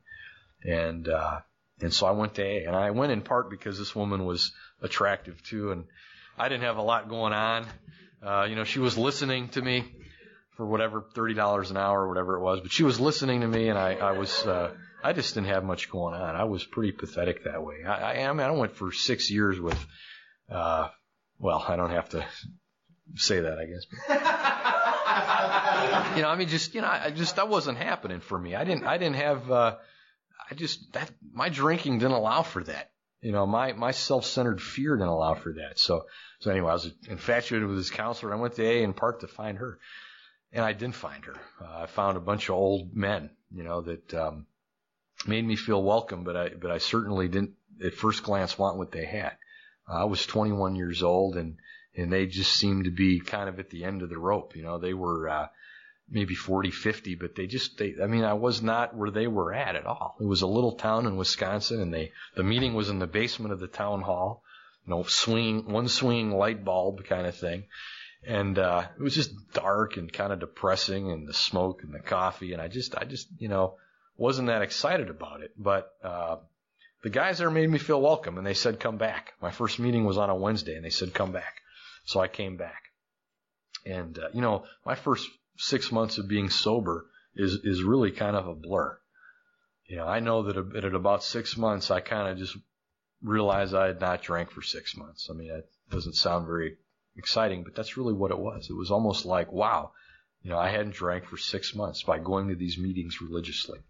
And 0.65 1.09
uh, 1.09 1.41
and 1.81 1.93
so 1.93 2.07
I 2.07 2.13
went 2.13 2.37
to 2.37 2.43
AA, 2.43 2.69
and 2.69 2.77
I 2.77 2.93
went 2.93 3.11
in 3.11 3.23
part 3.23 3.51
because 3.51 3.79
this 3.79 3.97
woman 3.97 4.25
was 4.25 4.53
attractive 4.81 5.43
too, 5.43 5.73
and 5.73 5.85
I 6.39 6.49
didn't 6.49 6.63
have 6.63 6.77
a 6.77 6.83
lot 6.83 7.09
going 7.09 7.33
on. 7.33 7.67
Uh, 8.25 8.47
you 8.49 8.55
know, 8.55 8.63
she 8.63 8.79
was 8.79 8.97
listening 8.97 9.49
to 9.51 9.61
me 9.61 9.85
for 10.57 10.65
whatever 10.65 11.05
thirty 11.15 11.35
dollars 11.35 11.73
an 11.73 11.77
hour 11.77 12.03
or 12.03 12.09
whatever 12.09 12.37
it 12.37 12.43
was. 12.43 12.61
But 12.61 12.71
she 12.71 12.85
was 12.85 13.01
listening 13.01 13.41
to 13.41 13.49
me, 13.49 13.69
and 13.69 13.79
I, 13.79 13.95
I 13.95 14.13
was 14.13 14.47
uh, 14.47 14.71
I 15.03 15.13
just 15.13 15.35
didn't 15.35 15.49
have 15.49 15.65
much 15.65 15.91
going 15.91 16.15
on. 16.15 16.37
I 16.37 16.45
was 16.45 16.65
pretty 16.65 16.93
pathetic 16.93 17.45
that 17.45 17.63
way. 17.65 17.85
I, 17.85 18.21
I, 18.21 18.29
I 18.29 18.33
mean, 18.33 18.47
I 18.47 18.53
went 18.53 18.77
for 18.77 18.93
six 18.93 19.31
years 19.31 19.59
with, 19.59 19.79
uh, 20.53 20.89
well, 21.39 21.65
I 21.67 21.77
don't 21.77 21.91
have 21.91 22.09
to 22.11 22.27
say 23.17 23.41
that, 23.41 23.59
I 23.59 23.67
guess. 23.67 23.87
you 26.17 26.23
know, 26.23 26.29
I 26.29 26.37
mean, 26.37 26.49
just 26.49 26.75
you 26.75 26.81
know, 26.81 26.89
I 26.89 27.11
just 27.11 27.37
that 27.37 27.49
wasn't 27.49 27.79
happening 27.79 28.21
for 28.21 28.39
me. 28.39 28.55
I 28.55 28.65
didn't 28.65 28.85
I 28.85 28.99
didn't 28.99 29.17
have. 29.17 29.51
Uh, 29.51 29.77
I 30.51 30.55
just 30.55 30.93
that 30.93 31.11
my 31.33 31.49
drinking 31.49 31.99
didn't 31.99 32.13
allow 32.13 32.43
for 32.43 32.63
that. 32.65 32.91
You 33.21 33.33
know, 33.33 33.47
my 33.47 33.73
my 33.73 33.93
self-centered 33.93 34.61
fear 34.61 34.97
didn't 34.97 35.09
allow 35.09 35.35
for 35.35 35.55
that. 35.55 35.79
So 35.79 36.07
so 36.41 36.51
anyway, 36.51 36.71
I 36.71 36.75
was 36.75 36.93
infatuated 37.09 37.69
with 37.69 37.79
this 37.79 37.91
counselor. 37.91 38.33
I 38.33 38.37
went 38.37 38.55
to 38.57 38.67
AA 38.67 38.83
in 38.83 38.95
Park 38.95 39.21
to 39.21 39.29
find 39.29 39.59
her 39.59 39.79
and 40.53 40.65
I 40.65 40.73
didn't 40.73 40.95
find 40.95 41.25
her. 41.25 41.37
Uh, 41.61 41.83
I 41.83 41.87
found 41.87 42.17
a 42.17 42.21
bunch 42.21 42.49
of 42.49 42.57
old 42.57 42.95
men, 42.95 43.31
you 43.51 43.65
know, 43.65 43.81
that 43.81 44.15
um, 44.15 44.47
made 45.27 45.45
me 45.45 45.57
feel 45.57 45.83
welcome, 45.83 46.25
but 46.25 46.37
I 46.37 46.49
but 46.51 46.71
I 46.71 46.79
certainly 46.79 47.29
didn't 47.29 47.53
at 47.85 47.95
first 47.95 48.23
glance 48.23 48.59
want 48.59 48.77
what 48.77 48.93
they 48.93 49.05
had. 49.05 49.37
Uh, 49.89 50.03
I 50.03 50.05
was 50.05 50.25
21 50.27 50.77
years 50.77 51.03
old, 51.03 51.37
and 51.37 51.57
and 51.95 52.13
they 52.13 52.27
just 52.27 52.55
seemed 52.55 52.85
to 52.85 52.91
be 52.91 53.21
kind 53.21 53.49
of 53.49 53.59
at 53.59 53.71
the 53.71 53.85
end 53.85 54.03
of 54.03 54.09
the 54.09 54.19
rope. 54.19 54.57
You 54.57 54.63
know, 54.63 54.79
they 54.79 54.95
were 54.95 55.29
uh, 55.29 55.49
maybe 56.09 56.35
40, 56.35 56.71
50, 56.71 57.15
but 57.17 57.35
they 57.35 57.47
just 57.47 57.79
they. 57.79 57.95
I 58.03 58.07
mean, 58.07 58.25
I 58.25 58.35
was 58.35 58.63
not 58.63 58.97
where 58.97 59.11
they 59.11 59.27
were 59.27 59.53
at 59.53 59.77
at 59.77 59.87
all. 59.87 60.17
It 60.21 60.27
was 60.27 60.43
a 60.43 60.47
little 60.47 60.73
town 60.73 61.07
in 61.07 61.17
Wisconsin, 61.17 61.81
and 61.81 61.93
they 61.93 62.13
the 62.35 62.43
meeting 62.43 62.75
was 62.75 62.89
in 62.89 62.99
the 62.99 63.07
basement 63.07 63.53
of 63.53 63.61
the 63.61 63.69
town 63.69 64.03
hall. 64.03 64.43
You 64.87 64.91
know, 64.91 65.03
swinging 65.05 65.71
one 65.71 65.89
swinging 65.89 66.33
light 66.33 66.65
bulb 66.65 67.05
kind 67.05 67.27
of 67.27 67.37
thing 67.37 67.65
and 68.25 68.59
uh, 68.59 68.85
it 68.97 69.03
was 69.03 69.15
just 69.15 69.33
dark 69.53 69.97
and 69.97 70.13
kind 70.13 70.33
of 70.33 70.41
depressing, 70.41 71.11
and 71.11 71.27
the 71.27 71.35
smoke 71.35 71.83
and 71.83 71.93
the 71.93 71.99
coffee, 71.99 72.53
and 72.53 72.63
I 72.63 72.69
just, 72.69 72.97
I 72.97 73.05
just, 73.05 73.29
you 73.39 73.49
know, 73.49 73.75
wasn't 74.17 74.49
that 74.49 74.63
excited 74.63 75.11
about 75.11 75.43
it. 75.43 75.53
But 75.59 75.91
uh, 76.05 76.37
the 77.03 77.11
guys 77.11 77.39
there 77.39 77.51
made 77.51 77.69
me 77.69 77.79
feel 77.79 78.01
welcome, 78.01 78.39
and 78.39 78.47
they 78.47 78.55
said, 78.55 78.81
"Come 78.81 78.97
back." 78.97 79.35
My 79.41 79.51
first 79.51 79.79
meeting 79.79 80.05
was 80.05 80.19
on 80.19 80.31
a 80.31 80.37
Wednesday, 80.37 80.77
and 80.77 80.85
they 80.85 80.91
said, 80.91 81.15
"Come 81.15 81.33
back," 81.33 81.61
so 82.05 82.21
I 82.21 82.29
came 82.29 82.57
back. 82.57 82.83
And 83.85 84.19
uh, 84.19 84.29
you 84.33 84.41
know, 84.41 84.65
my 84.87 84.95
first 84.95 85.29
six 85.57 85.91
months 85.91 86.19
of 86.19 86.29
being 86.29 86.51
sober 86.51 87.07
is 87.35 87.55
is 87.65 87.83
really 87.83 88.13
kind 88.13 88.37
of 88.37 88.47
a 88.47 88.55
blur. 88.55 88.99
You 89.87 89.97
know, 89.97 90.07
I 90.07 90.21
know 90.21 90.45
that 90.45 90.77
at 90.77 90.95
about 90.95 91.25
six 91.25 91.57
months, 91.57 91.91
I 91.91 92.01
kind 92.01 92.29
of 92.29 92.39
just 92.39 92.57
realized 93.23 93.75
I 93.75 93.89
had 93.89 94.01
not 94.01 94.23
drank 94.23 94.51
for 94.51 94.63
six 94.63 94.97
months. 94.97 95.29
I 95.31 95.35
mean, 95.35 95.51
it 95.51 95.69
doesn't 95.91 96.15
sound 96.15 96.47
very 96.47 96.77
exciting, 97.17 97.63
but 97.63 97.75
that's 97.75 97.97
really 97.97 98.15
what 98.15 98.31
it 98.31 98.39
was. 98.39 98.69
It 98.71 98.77
was 98.77 98.91
almost 98.91 99.25
like, 99.25 99.53
wow, 99.53 99.93
you 100.43 100.51
know, 100.51 100.59
I 100.59 100.71
hadn't 100.71 100.95
drank 100.95 101.27
for 101.27 101.37
six 101.37 101.75
months 101.75 102.03
by 102.03 102.19
going 102.19 102.49
to 102.49 102.55
these 102.55 102.79
meetings 102.79 103.21
religiously. 103.21 103.81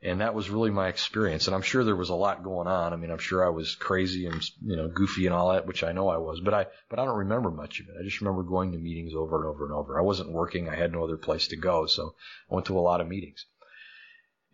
And 0.00 0.20
that 0.20 0.34
was 0.34 0.48
really 0.48 0.70
my 0.70 0.88
experience. 0.88 1.48
And 1.48 1.56
I'm 1.56 1.62
sure 1.62 1.82
there 1.82 1.96
was 1.96 2.10
a 2.10 2.14
lot 2.14 2.44
going 2.44 2.68
on. 2.68 2.92
I 2.92 2.96
mean, 2.96 3.10
I'm 3.10 3.18
sure 3.18 3.44
I 3.44 3.50
was 3.50 3.74
crazy 3.74 4.26
and, 4.26 4.40
you 4.62 4.76
know, 4.76 4.88
goofy 4.88 5.26
and 5.26 5.34
all 5.34 5.52
that, 5.52 5.66
which 5.66 5.82
I 5.82 5.90
know 5.90 6.08
I 6.08 6.18
was, 6.18 6.40
but 6.40 6.54
I, 6.54 6.66
but 6.88 7.00
I 7.00 7.04
don't 7.04 7.18
remember 7.18 7.50
much 7.50 7.80
of 7.80 7.88
it. 7.88 7.96
I 7.98 8.04
just 8.04 8.20
remember 8.20 8.44
going 8.44 8.72
to 8.72 8.78
meetings 8.78 9.12
over 9.14 9.38
and 9.38 9.46
over 9.46 9.64
and 9.64 9.74
over. 9.74 9.98
I 9.98 10.02
wasn't 10.02 10.30
working. 10.30 10.68
I 10.68 10.76
had 10.76 10.92
no 10.92 11.02
other 11.02 11.16
place 11.16 11.48
to 11.48 11.56
go. 11.56 11.86
So 11.86 12.14
I 12.48 12.54
went 12.54 12.66
to 12.66 12.78
a 12.78 12.80
lot 12.80 13.00
of 13.00 13.08
meetings. 13.08 13.46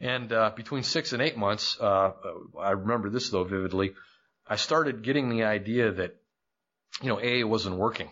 And, 0.01 0.33
uh, 0.33 0.53
between 0.57 0.83
six 0.83 1.13
and 1.13 1.21
eight 1.21 1.37
months, 1.37 1.79
uh, 1.79 2.13
I 2.59 2.71
remember 2.71 3.11
this 3.11 3.29
though 3.29 3.45
vividly. 3.45 3.93
I 4.47 4.57
started 4.57 5.03
getting 5.03 5.29
the 5.29 5.45
idea 5.45 5.93
that 5.93 6.17
you 7.03 7.09
know, 7.09 7.19
AA, 7.19 7.47
wasn't 7.47 7.77
working. 7.77 8.11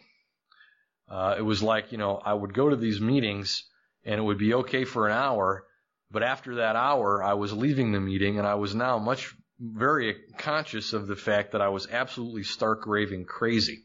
Uh, 1.09 1.37
it 1.39 1.43
was 1.43 1.63
like, 1.63 1.93
you 1.93 1.99
know, 1.99 2.17
I 2.17 2.33
would 2.33 2.55
go 2.55 2.69
to 2.69 2.77
these 2.77 3.01
meetings 3.01 3.65
and 4.05 4.19
it 4.19 4.23
would 4.23 4.39
be 4.39 4.55
okay 4.55 4.85
for 4.85 5.07
an 5.07 5.13
hour, 5.13 5.65
but 6.13 6.23
after 6.23 6.57
that 6.57 6.77
hour, 6.77 7.23
I 7.23 7.35
was 7.35 7.53
leaving 7.53 7.93
the 7.93 8.01
meeting 8.01 8.39
and 8.39 8.47
I 8.47 8.57
was 8.57 8.75
now 8.75 8.99
much, 8.99 9.35
very 9.59 10.17
conscious 10.39 10.93
of 10.93 11.07
the 11.07 11.17
fact 11.17 11.53
that 11.53 11.63
I 11.63 11.69
was 11.69 11.89
absolutely 11.91 12.43
stark 12.43 12.87
raving 12.87 13.25
crazy. 13.25 13.85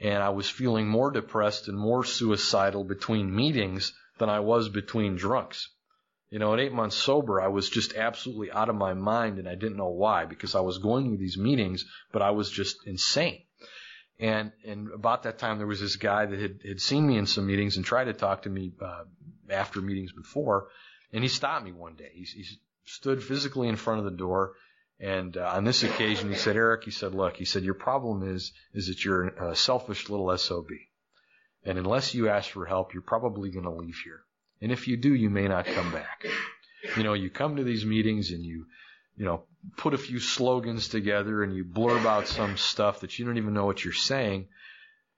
And 0.00 0.22
I 0.22 0.28
was 0.28 0.48
feeling 0.48 0.86
more 0.86 1.10
depressed 1.10 1.66
and 1.66 1.76
more 1.76 2.04
suicidal 2.04 2.84
between 2.84 3.34
meetings 3.34 3.92
than 4.18 4.28
I 4.28 4.40
was 4.40 4.68
between 4.68 5.16
drunks. 5.16 5.70
You 6.30 6.38
know, 6.38 6.52
at 6.52 6.60
eight 6.60 6.72
months 6.72 6.94
sober, 6.94 7.40
I 7.40 7.48
was 7.48 7.68
just 7.68 7.94
absolutely 7.94 8.52
out 8.52 8.68
of 8.68 8.76
my 8.76 8.94
mind 8.94 9.38
and 9.38 9.48
I 9.48 9.54
didn't 9.54 9.78
know 9.78 9.88
why 9.88 10.26
because 10.26 10.54
I 10.54 10.60
was 10.60 10.78
going 10.78 11.10
to 11.10 11.16
these 11.16 11.38
meetings, 11.38 11.84
but 12.12 12.22
I 12.22 12.30
was 12.30 12.50
just 12.50 12.86
insane. 12.86 13.42
And, 14.20 14.52
and 14.64 14.92
about 14.92 15.22
that 15.22 15.38
time, 15.38 15.58
there 15.58 15.66
was 15.66 15.80
this 15.80 15.96
guy 15.96 16.26
that 16.26 16.38
had, 16.38 16.60
had 16.66 16.80
seen 16.80 17.06
me 17.06 17.16
in 17.16 17.26
some 17.26 17.46
meetings 17.46 17.76
and 17.76 17.84
tried 17.84 18.04
to 18.04 18.12
talk 18.12 18.42
to 18.42 18.50
me, 18.50 18.72
uh, 18.80 19.04
after 19.48 19.80
meetings 19.80 20.12
before. 20.12 20.68
And 21.12 21.24
he 21.24 21.28
stopped 21.28 21.64
me 21.64 21.72
one 21.72 21.94
day. 21.94 22.10
He, 22.12 22.24
he 22.24 22.44
stood 22.84 23.22
physically 23.22 23.68
in 23.68 23.76
front 23.76 24.00
of 24.00 24.04
the 24.04 24.16
door. 24.16 24.54
And 25.00 25.36
uh, 25.36 25.52
on 25.54 25.64
this 25.64 25.82
occasion, 25.82 26.28
he 26.28 26.36
said, 26.36 26.56
Eric, 26.56 26.84
he 26.84 26.90
said, 26.90 27.14
look, 27.14 27.36
he 27.36 27.44
said, 27.44 27.62
your 27.62 27.74
problem 27.74 28.28
is, 28.28 28.52
is 28.74 28.88
that 28.88 29.04
you're 29.04 29.28
a 29.28 29.54
selfish 29.54 30.08
little 30.08 30.36
SOB. 30.36 30.68
And 31.64 31.78
unless 31.78 32.14
you 32.14 32.28
ask 32.28 32.50
for 32.50 32.66
help, 32.66 32.94
you're 32.94 33.02
probably 33.02 33.50
going 33.50 33.64
to 33.64 33.70
leave 33.70 33.96
here. 34.04 34.20
And 34.60 34.72
if 34.72 34.88
you 34.88 34.96
do, 34.96 35.14
you 35.14 35.30
may 35.30 35.46
not 35.46 35.66
come 35.66 35.92
back. 35.92 36.26
You 36.96 37.02
know, 37.02 37.12
you 37.12 37.30
come 37.30 37.56
to 37.56 37.64
these 37.64 37.84
meetings 37.84 38.30
and 38.30 38.44
you, 38.44 38.66
you 39.16 39.24
know, 39.24 39.44
put 39.76 39.94
a 39.94 39.98
few 39.98 40.18
slogans 40.20 40.88
together 40.88 41.42
and 41.42 41.54
you 41.54 41.64
blurb 41.64 42.06
out 42.06 42.26
some 42.26 42.56
stuff 42.56 43.00
that 43.00 43.18
you 43.18 43.24
don't 43.24 43.38
even 43.38 43.54
know 43.54 43.66
what 43.66 43.84
you're 43.84 43.92
saying, 43.92 44.48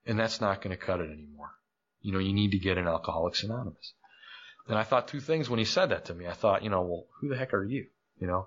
and 0.06 0.18
that's 0.18 0.40
not 0.40 0.62
going 0.62 0.76
to 0.76 0.82
cut 0.82 1.00
it 1.00 1.10
anymore. 1.10 1.50
You 2.00 2.12
know, 2.12 2.18
you 2.18 2.32
need 2.32 2.52
to 2.52 2.58
get 2.58 2.78
an 2.78 2.86
Alcoholics 2.86 3.44
Anonymous. 3.44 3.94
And 4.70 4.78
I 4.78 4.84
thought 4.84 5.08
two 5.08 5.18
things 5.18 5.50
when 5.50 5.58
he 5.58 5.64
said 5.64 5.86
that 5.86 6.04
to 6.04 6.14
me. 6.14 6.28
I 6.28 6.32
thought, 6.32 6.62
you 6.62 6.70
know, 6.70 6.82
well, 6.82 7.06
who 7.20 7.28
the 7.28 7.36
heck 7.36 7.52
are 7.54 7.64
you? 7.64 7.86
You 8.20 8.28
know, 8.28 8.46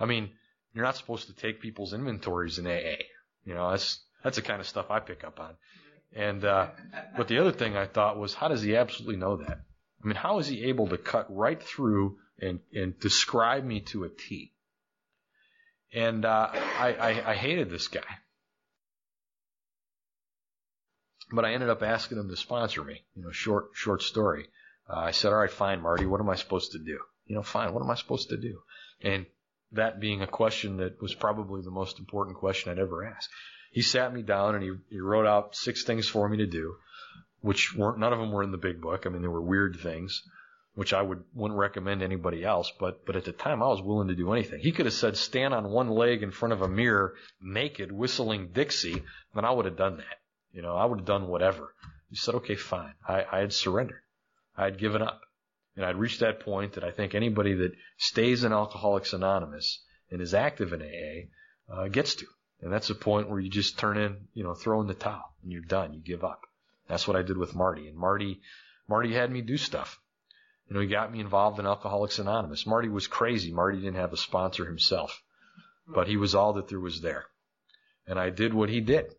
I 0.00 0.06
mean, 0.06 0.30
you're 0.72 0.84
not 0.84 0.96
supposed 0.96 1.26
to 1.26 1.34
take 1.34 1.60
people's 1.60 1.92
inventories 1.92 2.58
in 2.58 2.66
AA. 2.66 3.02
You 3.44 3.52
know, 3.54 3.70
that's 3.70 4.02
that's 4.24 4.36
the 4.36 4.42
kind 4.42 4.60
of 4.60 4.66
stuff 4.66 4.90
I 4.90 5.00
pick 5.00 5.24
up 5.24 5.38
on. 5.38 5.56
And 6.16 6.42
uh, 6.42 6.68
but 7.18 7.28
the 7.28 7.38
other 7.38 7.52
thing 7.52 7.76
I 7.76 7.84
thought 7.84 8.18
was, 8.18 8.32
how 8.32 8.48
does 8.48 8.62
he 8.62 8.76
absolutely 8.76 9.16
know 9.16 9.36
that? 9.36 9.60
I 10.02 10.06
mean, 10.06 10.16
how 10.16 10.38
is 10.38 10.46
he 10.46 10.64
able 10.64 10.88
to 10.88 10.96
cut 10.96 11.26
right 11.28 11.62
through 11.62 12.16
and 12.40 12.60
and 12.74 12.98
describe 12.98 13.62
me 13.62 13.80
to 13.92 14.04
a 14.04 14.08
T? 14.08 14.54
And 15.92 16.24
uh, 16.24 16.48
I, 16.54 16.94
I 16.98 17.30
I 17.32 17.34
hated 17.34 17.68
this 17.68 17.88
guy, 17.88 18.00
but 21.30 21.44
I 21.44 21.52
ended 21.52 21.68
up 21.68 21.82
asking 21.82 22.16
him 22.16 22.30
to 22.30 22.36
sponsor 22.36 22.82
me. 22.82 23.04
You 23.14 23.24
know, 23.24 23.32
short 23.32 23.72
short 23.74 24.00
story. 24.00 24.48
Uh, 24.88 24.96
I 24.96 25.10
said, 25.10 25.32
all 25.32 25.38
right, 25.38 25.50
fine, 25.50 25.82
Marty. 25.82 26.06
What 26.06 26.20
am 26.20 26.30
I 26.30 26.36
supposed 26.36 26.72
to 26.72 26.78
do? 26.78 26.98
You 27.26 27.36
know, 27.36 27.42
fine. 27.42 27.74
What 27.74 27.82
am 27.82 27.90
I 27.90 27.94
supposed 27.94 28.30
to 28.30 28.36
do? 28.36 28.60
And 29.02 29.26
that 29.72 30.00
being 30.00 30.22
a 30.22 30.26
question 30.26 30.78
that 30.78 31.00
was 31.02 31.14
probably 31.14 31.62
the 31.62 31.70
most 31.70 31.98
important 31.98 32.38
question 32.38 32.70
I'd 32.70 32.78
ever 32.78 33.04
asked. 33.04 33.28
He 33.70 33.82
sat 33.82 34.14
me 34.14 34.22
down 34.22 34.54
and 34.54 34.64
he, 34.64 34.72
he 34.88 35.00
wrote 35.00 35.26
out 35.26 35.54
six 35.54 35.84
things 35.84 36.08
for 36.08 36.26
me 36.28 36.38
to 36.38 36.46
do, 36.46 36.76
which 37.40 37.74
weren't, 37.76 37.98
none 37.98 38.14
of 38.14 38.18
them 38.18 38.32
were 38.32 38.42
in 38.42 38.50
the 38.50 38.56
big 38.56 38.80
book. 38.80 39.04
I 39.04 39.10
mean, 39.10 39.20
they 39.20 39.28
were 39.28 39.42
weird 39.42 39.78
things, 39.82 40.22
which 40.74 40.94
I 40.94 41.02
would, 41.02 41.22
wouldn't 41.34 41.60
recommend 41.60 42.02
anybody 42.02 42.44
else, 42.44 42.72
but, 42.80 43.04
but 43.04 43.14
at 43.14 43.24
the 43.24 43.32
time 43.32 43.62
I 43.62 43.68
was 43.68 43.82
willing 43.82 44.08
to 44.08 44.14
do 44.14 44.32
anything. 44.32 44.60
He 44.60 44.72
could 44.72 44.86
have 44.86 44.94
said 44.94 45.18
stand 45.18 45.52
on 45.52 45.70
one 45.70 45.90
leg 45.90 46.22
in 46.22 46.30
front 46.30 46.54
of 46.54 46.62
a 46.62 46.68
mirror, 46.68 47.14
naked, 47.42 47.92
whistling 47.92 48.52
Dixie, 48.54 49.02
and 49.34 49.44
I 49.44 49.50
would 49.50 49.66
have 49.66 49.76
done 49.76 49.98
that. 49.98 50.18
You 50.50 50.62
know, 50.62 50.74
I 50.74 50.86
would 50.86 51.00
have 51.00 51.06
done 51.06 51.28
whatever. 51.28 51.74
He 52.08 52.16
said, 52.16 52.36
okay, 52.36 52.54
fine. 52.54 52.94
I, 53.06 53.26
I 53.30 53.38
had 53.40 53.52
surrendered. 53.52 54.00
I 54.58 54.64
had 54.64 54.78
given 54.78 55.00
up. 55.00 55.22
And 55.76 55.86
I'd 55.86 55.96
reached 55.96 56.20
that 56.20 56.40
point 56.40 56.72
that 56.72 56.82
I 56.82 56.90
think 56.90 57.14
anybody 57.14 57.54
that 57.54 57.72
stays 57.96 58.42
in 58.42 58.52
Alcoholics 58.52 59.12
Anonymous 59.12 59.84
and 60.10 60.20
is 60.20 60.34
active 60.34 60.72
in 60.72 60.82
AA 60.82 61.72
uh, 61.72 61.86
gets 61.86 62.16
to. 62.16 62.26
And 62.60 62.72
that's 62.72 62.90
a 62.90 62.96
point 62.96 63.30
where 63.30 63.38
you 63.38 63.48
just 63.48 63.78
turn 63.78 63.96
in, 63.96 64.26
you 64.34 64.42
know, 64.42 64.54
throw 64.54 64.80
in 64.80 64.88
the 64.88 64.94
towel 64.94 65.32
and 65.44 65.52
you're 65.52 65.62
done. 65.62 65.94
You 65.94 66.00
give 66.00 66.24
up. 66.24 66.40
That's 66.88 67.06
what 67.06 67.16
I 67.16 67.22
did 67.22 67.38
with 67.38 67.54
Marty. 67.54 67.86
And 67.86 67.96
Marty, 67.96 68.40
Marty 68.88 69.14
had 69.14 69.30
me 69.30 69.40
do 69.40 69.56
stuff. 69.56 70.00
You 70.68 70.74
know, 70.74 70.80
he 70.80 70.88
got 70.88 71.12
me 71.12 71.20
involved 71.20 71.60
in 71.60 71.66
Alcoholics 71.66 72.18
Anonymous. 72.18 72.66
Marty 72.66 72.88
was 72.88 73.06
crazy. 73.06 73.52
Marty 73.52 73.78
didn't 73.78 73.94
have 73.94 74.12
a 74.12 74.16
sponsor 74.16 74.66
himself, 74.66 75.22
but 75.86 76.08
he 76.08 76.16
was 76.16 76.34
all 76.34 76.54
that 76.54 76.66
there 76.66 76.80
was 76.80 77.00
there. 77.00 77.26
And 78.08 78.18
I 78.18 78.30
did 78.30 78.52
what 78.52 78.68
he 78.68 78.80
did. 78.80 79.14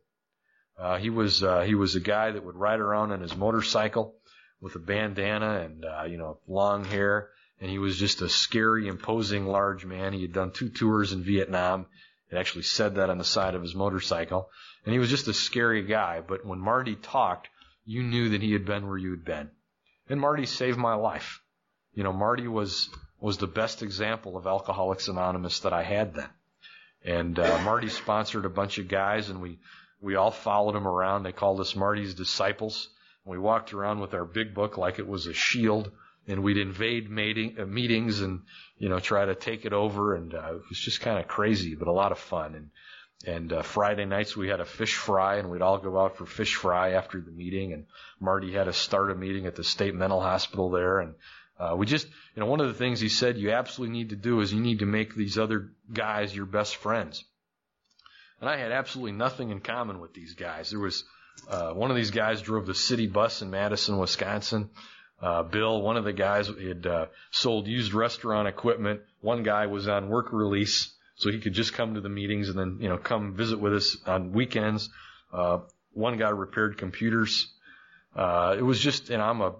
Uh, 0.78 0.98
he 0.98 1.10
was, 1.10 1.42
uh, 1.42 1.62
he 1.62 1.76
was 1.76 1.96
a 1.96 2.02
guy 2.02 2.32
that 2.32 2.44
would 2.44 2.56
ride 2.56 2.80
around 2.82 3.12
on 3.12 3.22
his 3.22 3.36
motorcycle 3.36 4.19
with 4.62 4.76
a 4.76 4.80
bandana 4.80 5.62
and, 5.62 5.86
uh, 5.86 6.04
you 6.04 6.18
know, 6.18 6.40
long 6.48 6.84
hair. 6.84 7.30
And 7.62 7.70
he 7.70 7.80
was 7.80 7.98
just 7.98 8.22
a 8.22 8.30
scary, 8.30 8.88
imposing, 8.88 9.46
large 9.46 9.86
man. 9.86 10.14
He 10.14 10.22
had 10.22 10.34
done 10.34 10.52
two 10.52 10.70
tours 10.70 11.12
in 11.12 11.24
Vietnam. 11.24 11.88
He 12.30 12.38
actually 12.38 12.64
said 12.64 12.96
that 12.96 13.10
on 13.10 13.18
the 13.18 13.24
side 13.24 13.56
of 13.56 13.62
his 13.62 13.76
motorcycle. 13.76 14.50
And 14.86 14.94
he 14.94 15.00
was 15.00 15.10
just 15.10 15.28
a 15.28 15.34
scary 15.34 15.84
guy. 15.84 16.22
But 16.26 16.46
when 16.46 16.60
Marty 16.60 16.96
talked, 16.96 17.50
you 17.86 18.04
knew 18.04 18.30
that 18.30 18.42
he 18.42 18.54
had 18.54 18.66
been 18.66 18.88
where 18.88 18.98
you 18.98 19.12
had 19.12 19.26
been. 19.26 19.50
And 20.08 20.22
Marty 20.22 20.46
saved 20.46 20.78
my 20.78 20.96
life. 20.96 21.42
You 21.94 22.04
know, 22.04 22.14
Marty 22.14 22.48
was, 22.48 22.90
was 23.20 23.38
the 23.38 23.48
best 23.48 23.82
example 23.82 24.38
of 24.38 24.48
Alcoholics 24.48 25.08
Anonymous 25.08 25.62
that 25.62 25.74
I 25.74 25.84
had 25.84 26.14
then. 26.14 26.30
And, 27.04 27.40
uh, 27.40 27.62
Marty 27.64 27.90
sponsored 27.90 28.46
a 28.46 28.50
bunch 28.50 28.78
of 28.78 28.88
guys 28.88 29.30
and 29.30 29.42
we, 29.42 29.60
we 30.02 30.16
all 30.16 30.32
followed 30.32 30.76
him 30.76 30.88
around. 30.88 31.24
They 31.24 31.32
called 31.32 31.60
us 31.60 31.76
Marty's 31.76 32.14
disciples. 32.14 32.90
We 33.30 33.38
walked 33.38 33.74
around 33.74 34.00
with 34.00 34.16
our 34.16 34.26
big 34.26 34.56
book 34.56 34.80
like 34.80 34.98
it 34.98 35.08
was 35.08 35.28
a 35.28 35.34
shield, 35.34 35.92
and 36.28 36.42
we'd 36.42 36.58
invade 36.58 37.12
meeting, 37.12 37.58
uh, 37.60 37.66
meetings 37.68 38.22
and 38.22 38.42
you 38.80 38.90
know 38.90 39.00
try 39.00 39.24
to 39.24 39.36
take 39.36 39.66
it 39.66 39.74
over, 39.74 40.16
and 40.16 40.34
uh, 40.34 40.56
it 40.56 40.62
was 40.68 40.80
just 40.80 41.02
kind 41.02 41.20
of 41.20 41.28
crazy, 41.28 41.76
but 41.76 41.88
a 41.88 41.92
lot 41.92 42.12
of 42.12 42.18
fun. 42.18 42.56
And 42.56 42.70
and 43.28 43.54
uh, 43.54 43.62
Friday 43.62 44.06
nights 44.06 44.36
we 44.36 44.48
had 44.48 44.62
a 44.62 44.66
fish 44.66 44.96
fry, 44.96 45.36
and 45.38 45.52
we'd 45.52 45.62
all 45.62 45.78
go 45.78 46.00
out 46.00 46.18
for 46.18 46.26
fish 46.26 46.56
fry 46.56 46.94
after 46.94 47.22
the 47.22 47.30
meeting. 47.30 47.72
And 47.72 47.86
Marty 48.20 48.52
had 48.52 48.68
us 48.68 48.78
start 48.78 49.12
a 49.12 49.16
meeting 49.16 49.46
at 49.46 49.56
the 49.56 49.64
state 49.64 49.94
mental 49.94 50.22
hospital 50.22 50.72
there, 50.72 51.00
and 51.00 51.14
uh, 51.60 51.76
we 51.76 51.86
just, 51.86 52.08
you 52.08 52.40
know, 52.40 52.48
one 52.48 52.62
of 52.62 52.68
the 52.68 52.74
things 52.74 53.00
he 53.00 53.10
said 53.10 53.38
you 53.38 53.52
absolutely 53.52 53.96
need 53.96 54.10
to 54.10 54.16
do 54.16 54.40
is 54.40 54.52
you 54.52 54.62
need 54.62 54.80
to 54.80 54.88
make 54.88 55.14
these 55.14 55.38
other 55.38 55.70
guys 55.94 56.36
your 56.36 56.48
best 56.48 56.78
friends. 56.78 57.24
And 58.42 58.50
I 58.50 58.58
had 58.58 58.72
absolutely 58.72 59.12
nothing 59.12 59.52
in 59.52 59.60
common 59.60 60.00
with 60.00 60.16
these 60.16 60.34
guys. 60.34 60.72
There 60.72 60.80
was 60.80 61.04
uh, 61.48 61.72
one 61.72 61.90
of 61.90 61.96
these 61.96 62.12
guys 62.12 62.42
drove 62.42 62.66
the 62.66 62.76
city 62.76 63.08
bus 63.08 63.42
in 63.42 63.50
Madison, 63.50 63.98
Wisconsin. 63.98 64.70
Uh, 65.22 65.44
Bill, 65.44 65.82
one 65.82 65.98
of 65.98 66.06
the 66.06 66.14
guys 66.14 66.48
had 66.48 66.86
uh, 66.86 67.06
sold 67.32 67.68
used 67.68 67.94
restaurant 67.94 68.48
equipment. 68.48 69.02
One 69.22 69.44
guy 69.44 69.66
was 69.66 69.88
on 69.88 70.10
work 70.10 70.32
release, 70.32 70.94
so 71.16 71.30
he 71.30 71.40
could 71.40 71.54
just 71.54 71.74
come 71.74 71.96
to 71.96 72.02
the 72.02 72.10
meetings 72.10 72.50
and 72.50 72.58
then, 72.58 72.78
you 72.80 72.88
know, 72.88 72.98
come 72.98 73.34
visit 73.34 73.60
with 73.60 73.74
us 73.74 73.98
on 74.06 74.32
weekends. 74.32 74.90
Uh, 75.34 75.60
one 75.92 76.18
guy 76.18 76.30
repaired 76.30 76.78
computers. 76.78 77.52
Uh, 78.16 78.56
it 78.58 78.62
was 78.62 78.80
just, 78.80 79.10
and 79.10 79.22
I'm 79.22 79.42
a 79.42 79.56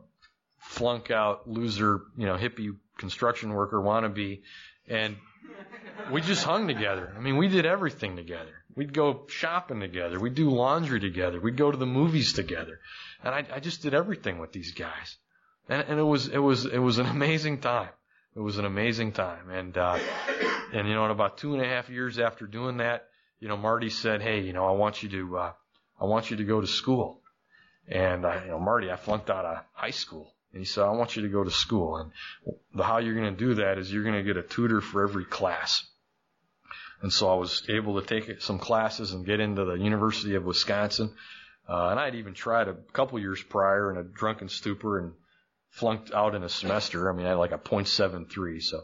flunk 0.60 1.12
out 1.12 1.50
loser, 1.50 2.02
you 2.18 2.26
know, 2.26 2.36
hippie 2.36 2.76
construction 2.98 3.52
worker 3.52 3.78
wannabe. 3.78 4.42
And 4.88 5.18
we 6.12 6.22
just 6.22 6.44
hung 6.44 6.68
together. 6.68 7.14
I 7.16 7.20
mean, 7.20 7.38
we 7.38 7.48
did 7.48 7.66
everything 7.66 8.16
together. 8.16 8.54
We'd 8.80 8.94
go 8.94 9.26
shopping 9.28 9.82
together. 9.82 10.22
We'd 10.22 10.36
do 10.36 10.52
laundry 10.52 11.02
together. 11.02 11.42
We'd 11.42 11.58
go 11.58 11.70
to 11.70 11.78
the 11.78 11.86
movies 11.86 12.32
together. 12.32 12.80
And 13.22 13.36
I, 13.36 13.46
I 13.56 13.60
just 13.60 13.82
did 13.82 13.94
everything 13.94 14.40
with 14.40 14.54
these 14.54 14.72
guys. 14.72 15.18
And, 15.68 15.82
and 15.90 16.00
it 16.00 16.04
was, 16.04 16.30
it 16.30 16.38
was, 16.38 16.64
it 16.64 16.78
was 16.78 16.98
an 16.98 17.06
amazing 17.06 17.60
time. 17.60 17.90
It 18.38 18.40
was 18.40 18.58
an 18.58 18.64
amazing 18.64 19.12
time. 19.12 19.50
And, 19.50 19.78
uh, 19.78 20.00
and, 20.72 20.88
you 20.88 20.94
know, 20.94 21.04
in 21.04 21.12
about 21.12 21.40
two 21.40 21.56
and 21.56 21.62
a 21.62 21.68
half 21.68 21.90
years 21.90 22.20
after 22.20 22.48
doing 22.48 22.78
that, 22.78 23.08
you 23.42 23.50
know, 23.50 23.58
Marty 23.58 23.90
said, 23.90 24.22
Hey, 24.22 24.44
you 24.44 24.54
know, 24.54 24.66
I 24.66 24.72
want 24.72 25.04
you 25.04 25.10
to, 25.10 25.38
uh, 25.38 25.52
I 26.00 26.06
want 26.06 26.32
you 26.32 26.38
to 26.38 26.46
go 26.46 26.62
to 26.62 26.68
school. 26.68 27.20
And, 27.86 28.26
uh, 28.26 28.40
you 28.46 28.52
know, 28.52 28.60
Marty, 28.60 28.90
I 28.90 28.96
flunked 28.96 29.30
out 29.30 29.44
of 29.44 29.58
high 29.74 29.92
school. 29.92 30.34
And 30.54 30.62
he 30.62 30.66
said, 30.66 30.86
I 30.86 30.92
want 30.92 31.18
you 31.18 31.24
to 31.24 31.28
go 31.28 31.44
to 31.44 31.52
school. 31.52 31.98
And 31.98 32.12
the, 32.74 32.84
how 32.84 33.00
you're 33.00 33.16
going 33.16 33.36
to 33.36 33.46
do 33.46 33.56
that 33.56 33.78
is 33.78 33.92
you're 33.92 34.06
going 34.06 34.16
to 34.16 34.24
get 34.24 34.38
a 34.38 34.42
tutor 34.42 34.80
for 34.80 35.04
every 35.04 35.26
class. 35.26 35.86
And 37.02 37.14
so 37.14 37.30
I 37.30 37.36
was 37.36 37.64
able 37.70 38.02
to 38.02 38.06
take 38.06 38.42
some 38.42 38.60
classes 38.60 39.14
and 39.14 39.26
get 39.26 39.40
into 39.40 39.66
the 39.66 39.76
University 39.76 40.36
of 40.36 40.44
Wisconsin. 40.44 41.14
Uh, 41.68 41.90
and 41.90 42.00
I 42.00 42.06
had 42.06 42.16
even 42.16 42.34
tried 42.34 42.68
a 42.68 42.74
couple 42.74 43.20
years 43.20 43.42
prior 43.42 43.92
in 43.92 43.98
a 43.98 44.04
drunken 44.04 44.50
stupor 44.50 45.00
and 45.00 45.14
flunked 45.70 46.12
out 46.12 46.36
in 46.36 46.44
a 46.44 46.50
semester. 46.50 47.10
I 47.10 47.16
mean, 47.16 47.26
I 47.26 47.30
had 47.30 47.36
like 47.36 47.52
a 47.52 47.58
.73, 47.58 48.62
so 48.62 48.82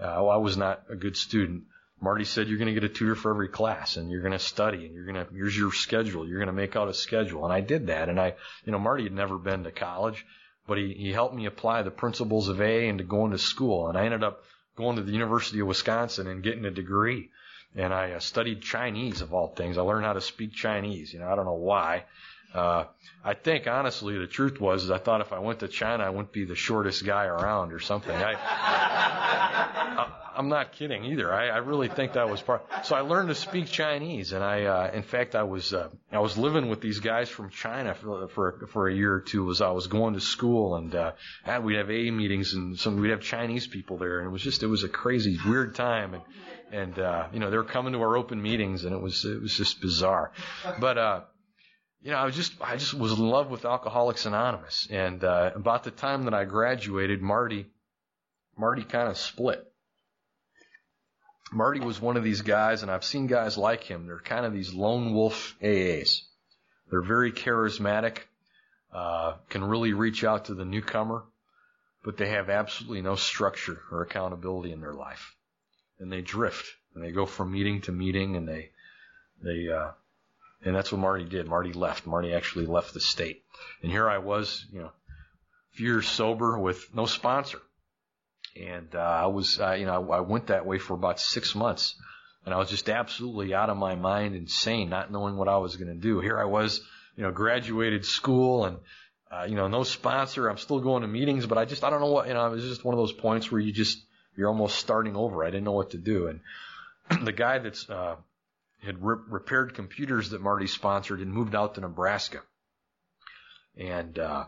uh, 0.00 0.26
I 0.26 0.36
was 0.36 0.56
not 0.56 0.82
a 0.90 0.94
good 0.94 1.16
student. 1.16 1.64
Marty 2.00 2.24
said 2.24 2.46
you're 2.46 2.58
going 2.58 2.72
to 2.72 2.80
get 2.80 2.88
a 2.88 2.94
tutor 2.94 3.16
for 3.16 3.30
every 3.30 3.48
class, 3.48 3.96
and 3.96 4.10
you're 4.10 4.20
going 4.20 4.32
to 4.32 4.38
study, 4.38 4.86
and 4.86 4.94
you're 4.94 5.06
going 5.06 5.16
to 5.16 5.34
here's 5.34 5.56
your 5.56 5.72
schedule. 5.72 6.28
You're 6.28 6.38
going 6.38 6.46
to 6.46 6.52
make 6.52 6.76
out 6.76 6.88
a 6.88 6.94
schedule, 6.94 7.44
and 7.44 7.52
I 7.52 7.60
did 7.60 7.88
that. 7.88 8.08
And 8.08 8.20
I, 8.20 8.34
you 8.64 8.70
know, 8.70 8.78
Marty 8.78 9.02
had 9.02 9.12
never 9.12 9.36
been 9.36 9.64
to 9.64 9.72
college, 9.72 10.24
but 10.68 10.78
he 10.78 10.94
he 10.96 11.12
helped 11.12 11.34
me 11.34 11.46
apply 11.46 11.82
the 11.82 11.90
principles 11.90 12.48
of 12.48 12.60
A 12.60 12.86
into 12.86 13.02
going 13.02 13.32
to 13.32 13.38
school, 13.38 13.88
and 13.88 13.98
I 13.98 14.04
ended 14.04 14.22
up 14.22 14.44
going 14.76 14.94
to 14.96 15.02
the 15.02 15.12
University 15.12 15.58
of 15.58 15.66
Wisconsin 15.66 16.28
and 16.28 16.42
getting 16.42 16.64
a 16.66 16.70
degree 16.70 17.30
and 17.78 17.94
I 17.94 18.12
uh, 18.12 18.18
studied 18.18 18.60
Chinese 18.60 19.20
of 19.20 19.32
all 19.32 19.48
things. 19.48 19.78
I 19.78 19.82
learned 19.82 20.04
how 20.04 20.14
to 20.14 20.20
speak 20.20 20.52
Chinese. 20.52 21.12
You 21.12 21.20
know, 21.20 21.28
I 21.28 21.36
don't 21.36 21.46
know 21.46 21.52
why. 21.52 22.04
Uh, 22.52 22.84
I 23.24 23.34
think 23.34 23.68
honestly, 23.68 24.18
the 24.18 24.26
truth 24.26 24.60
was, 24.60 24.84
is 24.84 24.90
I 24.90 24.98
thought 24.98 25.20
if 25.20 25.32
I 25.32 25.38
went 25.38 25.60
to 25.60 25.68
China, 25.68 26.02
I 26.02 26.10
wouldn't 26.10 26.32
be 26.32 26.44
the 26.44 26.56
shortest 26.56 27.04
guy 27.04 27.26
around 27.26 27.72
or 27.72 27.78
something. 27.78 28.16
I, 28.16 28.34
I 28.34 30.12
I'm 30.38 30.48
not 30.48 30.70
kidding 30.70 31.04
either. 31.04 31.32
I, 31.34 31.48
I 31.48 31.56
really 31.56 31.88
think 31.88 32.12
that 32.12 32.30
was 32.30 32.40
part. 32.40 32.64
So 32.84 32.94
I 32.94 33.00
learned 33.00 33.28
to 33.28 33.34
speak 33.34 33.66
Chinese, 33.66 34.32
and 34.32 34.44
I, 34.44 34.66
uh, 34.66 34.90
in 34.94 35.02
fact, 35.02 35.34
I 35.34 35.42
was, 35.42 35.74
uh, 35.74 35.88
I 36.12 36.20
was 36.20 36.38
living 36.38 36.68
with 36.68 36.80
these 36.80 37.00
guys 37.00 37.28
from 37.28 37.50
China 37.50 37.92
for 37.94 38.28
for, 38.28 38.68
for 38.68 38.88
a 38.88 38.94
year 38.94 39.14
or 39.14 39.20
two 39.20 39.50
as 39.50 39.60
I 39.60 39.70
was 39.70 39.88
going 39.88 40.14
to 40.14 40.20
school, 40.20 40.76
and 40.76 40.94
uh, 40.94 41.12
we'd 41.60 41.76
have 41.76 41.88
AA 41.88 42.12
meetings, 42.12 42.54
and 42.54 42.78
some 42.78 43.00
we'd 43.00 43.10
have 43.10 43.20
Chinese 43.20 43.66
people 43.66 43.98
there, 43.98 44.20
and 44.20 44.28
it 44.28 44.30
was 44.30 44.40
just, 44.40 44.62
it 44.62 44.68
was 44.68 44.84
a 44.84 44.88
crazy, 44.88 45.36
weird 45.44 45.74
time, 45.74 46.14
and 46.14 46.22
and 46.70 46.98
uh, 47.00 47.26
you 47.32 47.40
know 47.40 47.50
they 47.50 47.56
were 47.56 47.64
coming 47.64 47.92
to 47.94 47.98
our 47.98 48.16
open 48.16 48.40
meetings, 48.40 48.84
and 48.84 48.94
it 48.94 49.02
was, 49.02 49.24
it 49.24 49.42
was 49.42 49.56
just 49.56 49.80
bizarre, 49.80 50.32
but. 50.80 50.98
uh 50.98 51.20
you 52.00 52.12
know, 52.12 52.18
I 52.18 52.26
was 52.26 52.36
just 52.36 52.52
I 52.60 52.76
just 52.76 52.94
was 52.94 53.10
in 53.18 53.28
love 53.28 53.50
with 53.50 53.64
Alcoholics 53.64 54.24
Anonymous, 54.24 54.86
and 54.88 55.24
uh, 55.24 55.50
about 55.56 55.82
the 55.82 55.90
time 55.90 56.26
that 56.26 56.32
I 56.32 56.44
graduated, 56.44 57.20
Marty 57.20 57.66
Marty 58.56 58.84
kind 58.84 59.08
of 59.08 59.18
split. 59.18 59.67
Marty 61.52 61.80
was 61.80 62.00
one 62.00 62.16
of 62.16 62.24
these 62.24 62.42
guys, 62.42 62.82
and 62.82 62.90
I've 62.90 63.04
seen 63.04 63.26
guys 63.26 63.56
like 63.56 63.82
him. 63.82 64.06
They're 64.06 64.20
kind 64.20 64.44
of 64.44 64.52
these 64.52 64.72
lone 64.74 65.14
wolf 65.14 65.56
AAs. 65.62 66.22
They're 66.90 67.02
very 67.02 67.32
charismatic, 67.32 68.18
uh, 68.92 69.34
can 69.48 69.64
really 69.64 69.92
reach 69.92 70.24
out 70.24 70.46
to 70.46 70.54
the 70.54 70.64
newcomer, 70.64 71.24
but 72.04 72.16
they 72.16 72.28
have 72.30 72.50
absolutely 72.50 73.02
no 73.02 73.16
structure 73.16 73.80
or 73.90 74.02
accountability 74.02 74.72
in 74.72 74.80
their 74.80 74.94
life, 74.94 75.34
and 75.98 76.10
they 76.10 76.20
drift 76.22 76.66
and 76.94 77.04
they 77.04 77.12
go 77.12 77.26
from 77.26 77.52
meeting 77.52 77.80
to 77.82 77.92
meeting, 77.92 78.36
and 78.36 78.48
they 78.48 78.70
they 79.42 79.68
uh, 79.68 79.90
and 80.64 80.74
that's 80.74 80.90
what 80.90 81.00
Marty 81.00 81.24
did. 81.24 81.46
Marty 81.46 81.72
left. 81.72 82.06
Marty 82.06 82.32
actually 82.32 82.66
left 82.66 82.94
the 82.94 83.00
state, 83.00 83.44
and 83.82 83.92
here 83.92 84.08
I 84.08 84.18
was, 84.18 84.66
you 84.72 84.80
know, 84.80 84.92
few 85.72 85.86
years 85.86 86.08
sober 86.08 86.58
with 86.58 86.94
no 86.94 87.06
sponsor. 87.06 87.60
And, 88.56 88.94
uh, 88.94 88.98
I 88.98 89.26
was, 89.26 89.60
uh, 89.60 89.72
you 89.72 89.86
know, 89.86 90.10
I, 90.10 90.18
I 90.18 90.20
went 90.20 90.48
that 90.48 90.66
way 90.66 90.78
for 90.78 90.94
about 90.94 91.20
six 91.20 91.54
months 91.54 91.94
and 92.48 92.54
I 92.54 92.58
was 92.58 92.70
just 92.70 92.88
absolutely 92.88 93.52
out 93.52 93.68
of 93.68 93.76
my 93.76 93.94
mind, 93.94 94.34
insane, 94.34 94.88
not 94.88 95.12
knowing 95.12 95.36
what 95.36 95.48
I 95.48 95.58
was 95.58 95.76
going 95.76 95.92
to 95.92 96.00
do. 96.00 96.20
Here 96.20 96.38
I 96.38 96.46
was, 96.46 96.80
you 97.14 97.22
know, 97.22 97.30
graduated 97.30 98.06
school 98.06 98.64
and, 98.64 98.78
uh, 99.30 99.44
you 99.46 99.54
know, 99.54 99.68
no 99.68 99.82
sponsor. 99.82 100.48
I'm 100.48 100.56
still 100.56 100.80
going 100.80 101.02
to 101.02 101.08
meetings, 101.08 101.44
but 101.44 101.58
I 101.58 101.66
just, 101.66 101.84
I 101.84 101.90
don't 101.90 102.00
know 102.00 102.10
what, 102.10 102.26
you 102.26 102.32
know, 102.32 102.46
it 102.46 102.50
was 102.52 102.64
just 102.64 102.84
one 102.84 102.94
of 102.94 102.98
those 102.98 103.12
points 103.12 103.52
where 103.52 103.60
you 103.60 103.70
just, 103.70 103.98
you're 104.34 104.48
almost 104.48 104.78
starting 104.78 105.14
over. 105.14 105.44
I 105.44 105.50
didn't 105.50 105.64
know 105.64 105.72
what 105.72 105.90
to 105.90 105.98
do. 105.98 106.28
And 106.28 106.40
the 107.26 107.32
guy 107.32 107.58
that's, 107.58 107.90
uh, 107.90 108.16
had 108.82 109.04
re- 109.04 109.22
repaired 109.28 109.74
computers 109.74 110.30
that 110.30 110.40
Marty 110.40 110.68
sponsored 110.68 111.20
and 111.20 111.30
moved 111.30 111.54
out 111.54 111.74
to 111.74 111.82
Nebraska. 111.82 112.40
And, 113.76 114.18
uh, 114.18 114.44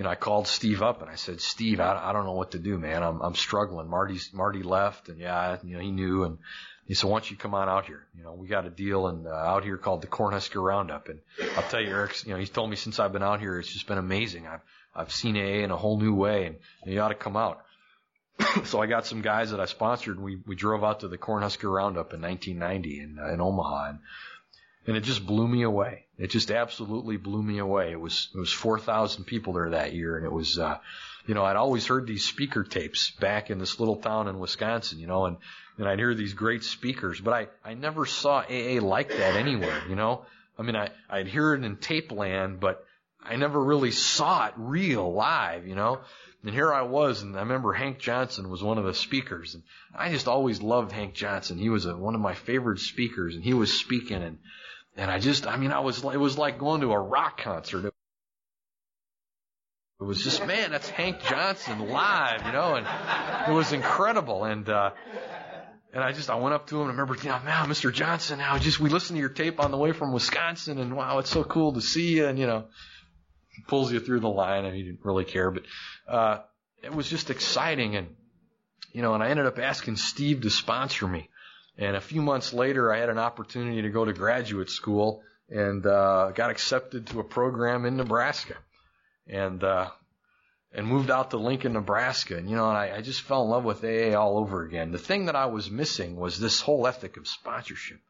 you 0.00 0.04
know, 0.04 0.10
I 0.10 0.14
called 0.14 0.48
Steve 0.48 0.80
up 0.80 1.02
and 1.02 1.10
I 1.10 1.16
said, 1.16 1.42
Steve, 1.42 1.78
I, 1.78 2.08
I 2.08 2.14
don't 2.14 2.24
know 2.24 2.32
what 2.32 2.52
to 2.52 2.58
do, 2.58 2.78
man. 2.78 3.02
I'm, 3.02 3.20
I'm 3.20 3.34
struggling. 3.34 3.86
Marty's, 3.86 4.30
Marty 4.32 4.62
left 4.62 5.10
and 5.10 5.18
yeah, 5.18 5.58
you 5.62 5.74
know, 5.74 5.82
he 5.82 5.90
knew 5.90 6.24
and 6.24 6.38
he 6.86 6.94
said, 6.94 7.10
why 7.10 7.18
don't 7.18 7.30
you 7.30 7.36
come 7.36 7.54
on 7.54 7.68
out 7.68 7.84
here? 7.84 8.06
You 8.16 8.24
know, 8.24 8.32
we 8.32 8.48
got 8.48 8.64
a 8.64 8.70
deal 8.70 9.08
and 9.08 9.26
uh, 9.26 9.30
out 9.30 9.62
here 9.62 9.76
called 9.76 10.00
the 10.00 10.06
Cornhusker 10.06 10.64
Roundup. 10.64 11.10
And 11.10 11.18
I'll 11.54 11.68
tell 11.68 11.82
you, 11.82 11.90
Eric, 11.90 12.24
you 12.24 12.32
know, 12.32 12.38
he's 12.38 12.48
told 12.48 12.70
me 12.70 12.76
since 12.76 12.98
I've 12.98 13.12
been 13.12 13.22
out 13.22 13.40
here, 13.40 13.58
it's 13.58 13.70
just 13.70 13.86
been 13.86 13.98
amazing. 13.98 14.46
I've, 14.46 14.62
I've 14.94 15.12
seen 15.12 15.36
AA 15.36 15.62
in 15.64 15.70
a 15.70 15.76
whole 15.76 16.00
new 16.00 16.14
way 16.14 16.46
and 16.46 16.56
you 16.86 16.98
ought 16.98 17.08
to 17.08 17.14
come 17.14 17.36
out. 17.36 17.60
so 18.64 18.80
I 18.80 18.86
got 18.86 19.04
some 19.04 19.20
guys 19.20 19.50
that 19.50 19.60
I 19.60 19.66
sponsored 19.66 20.16
and 20.16 20.24
we, 20.24 20.38
we 20.46 20.56
drove 20.56 20.82
out 20.82 21.00
to 21.00 21.08
the 21.08 21.18
Cornhusker 21.18 21.70
Roundup 21.70 22.14
in 22.14 22.22
1990 22.22 23.00
in, 23.00 23.18
uh, 23.22 23.34
in 23.34 23.42
Omaha 23.42 23.90
and, 23.90 23.98
and 24.90 24.96
it 24.96 25.04
just 25.04 25.24
blew 25.24 25.46
me 25.46 25.62
away. 25.62 26.06
It 26.18 26.30
just 26.30 26.50
absolutely 26.50 27.16
blew 27.16 27.44
me 27.44 27.58
away. 27.58 27.92
It 27.92 28.00
was, 28.00 28.28
it 28.34 28.38
was 28.38 28.52
4,000 28.52 29.22
people 29.22 29.52
there 29.52 29.70
that 29.70 29.92
year 29.92 30.16
and 30.16 30.26
it 30.26 30.32
was, 30.32 30.58
uh, 30.58 30.78
you 31.28 31.34
know, 31.34 31.44
I'd 31.44 31.54
always 31.54 31.86
heard 31.86 32.08
these 32.08 32.24
speaker 32.24 32.64
tapes 32.64 33.12
back 33.12 33.50
in 33.50 33.60
this 33.60 33.78
little 33.78 33.94
town 33.94 34.26
in 34.26 34.40
Wisconsin, 34.40 34.98
you 34.98 35.06
know, 35.06 35.26
and, 35.26 35.36
and 35.78 35.86
I'd 35.86 36.00
hear 36.00 36.12
these 36.16 36.34
great 36.34 36.64
speakers, 36.64 37.20
but 37.20 37.32
I, 37.32 37.46
I 37.64 37.74
never 37.74 38.04
saw 38.04 38.38
AA 38.40 38.80
like 38.80 39.10
that 39.10 39.36
anywhere, 39.36 39.80
you 39.88 39.94
know? 39.94 40.26
I 40.58 40.62
mean, 40.62 40.74
I, 40.74 40.88
I'd 41.08 41.28
hear 41.28 41.54
it 41.54 41.62
in 41.62 41.76
tape 41.76 42.10
land, 42.10 42.58
but 42.58 42.84
I 43.22 43.36
never 43.36 43.62
really 43.62 43.92
saw 43.92 44.48
it 44.48 44.54
real 44.56 45.12
live, 45.12 45.68
you 45.68 45.76
know? 45.76 46.00
And 46.42 46.52
here 46.52 46.74
I 46.74 46.82
was, 46.82 47.22
and 47.22 47.36
I 47.36 47.42
remember 47.42 47.72
Hank 47.72 48.00
Johnson 48.00 48.50
was 48.50 48.60
one 48.60 48.78
of 48.78 48.84
the 48.84 48.94
speakers, 48.94 49.54
and 49.54 49.62
I 49.94 50.10
just 50.10 50.26
always 50.26 50.60
loved 50.60 50.90
Hank 50.90 51.14
Johnson. 51.14 51.58
He 51.58 51.68
was 51.68 51.86
a, 51.86 51.96
one 51.96 52.16
of 52.16 52.20
my 52.20 52.34
favorite 52.34 52.80
speakers, 52.80 53.36
and 53.36 53.44
he 53.44 53.54
was 53.54 53.72
speaking, 53.72 54.20
and 54.20 54.38
and 54.96 55.10
I 55.10 55.18
just, 55.18 55.46
I 55.46 55.56
mean, 55.56 55.72
I 55.72 55.80
was, 55.80 56.02
it 56.04 56.20
was 56.20 56.36
like 56.36 56.58
going 56.58 56.80
to 56.82 56.92
a 56.92 56.98
rock 56.98 57.40
concert. 57.40 57.92
It 60.00 60.04
was 60.04 60.22
just, 60.22 60.46
man, 60.46 60.70
that's 60.70 60.88
Hank 60.88 61.20
Johnson 61.22 61.88
live, 61.88 62.46
you 62.46 62.52
know, 62.52 62.74
and 62.74 62.86
it 63.48 63.52
was 63.52 63.72
incredible. 63.72 64.44
And, 64.44 64.68
uh, 64.68 64.90
and 65.92 66.02
I 66.02 66.12
just, 66.12 66.30
I 66.30 66.36
went 66.36 66.54
up 66.54 66.68
to 66.68 66.76
him 66.76 66.82
and 66.82 66.90
I 66.90 66.92
remember, 66.92 67.16
you 67.22 67.28
know, 67.28 67.38
Mr. 67.66 67.92
Johnson, 67.92 68.38
now 68.38 68.58
just, 68.58 68.80
we 68.80 68.88
listened 68.88 69.16
to 69.16 69.20
your 69.20 69.28
tape 69.28 69.60
on 69.60 69.70
the 69.70 69.76
way 69.76 69.92
from 69.92 70.12
Wisconsin 70.12 70.78
and 70.78 70.96
wow, 70.96 71.18
it's 71.18 71.30
so 71.30 71.44
cool 71.44 71.74
to 71.74 71.80
see 71.80 72.16
you. 72.16 72.26
And, 72.26 72.38
you 72.38 72.46
know, 72.46 72.66
pulls 73.68 73.92
you 73.92 74.00
through 74.00 74.20
the 74.20 74.28
line 74.28 74.64
and 74.64 74.74
he 74.74 74.82
didn't 74.82 75.00
really 75.02 75.24
care, 75.24 75.50
but, 75.50 75.64
uh, 76.08 76.38
it 76.82 76.94
was 76.94 77.08
just 77.08 77.30
exciting. 77.30 77.96
And, 77.96 78.08
you 78.92 79.02
know, 79.02 79.14
and 79.14 79.22
I 79.22 79.28
ended 79.28 79.46
up 79.46 79.58
asking 79.58 79.96
Steve 79.96 80.42
to 80.42 80.50
sponsor 80.50 81.06
me. 81.06 81.29
And 81.80 81.96
a 81.96 82.00
few 82.00 82.20
months 82.20 82.52
later, 82.52 82.92
I 82.92 82.98
had 82.98 83.08
an 83.08 83.18
opportunity 83.18 83.80
to 83.80 83.88
go 83.88 84.04
to 84.04 84.12
graduate 84.12 84.68
school 84.68 85.22
and, 85.48 85.84
uh, 85.86 86.30
got 86.34 86.50
accepted 86.50 87.06
to 87.06 87.20
a 87.20 87.24
program 87.24 87.86
in 87.86 87.96
Nebraska 87.96 88.56
and, 89.26 89.64
uh, 89.64 89.88
and 90.72 90.86
moved 90.86 91.10
out 91.10 91.30
to 91.30 91.38
Lincoln, 91.38 91.72
Nebraska. 91.72 92.36
And, 92.36 92.50
you 92.50 92.54
know, 92.54 92.66
I, 92.66 92.96
I 92.96 93.00
just 93.00 93.22
fell 93.22 93.44
in 93.44 93.48
love 93.48 93.64
with 93.64 93.82
AA 93.82 94.14
all 94.14 94.36
over 94.36 94.62
again. 94.62 94.92
The 94.92 94.98
thing 94.98 95.24
that 95.24 95.34
I 95.34 95.46
was 95.46 95.70
missing 95.70 96.16
was 96.16 96.38
this 96.38 96.60
whole 96.60 96.86
ethic 96.86 97.16
of 97.16 97.26
sponsorship. 97.26 98.00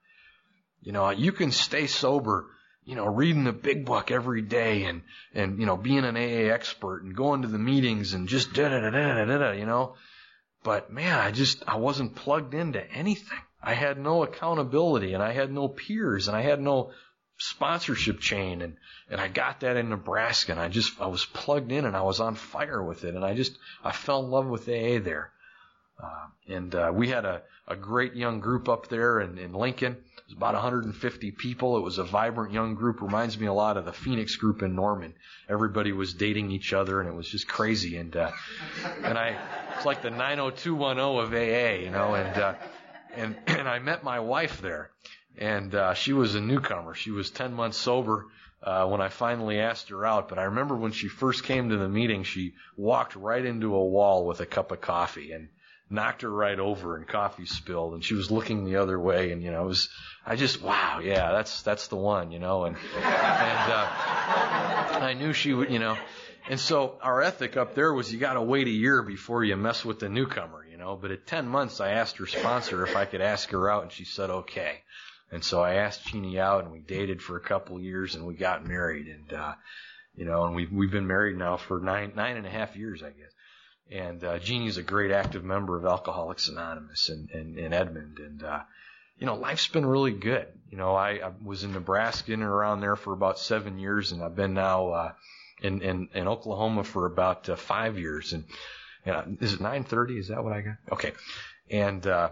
You 0.83 0.91
know, 0.91 1.09
you 1.11 1.31
can 1.31 1.53
stay 1.53 1.87
sober, 1.87 2.47
you 2.85 2.97
know, 2.97 3.07
reading 3.07 3.45
the 3.45 3.53
big 3.53 3.87
book 3.87 4.11
every 4.11 4.43
day 4.43 4.83
and, 4.83 5.03
and, 5.33 5.61
you 5.61 5.67
know, 5.67 5.77
being 5.77 6.05
an 6.05 6.17
AA 6.17 6.53
expert 6.53 7.05
and 7.05 7.15
going 7.15 7.43
to 7.43 7.49
the 7.49 7.59
meetings 7.59 8.15
and 8.15 8.27
just 8.27 8.53
da 8.53 8.69
da 8.69 8.81
da 8.81 8.91
da 8.91 9.25
da 9.25 9.39
da, 9.39 9.51
you 9.53 9.65
know. 9.65 9.95
But 10.65 10.93
man, 10.93 11.21
I 11.21 11.31
just, 11.31 11.63
I 11.69 11.77
wasn't 11.77 12.17
plugged 12.17 12.53
into 12.53 12.85
anything. 12.91 13.39
I 13.63 13.75
had 13.75 13.99
no 13.99 14.23
accountability 14.23 15.15
and 15.15 15.23
I 15.23 15.33
had 15.33 15.53
no 15.53 15.69
peers 15.69 16.29
and 16.29 16.37
I 16.37 16.43
had 16.43 16.61
no 16.61 16.93
sponsorship 17.39 18.21
chain 18.21 18.63
and, 18.63 18.77
and 19.11 19.21
I 19.21 19.29
got 19.29 19.61
that 19.61 19.77
in 19.77 19.91
Nebraska 19.91 20.53
and 20.53 20.61
I 20.61 20.69
just, 20.69 21.01
I 21.01 21.07
was 21.07 21.25
plugged 21.25 21.73
in 21.73 21.85
and 21.85 21.97
I 21.97 22.03
was 22.03 22.21
on 22.21 22.35
fire 22.35 22.83
with 22.83 23.05
it 23.05 23.15
and 23.15 23.25
I 23.25 23.35
just, 23.35 23.57
I 23.85 23.93
fell 23.93 24.25
in 24.25 24.31
love 24.31 24.47
with 24.47 24.69
AA 24.69 24.99
there. 25.03 25.33
Uh, 26.03 26.27
and, 26.49 26.75
uh, 26.75 26.91
we 26.95 27.09
had 27.09 27.27
a, 27.27 27.43
a 27.69 27.77
great 27.77 28.15
young 28.15 28.41
group 28.41 28.69
up 28.69 28.89
there 28.89 29.21
in, 29.21 29.37
in 29.37 29.53
Lincoln. 29.53 29.93
It 29.93 30.25
was 30.29 30.37
about 30.37 30.55
150 30.55 31.31
people. 31.33 31.77
It 31.77 31.83
was 31.83 31.99
a 31.99 32.05
vibrant 32.05 32.53
young 32.53 32.75
group. 32.75 33.03
Reminds 33.03 33.39
me 33.39 33.47
a 33.47 33.53
lot 33.53 33.77
of 33.77 33.85
the 33.85 33.93
Phoenix 33.93 34.37
group 34.37 34.63
in 34.63 34.75
Norman. 34.75 35.15
Everybody 35.49 35.93
was 35.93 36.15
dating 36.15 36.51
each 36.51 36.73
other 36.73 37.01
and 37.01 37.09
it 37.09 37.15
was 37.15 37.29
just 37.29 37.47
crazy. 37.47 37.99
And, 37.99 38.17
uh, 38.17 38.31
and 39.05 39.19
I, 39.19 39.37
it's 39.77 39.85
like 39.85 40.01
the 40.01 40.11
90210 40.11 40.99
of 40.99 41.33
AA, 41.35 41.85
you 41.85 41.91
know, 41.91 42.15
and, 42.15 42.37
uh, 42.37 42.55
and, 43.15 43.37
and 43.47 43.69
I 43.69 43.79
met 43.79 44.05
my 44.05 44.21
wife 44.21 44.61
there 44.61 44.91
and 45.39 45.75
uh, 45.75 45.95
she 45.95 46.13
was 46.13 46.35
a 46.35 46.41
newcomer. 46.41 46.95
She 46.95 47.11
was 47.11 47.31
10 47.31 47.55
months 47.55 47.79
sober 47.79 48.27
uh, 48.63 48.87
when 48.87 49.01
I 49.01 49.09
finally 49.09 49.59
asked 49.59 49.89
her 49.89 50.05
out. 50.05 50.29
But 50.29 50.39
I 50.39 50.45
remember 50.45 50.77
when 50.77 50.93
she 50.93 51.09
first 51.09 51.45
came 51.45 51.71
to 51.71 51.77
the 51.77 51.89
meeting, 51.89 52.25
she 52.25 52.55
walked 52.77 53.17
right 53.17 53.45
into 53.45 53.75
a 53.75 53.85
wall 53.85 54.27
with 54.27 54.41
a 54.41 54.47
cup 54.47 54.71
of 54.73 54.81
coffee 54.81 55.33
and 55.33 55.49
knocked 55.89 56.23
her 56.23 56.31
right 56.31 56.59
over, 56.59 56.97
and 56.97 57.09
coffee 57.09 57.47
spilled, 57.47 57.95
and 57.95 58.05
she 58.05 58.15
was 58.15 58.31
looking 58.31 58.65
the 58.65 58.77
other 58.77 58.99
way. 58.99 59.33
And 59.33 59.43
you 59.43 59.51
know, 59.51 59.65
it 59.65 59.67
was 59.67 59.89
I 60.25 60.37
just 60.37 60.63
wow, 60.63 61.01
yeah, 61.03 61.33
that's 61.33 61.63
that's 61.63 61.89
the 61.89 61.97
one, 61.97 62.31
you 62.31 62.39
know. 62.39 62.65
And 62.65 62.77
and 62.97 63.73
uh, 63.73 63.89
I 65.01 65.15
knew 65.19 65.33
she 65.33 65.53
would, 65.53 65.71
you 65.71 65.79
know. 65.79 65.97
And 66.49 66.59
so 66.59 66.99
our 67.03 67.23
ethic 67.23 67.57
up 67.57 67.75
there 67.75 67.93
was 67.93 68.13
you 68.13 68.19
got 68.19 68.35
to 68.35 68.43
wait 68.43 68.67
a 68.67 68.71
year 68.71 69.03
before 69.03 69.45
you 69.45 69.57
mess 69.57 69.85
with 69.85 70.01
the 70.01 70.09
newcomer, 70.09 70.65
you 70.65 70.77
know. 70.79 70.97
But 70.97 71.11
at 71.11 71.27
10 71.27 71.47
months, 71.47 71.81
I 71.81 71.91
asked 71.91 72.17
her 72.17 72.27
sponsor 72.27 72.85
if 72.85 72.97
I 72.97 73.05
could 73.05 73.21
ask 73.21 73.51
her 73.51 73.71
out, 73.71 73.83
and 73.83 73.93
she 73.93 74.05
said 74.05 74.31
okay. 74.31 74.83
And 75.33 75.45
so 75.45 75.63
I 75.63 75.75
asked 75.75 76.07
Jeannie 76.07 76.41
out 76.41 76.65
and 76.65 76.73
we 76.73 76.81
dated 76.81 77.23
for 77.23 77.37
a 77.37 77.41
couple 77.41 77.81
years 77.81 78.15
and 78.15 78.27
we 78.27 78.35
got 78.35 78.67
married 78.67 79.07
and, 79.07 79.33
uh, 79.33 79.55
you 80.17 80.25
know, 80.25 80.45
and 80.45 80.57
we've, 80.57 80.73
we've 80.73 80.91
been 80.91 81.07
married 81.07 81.37
now 81.37 81.57
for 81.57 81.79
nine, 81.79 82.13
nine 82.17 82.37
and 82.37 82.47
a 82.47 82.51
half 82.51 82.77
years, 82.77 83.03
I 83.03 83.11
guess. 83.11 83.33
And, 83.93 84.25
uh, 84.25 84.39
Jeannie's 84.39 84.77
a 84.77 84.83
great 84.83 85.13
active 85.13 85.45
member 85.45 85.79
of 85.79 85.85
Alcoholics 85.85 86.49
Anonymous 86.49 87.09
in, 87.11 87.29
in, 87.33 87.59
in 87.59 87.73
Edmond. 87.73 88.19
And, 88.19 88.43
uh, 88.43 88.61
you 89.19 89.27
know, 89.27 89.37
life's 89.37 89.69
been 89.69 89.87
really 89.87 90.13
good. 90.13 90.49
You 90.69 90.79
know, 90.79 90.95
I, 90.97 91.21
I 91.25 91.31
was 91.45 91.63
in 91.63 91.73
Nebraska 91.73 92.33
and 92.33 92.43
around 92.43 92.81
there 92.81 92.97
for 92.97 93.13
about 93.13 93.39
seven 93.39 93.79
years 93.79 94.11
and 94.11 94.23
I've 94.23 94.37
been 94.37 94.55
now, 94.55 94.89
uh, 94.91 95.13
in, 95.63 95.83
in, 95.83 96.09
in 96.15 96.29
Oklahoma 96.29 96.85
for 96.85 97.07
about 97.07 97.49
uh, 97.49 97.57
five 97.57 97.99
years. 97.99 98.33
And, 98.33 98.45
and 99.05 99.39
is 99.41 99.55
it 99.55 99.61
930? 99.61 100.19
Is 100.19 100.29
that 100.29 100.43
what 100.43 100.53
I 100.53 100.61
got? 100.61 100.77
Okay. 100.93 101.13
And, 101.71 102.07
uh, 102.07 102.31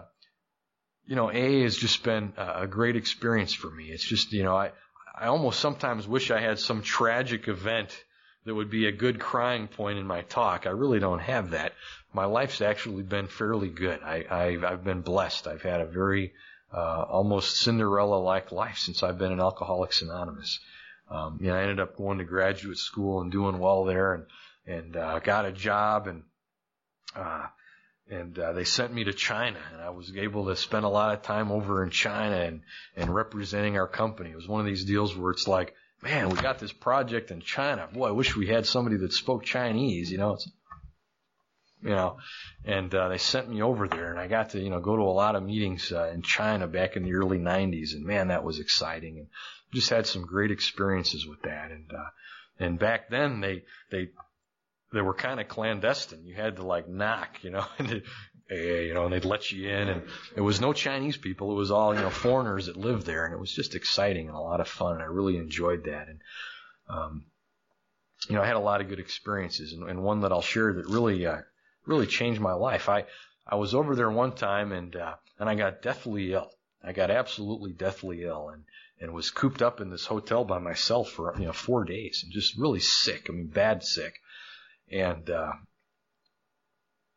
you 1.07 1.17
know, 1.17 1.31
AA 1.31 1.63
has 1.63 1.77
just 1.77 2.03
been 2.03 2.35
a 2.37 2.67
great 2.67 2.97
experience 2.97 3.55
for 3.55 3.71
me. 3.71 3.87
It's 3.87 4.05
just, 4.05 4.33
you 4.33 4.43
know, 4.43 4.57
I, 4.57 4.73
I 5.19 5.27
almost 5.27 5.59
sometimes 5.61 6.07
wish 6.07 6.31
I 6.31 6.41
had 6.41 6.59
some 6.59 6.83
tragic 6.83 7.49
event 7.49 7.97
that 8.45 8.55
would 8.55 8.71
be 8.71 8.87
a 8.87 8.93
good 8.93 9.19
crying 9.19 9.69
point 9.69 9.99
in 9.99 10.07
my 10.07 10.23
talk. 10.23 10.67
I 10.67 10.71
really 10.71 10.99
don't 10.99 11.21
have 11.21 11.51
that. 11.51 11.73
My 12.13 12.27
life's 12.27 12.61
actually 12.61 13.03
been 13.03 13.27
fairly 13.27 13.69
good. 13.69 14.01
I, 14.03 14.25
I've, 14.31 14.65
I've 14.65 14.85
been 14.85 15.01
blessed. 15.01 15.47
I've 15.47 15.63
had 15.63 15.81
a 15.81 15.87
very, 15.87 16.33
uh, 16.73 17.03
almost 17.09 17.57
Cinderella-like 17.59 18.53
life 18.53 18.79
since 18.79 19.03
I've 19.03 19.19
been 19.19 19.33
in 19.33 19.41
Alcoholics 19.41 20.03
Anonymous. 20.03 20.61
Um, 21.11 21.39
you 21.41 21.49
know, 21.49 21.55
I 21.55 21.63
ended 21.63 21.81
up 21.81 21.97
going 21.97 22.19
to 22.19 22.25
graduate 22.25 22.77
school 22.77 23.21
and 23.21 23.33
doing 23.33 23.59
well 23.59 23.85
there 23.85 24.15
and, 24.15 24.27
and, 24.67 24.97
uh, 24.97 25.19
got 25.21 25.47
a 25.47 25.53
job 25.53 26.07
and, 26.07 26.23
uh, 27.17 27.47
and 28.11 28.39
uh, 28.39 28.53
they 28.53 28.65
sent 28.65 28.93
me 28.93 29.05
to 29.05 29.13
China, 29.13 29.59
and 29.73 29.83
I 29.83 29.91
was 29.91 30.15
able 30.17 30.47
to 30.47 30.57
spend 30.57 30.85
a 30.85 30.89
lot 30.89 31.13
of 31.15 31.23
time 31.23 31.53
over 31.53 31.85
in 31.85 31.91
China 31.91 32.37
and 32.37 32.63
and 32.97 33.15
representing 33.15 33.77
our 33.77 33.87
company. 33.87 34.31
It 34.31 34.37
was 34.37 34.49
one 34.49 34.61
of 34.61 34.67
these 34.67 34.85
deals 34.85 35.15
where 35.15 35.31
it's 35.31 35.47
like, 35.47 35.75
man, 36.03 36.31
we 36.31 36.37
got 36.37 36.59
this 36.59 36.73
project 36.73 37.31
in 37.31 37.41
China. 37.41 37.89
Boy, 37.93 38.09
I 38.09 38.13
wish 38.13 38.35
we 38.35 38.47
had 38.47 38.67
somebody 38.67 38.97
that 38.99 39.13
spoke 39.13 39.45
Chinese. 39.45 40.11
You 40.11 40.19
know, 40.19 40.35
it's 40.35 40.49
you 41.83 41.91
know, 41.91 42.19
and 42.65 42.93
uh, 42.95 43.09
they 43.09 43.19
sent 43.19 43.49
me 43.49 43.63
over 43.63 43.89
there, 43.89 44.11
and 44.11 44.19
I 44.19 44.27
got 44.27 44.51
to 44.51 44.61
you 44.61 44.71
know 44.71 44.81
go 44.81 44.97
to 44.97 45.03
a 45.03 45.05
lot 45.05 45.37
of 45.37 45.43
meetings 45.43 45.93
uh, 45.93 46.11
in 46.13 46.23
China 46.23 46.67
back 46.67 46.97
in 46.97 47.05
the 47.05 47.15
early 47.15 47.39
'90s, 47.39 47.95
and 47.95 48.05
man, 48.05 48.29
that 48.29 48.45
was 48.45 48.59
exciting, 48.59 49.19
and 49.19 49.29
just 49.73 49.91
had 49.91 50.07
some 50.07 50.27
great 50.27 50.51
experiences 50.51 51.27
with 51.27 51.43
that, 51.43 51.71
and 51.71 51.91
uh, 51.93 52.11
and 52.59 52.79
back 52.79 53.11
then 53.11 53.41
they 53.41 53.63
they 53.91 54.09
they 54.93 55.01
were 55.01 55.15
kind 55.15 55.41
of 55.41 55.49
clandestine. 55.49 56.25
You 56.25 56.35
had 56.35 56.57
to 56.57 56.67
like 56.67 56.89
knock, 56.89 57.43
you 57.43 57.51
know, 57.51 57.65
and 57.79 58.03
they, 58.49 58.87
you 58.87 58.95
know, 58.95 59.05
and 59.05 59.13
they'd 59.13 59.25
let 59.25 59.53
you 59.53 59.69
in, 59.69 59.89
and 59.89 60.03
it 60.35 60.41
was 60.41 60.61
no 60.61 60.73
Chinese 60.73 61.17
people. 61.17 61.53
It 61.53 61.57
was 61.57 61.71
all 61.71 61.95
you 61.95 62.01
know 62.01 62.11
foreigners 62.11 62.67
that 62.67 62.77
lived 62.77 63.07
there, 63.07 63.25
and 63.25 63.35
it 63.35 63.41
was 63.41 63.53
just 63.53 63.75
exciting 63.75 64.29
and 64.29 64.37
a 64.37 64.41
lot 64.41 64.61
of 64.61 64.69
fun. 64.69 64.95
And 64.95 65.03
I 65.03 65.07
really 65.07 65.37
enjoyed 65.37 65.85
that, 65.85 66.09
and 66.09 66.21
um, 66.89 67.27
you 68.29 68.35
know, 68.35 68.43
I 68.43 68.47
had 68.47 68.57
a 68.57 68.61
lot 68.61 68.81
of 68.81 68.89
good 68.89 68.99
experiences, 68.99 69.73
and, 69.73 69.89
and 69.89 70.03
one 70.03 70.21
that 70.21 70.33
I'll 70.33 70.43
share 70.43 70.73
that 70.73 70.87
really 70.87 71.25
uh, 71.27 71.39
really 71.89 72.07
changed 72.07 72.41
my 72.41 72.53
life. 72.53 72.89
I, 72.89 73.07
I 73.47 73.57
was 73.57 73.75
over 73.75 73.97
there 73.97 74.11
one 74.11 74.33
time 74.33 74.73
and, 74.73 74.95
uh, 74.95 75.15
and 75.39 75.49
I 75.49 75.55
got 75.55 75.83
deathly 75.83 76.33
ill. 76.35 76.51
I 76.85 76.93
got 76.93 77.11
absolutely 77.11 77.73
deathly 77.73 78.23
ill 78.23 78.51
and, 78.51 78.65
and 79.01 79.13
was 79.13 79.31
cooped 79.31 79.63
up 79.63 79.81
in 79.81 79.91
this 79.91 80.05
hotel 80.05 80.45
by 80.45 80.59
myself 80.59 81.11
for, 81.11 81.35
you 81.39 81.47
know, 81.47 81.53
four 81.53 81.85
days 81.85 82.21
and 82.23 82.33
just 82.33 82.59
really 82.59 82.81
sick. 82.81 83.27
I 83.29 83.33
mean, 83.33 83.47
bad 83.47 83.83
sick. 83.83 84.21
And, 84.93 85.29
uh, 85.31 85.53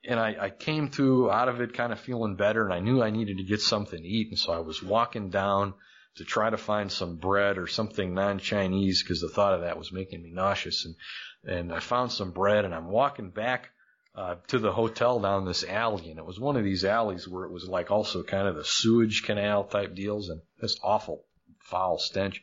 and 0.04 0.20
I, 0.20 0.36
I 0.40 0.50
came 0.50 0.90
through 0.90 1.30
out 1.30 1.50
of 1.50 1.62
it 1.62 1.74
kind 1.74 1.92
of 1.92 2.00
feeling 2.00 2.36
better 2.36 2.64
and 2.64 2.74
I 2.74 2.80
knew 2.80 3.04
I 3.04 3.12
needed 3.12 3.38
to 3.38 3.44
get 3.44 3.62
something 3.62 4.02
to 4.02 4.08
eat. 4.08 4.30
And 4.30 4.40
so 4.40 4.54
I 4.54 4.60
was 4.60 4.82
walking 4.82 5.30
down 5.30 5.74
to 6.16 6.24
try 6.24 6.50
to 6.50 6.58
find 6.58 6.92
some 6.92 7.18
bread 7.18 7.58
or 7.58 7.68
something 7.68 8.14
non-Chinese 8.14 9.04
because 9.04 9.22
the 9.22 9.30
thought 9.30 9.54
of 9.54 9.62
that 9.62 9.78
was 9.78 9.92
making 9.92 10.24
me 10.24 10.32
nauseous. 10.32 10.86
And, 10.86 10.96
and 11.44 11.74
I 11.74 11.80
found 11.80 12.12
some 12.12 12.32
bread 12.32 12.66
and 12.66 12.74
I'm 12.74 12.88
walking 12.88 13.30
back 13.30 13.70
uh, 14.14 14.36
to 14.48 14.60
the 14.60 14.74
hotel 14.74 15.20
down 15.20 15.46
this 15.46 15.64
alley, 15.64 16.10
and 16.10 16.20
it 16.20 16.26
was 16.26 16.40
one 16.40 16.58
of 16.58 16.64
these 16.64 16.84
alleys 16.84 17.28
where 17.28 17.46
it 17.46 17.52
was 17.52 17.68
like 17.68 17.92
also 17.92 18.24
kind 18.24 18.48
of 18.48 18.56
the 18.56 18.66
sewage 18.66 19.24
canal 19.24 19.64
type 19.64 19.96
deals, 19.96 20.30
and 20.30 20.42
this 20.60 20.78
awful 20.84 21.26
foul 21.60 21.98
stench. 21.98 22.42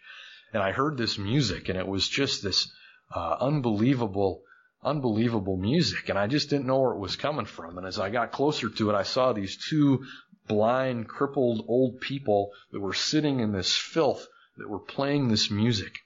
And 0.53 0.63
I 0.63 0.73
heard 0.73 0.97
this 0.97 1.19
music, 1.19 1.69
and 1.69 1.79
it 1.79 1.87
was 1.87 2.09
just 2.09 2.43
this 2.43 2.71
uh, 3.15 3.37
unbelievable, 3.41 4.43
unbelievable 4.83 5.59
music, 5.59 6.09
and 6.09 6.19
I 6.19 6.27
just 6.27 6.49
didn't 6.49 6.67
know 6.67 6.81
where 6.81 6.93
it 6.93 7.01
was 7.01 7.17
coming 7.17 7.45
from. 7.45 7.77
And 7.77 7.87
as 7.87 7.99
I 7.99 8.09
got 8.09 8.33
closer 8.33 8.71
to 8.71 8.91
it, 8.91 8.95
I 8.95 9.03
saw 9.03 9.33
these 9.33 9.59
two 9.69 10.05
blind, 10.47 11.07
crippled 11.07 11.67
old 11.69 12.01
people 12.01 12.53
that 12.73 12.81
were 12.81 12.95
sitting 12.95 13.41
in 13.41 13.53
this 13.53 13.77
filth 13.77 14.27
that 14.57 14.69
were 14.69 14.79
playing 14.79 15.29
this 15.29 15.51
music. 15.51 15.99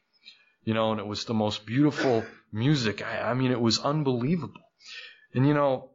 You 0.65 0.75
know, 0.75 0.91
and 0.91 1.01
it 1.01 1.07
was 1.07 1.25
the 1.25 1.35
most 1.35 1.67
beautiful 1.67 2.25
music. 2.53 3.03
I, 3.03 3.31
I 3.31 3.35
mean, 3.35 3.53
it 3.53 3.61
was 3.61 3.79
unbelievable. 3.79 4.62
And 5.35 5.47
you 5.47 5.55
know, 5.55 5.91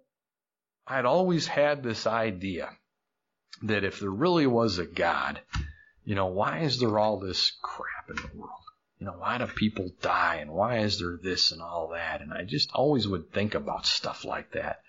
I'd 0.85 1.05
always 1.05 1.47
had 1.47 1.83
this 1.83 2.07
idea 2.07 2.69
that 3.63 3.83
if 3.83 3.99
there 3.99 4.09
really 4.09 4.47
was 4.47 4.77
a 4.77 4.85
God, 4.85 5.41
you 6.03 6.15
know, 6.15 6.27
why 6.27 6.59
is 6.59 6.79
there 6.79 6.97
all 6.97 7.19
this 7.19 7.51
crap 7.61 8.09
in 8.09 8.15
the 8.15 8.37
world? 8.37 8.53
You 8.99 9.05
know, 9.05 9.13
why 9.13 9.37
do 9.37 9.45
people 9.47 9.91
die 10.01 10.35
and 10.35 10.51
why 10.51 10.79
is 10.79 10.99
there 10.99 11.17
this 11.21 11.51
and 11.51 11.61
all 11.61 11.89
that? 11.89 12.21
And 12.21 12.33
I 12.33 12.43
just 12.45 12.71
always 12.73 13.07
would 13.07 13.31
think 13.31 13.53
about 13.53 13.85
stuff 13.85 14.25
like 14.25 14.51
that. 14.53 14.81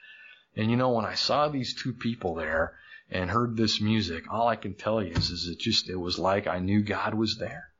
And 0.56 0.70
you 0.70 0.76
know, 0.76 0.90
when 0.90 1.04
I 1.04 1.14
saw 1.14 1.48
these 1.48 1.74
two 1.74 1.92
people 1.92 2.34
there 2.34 2.74
and 3.10 3.30
heard 3.30 3.56
this 3.56 3.80
music, 3.80 4.24
all 4.30 4.48
I 4.48 4.56
can 4.56 4.74
tell 4.74 5.02
you 5.02 5.12
is, 5.12 5.30
is 5.30 5.48
it 5.48 5.58
just, 5.58 5.88
it 5.90 5.96
was 5.96 6.18
like 6.18 6.46
I 6.46 6.58
knew 6.58 6.82
God 6.82 7.14
was 7.14 7.36
there. 7.38 7.70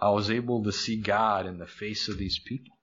I 0.00 0.10
was 0.10 0.30
able 0.30 0.64
to 0.64 0.72
see 0.72 0.96
God 0.96 1.46
in 1.46 1.58
the 1.58 1.66
face 1.66 2.08
of 2.08 2.18
these 2.18 2.38
people. 2.38 2.75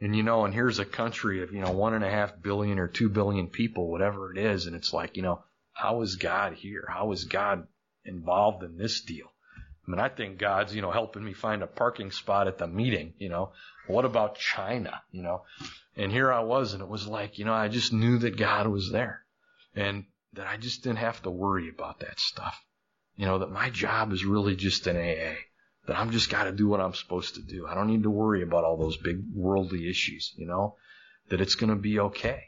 And 0.00 0.16
you 0.16 0.22
know, 0.22 0.44
and 0.44 0.54
here's 0.54 0.78
a 0.78 0.84
country 0.84 1.42
of, 1.42 1.52
you 1.52 1.60
know, 1.60 1.72
one 1.72 1.92
and 1.92 2.04
a 2.04 2.10
half 2.10 2.40
billion 2.40 2.78
or 2.78 2.88
two 2.88 3.10
billion 3.10 3.48
people, 3.48 3.90
whatever 3.90 4.32
it 4.32 4.38
is. 4.38 4.66
And 4.66 4.74
it's 4.74 4.94
like, 4.94 5.16
you 5.16 5.22
know, 5.22 5.42
how 5.72 6.00
is 6.00 6.16
God 6.16 6.54
here? 6.54 6.86
How 6.88 7.12
is 7.12 7.24
God 7.24 7.66
involved 8.04 8.62
in 8.62 8.78
this 8.78 9.02
deal? 9.02 9.26
I 9.86 9.90
mean, 9.90 10.00
I 10.00 10.08
think 10.08 10.38
God's, 10.38 10.74
you 10.74 10.82
know, 10.82 10.90
helping 10.90 11.24
me 11.24 11.32
find 11.34 11.62
a 11.62 11.66
parking 11.66 12.12
spot 12.12 12.48
at 12.48 12.58
the 12.58 12.66
meeting, 12.66 13.14
you 13.18 13.28
know. 13.28 13.52
What 13.88 14.04
about 14.04 14.38
China, 14.38 15.02
you 15.10 15.22
know? 15.22 15.42
And 15.96 16.12
here 16.12 16.32
I 16.32 16.40
was 16.40 16.72
and 16.72 16.82
it 16.82 16.88
was 16.88 17.06
like, 17.06 17.38
you 17.38 17.44
know, 17.44 17.52
I 17.52 17.68
just 17.68 17.92
knew 17.92 18.18
that 18.18 18.36
God 18.36 18.68
was 18.68 18.90
there 18.90 19.24
and 19.74 20.04
that 20.34 20.46
I 20.46 20.56
just 20.56 20.82
didn't 20.82 20.98
have 20.98 21.20
to 21.22 21.30
worry 21.30 21.68
about 21.68 22.00
that 22.00 22.20
stuff. 22.20 22.64
You 23.16 23.26
know, 23.26 23.40
that 23.40 23.50
my 23.50 23.68
job 23.68 24.12
is 24.12 24.24
really 24.24 24.56
just 24.56 24.86
an 24.86 24.96
AA 24.96 25.34
that 25.90 25.98
I'm 25.98 26.12
just 26.12 26.30
got 26.30 26.44
to 26.44 26.52
do 26.52 26.68
what 26.68 26.80
I'm 26.80 26.94
supposed 26.94 27.34
to 27.34 27.42
do. 27.42 27.66
I 27.66 27.74
don't 27.74 27.88
need 27.88 28.04
to 28.04 28.10
worry 28.10 28.44
about 28.44 28.62
all 28.62 28.76
those 28.76 28.96
big 28.96 29.24
worldly 29.34 29.90
issues, 29.90 30.32
you 30.36 30.46
know, 30.46 30.76
that 31.30 31.40
it's 31.40 31.56
going 31.56 31.70
to 31.70 31.74
be 31.74 31.98
okay. 31.98 32.44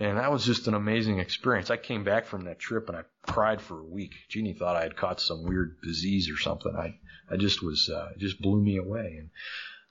And 0.00 0.18
that 0.18 0.32
was 0.32 0.44
just 0.44 0.66
an 0.66 0.74
amazing 0.74 1.20
experience. 1.20 1.70
I 1.70 1.76
came 1.76 2.02
back 2.02 2.26
from 2.26 2.46
that 2.46 2.58
trip 2.58 2.88
and 2.88 2.98
I 2.98 3.02
cried 3.22 3.62
for 3.62 3.78
a 3.78 3.84
week. 3.84 4.14
Jeannie 4.28 4.54
thought 4.54 4.74
I 4.74 4.82
had 4.82 4.96
caught 4.96 5.20
some 5.20 5.44
weird 5.44 5.76
disease 5.84 6.28
or 6.28 6.36
something. 6.36 6.74
I, 6.74 6.98
I 7.32 7.36
just 7.36 7.62
was, 7.62 7.88
uh, 7.88 8.08
it 8.16 8.18
just 8.18 8.42
blew 8.42 8.60
me 8.60 8.78
away. 8.78 9.20
And, 9.20 9.30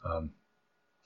um, 0.03 0.31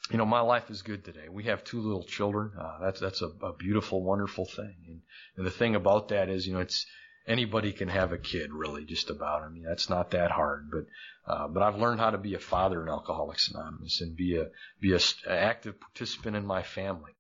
you 0.10 0.18
know, 0.18 0.26
my 0.26 0.42
life 0.42 0.72
is 0.72 0.82
good 0.82 1.06
today. 1.06 1.30
We 1.30 1.44
have 1.44 1.64
two 1.64 1.82
little 1.82 2.06
children. 2.06 2.54
Uh, 2.60 2.80
that's, 2.82 3.00
that's 3.00 3.22
a, 3.22 3.28
a 3.44 3.54
beautiful, 3.54 4.02
wonderful 4.02 4.46
thing. 4.46 4.76
And, 4.88 5.02
and 5.38 5.46
the 5.46 5.52
thing 5.52 5.76
about 5.76 6.08
that 6.08 6.30
is, 6.30 6.48
you 6.48 6.54
know, 6.54 6.62
it's, 6.62 6.88
anybody 7.28 7.74
can 7.74 7.90
have 7.90 8.12
a 8.12 8.18
kid 8.18 8.52
really 8.52 8.86
just 8.86 9.12
about. 9.12 9.44
I 9.44 9.50
mean, 9.50 9.64
that's 9.64 9.88
not 9.88 10.10
that 10.12 10.32
hard, 10.32 10.72
but, 10.72 10.86
uh, 11.28 11.48
but 11.48 11.64
I've 11.64 11.78
learned 11.78 12.00
how 12.00 12.12
to 12.12 12.18
be 12.18 12.36
a 12.36 12.40
father 12.40 12.82
in 12.84 12.90
Alcoholics 12.90 13.50
Anonymous 13.50 14.02
and 14.02 14.16
be 14.16 14.38
a, 14.38 14.48
be 14.80 14.94
a, 14.94 15.00
an 15.28 15.38
active 15.38 15.80
participant 15.80 16.36
in 16.36 16.46
my 16.46 16.62
family. 16.62 17.12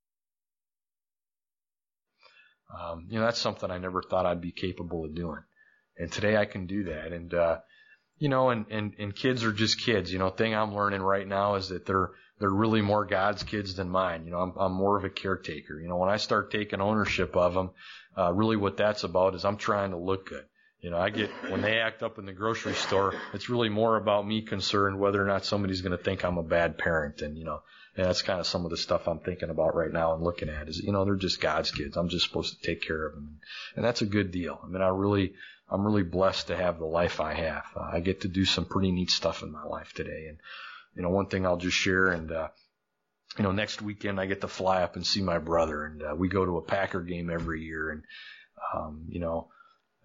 Um, 2.79 3.07
you 3.09 3.19
know, 3.19 3.25
that's 3.25 3.39
something 3.39 3.71
I 3.71 3.77
never 3.77 4.01
thought 4.01 4.25
I'd 4.25 4.41
be 4.41 4.51
capable 4.51 5.05
of 5.05 5.15
doing. 5.15 5.41
And 5.97 6.11
today 6.11 6.35
I 6.37 6.45
can 6.45 6.67
do 6.67 6.85
that. 6.85 7.13
And, 7.13 7.33
uh, 7.33 7.59
you 8.17 8.29
know, 8.29 8.49
and, 8.49 8.65
and, 8.69 8.93
and 8.99 9.15
kids 9.15 9.43
are 9.43 9.51
just 9.51 9.81
kids. 9.81 10.11
You 10.11 10.19
know, 10.19 10.29
thing 10.29 10.53
I'm 10.53 10.75
learning 10.75 11.01
right 11.01 11.27
now 11.27 11.55
is 11.55 11.69
that 11.69 11.85
they're, 11.85 12.11
they're 12.39 12.49
really 12.49 12.81
more 12.81 13.05
God's 13.05 13.43
kids 13.43 13.75
than 13.75 13.89
mine. 13.89 14.25
You 14.25 14.31
know, 14.31 14.39
I'm, 14.39 14.53
I'm 14.57 14.73
more 14.73 14.97
of 14.97 15.05
a 15.05 15.09
caretaker. 15.09 15.79
You 15.79 15.87
know, 15.87 15.97
when 15.97 16.09
I 16.09 16.17
start 16.17 16.51
taking 16.51 16.81
ownership 16.81 17.35
of 17.35 17.53
them, 17.53 17.71
uh, 18.17 18.33
really 18.33 18.57
what 18.57 18.77
that's 18.77 19.03
about 19.03 19.35
is 19.35 19.45
I'm 19.45 19.57
trying 19.57 19.91
to 19.91 19.97
look 19.97 20.29
good. 20.29 20.45
You 20.85 20.91
know, 20.91 20.99
I 20.99 21.09
get, 21.09 21.31
when 21.49 21.63
they 21.63 21.79
act 21.79 22.03
up 22.03 22.19
in 22.19 22.27
the 22.27 22.31
grocery 22.31 22.75
store, 22.75 23.15
it's 23.33 23.49
really 23.49 23.69
more 23.69 23.97
about 23.97 24.27
me 24.27 24.43
concerned 24.43 24.99
whether 24.99 25.19
or 25.19 25.25
not 25.25 25.43
somebody's 25.43 25.81
going 25.81 25.97
to 25.97 26.03
think 26.03 26.23
I'm 26.23 26.37
a 26.37 26.43
bad 26.43 26.77
parent. 26.77 27.23
And, 27.23 27.39
you 27.39 27.43
know, 27.43 27.63
and 27.97 28.05
that's 28.05 28.21
kind 28.21 28.39
of 28.39 28.45
some 28.45 28.65
of 28.65 28.69
the 28.69 28.77
stuff 28.77 29.07
I'm 29.07 29.17
thinking 29.17 29.49
about 29.49 29.73
right 29.73 29.91
now 29.91 30.13
and 30.13 30.23
looking 30.23 30.47
at 30.47 30.69
is, 30.69 30.77
you 30.77 30.91
know, 30.91 31.03
they're 31.03 31.15
just 31.15 31.41
God's 31.41 31.71
kids. 31.71 31.97
I'm 31.97 32.09
just 32.09 32.27
supposed 32.27 32.53
to 32.53 32.61
take 32.61 32.83
care 32.83 33.03
of 33.03 33.15
them. 33.15 33.39
And 33.75 33.83
that's 33.83 34.03
a 34.03 34.05
good 34.05 34.29
deal. 34.29 34.59
I 34.63 34.67
mean, 34.67 34.83
I 34.83 34.89
really, 34.89 35.33
I'm 35.71 35.83
really 35.83 36.03
blessed 36.03 36.49
to 36.49 36.55
have 36.55 36.77
the 36.77 36.85
life 36.85 37.19
I 37.19 37.33
have. 37.33 37.65
Uh, 37.75 37.89
I 37.91 37.99
get 37.99 38.21
to 38.21 38.27
do 38.27 38.45
some 38.45 38.65
pretty 38.65 38.91
neat 38.91 39.09
stuff 39.09 39.41
in 39.41 39.51
my 39.51 39.63
life 39.63 39.91
today. 39.93 40.27
And, 40.29 40.37
you 40.95 41.01
know, 41.01 41.09
one 41.09 41.25
thing 41.25 41.47
I'll 41.47 41.57
just 41.57 41.77
share 41.77 42.09
and, 42.09 42.31
uh, 42.31 42.49
you 43.39 43.43
know, 43.43 43.51
next 43.51 43.81
weekend 43.81 44.19
I 44.19 44.27
get 44.27 44.41
to 44.41 44.47
fly 44.47 44.83
up 44.83 44.97
and 44.97 45.07
see 45.07 45.23
my 45.23 45.39
brother 45.39 45.83
and, 45.83 46.03
uh, 46.03 46.15
we 46.15 46.27
go 46.27 46.45
to 46.45 46.59
a 46.59 46.61
Packer 46.61 47.01
game 47.01 47.31
every 47.31 47.63
year 47.63 47.89
and, 47.89 48.03
um, 48.71 49.05
you 49.09 49.19
know, 49.19 49.49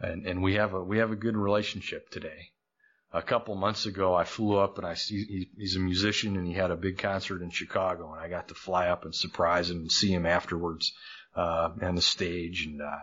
and, 0.01 0.27
and 0.27 0.43
we 0.43 0.55
have 0.55 0.75
a, 0.75 0.83
we 0.83 0.99
have 0.99 1.11
a 1.11 1.17
good 1.17 1.37
relationship 1.37 2.11
today. 2.11 2.51
A 3.13 3.23
couple 3.23 3.55
months 3.57 3.87
ago, 3.87 4.15
I 4.15 4.25
flew 4.25 4.57
up 4.57 4.79
and 4.79 4.87
I 4.87 4.95
see 4.95 5.25
he, 5.25 5.49
he's 5.57 5.77
a 5.77 5.81
musician 5.81 6.37
and 6.37 6.47
he 6.47 6.53
had 6.53 6.71
a 6.71 6.77
big 6.77 6.99
concert 6.99 7.43
in 7.43 7.51
Chicago 7.51 8.13
and 8.13 8.21
I 8.21 8.29
got 8.29 8.49
to 8.49 8.55
fly 8.55 8.89
up 8.89 9.05
and 9.05 9.15
surprise 9.15 9.69
him 9.69 9.79
and 9.79 9.93
see 9.93 10.13
him 10.13 10.27
afterwards, 10.27 10.93
uh, 11.35 11.71
on 11.83 11.97
the 11.97 12.03
stage 12.03 12.67
and, 12.67 12.81
uh, 12.81 12.99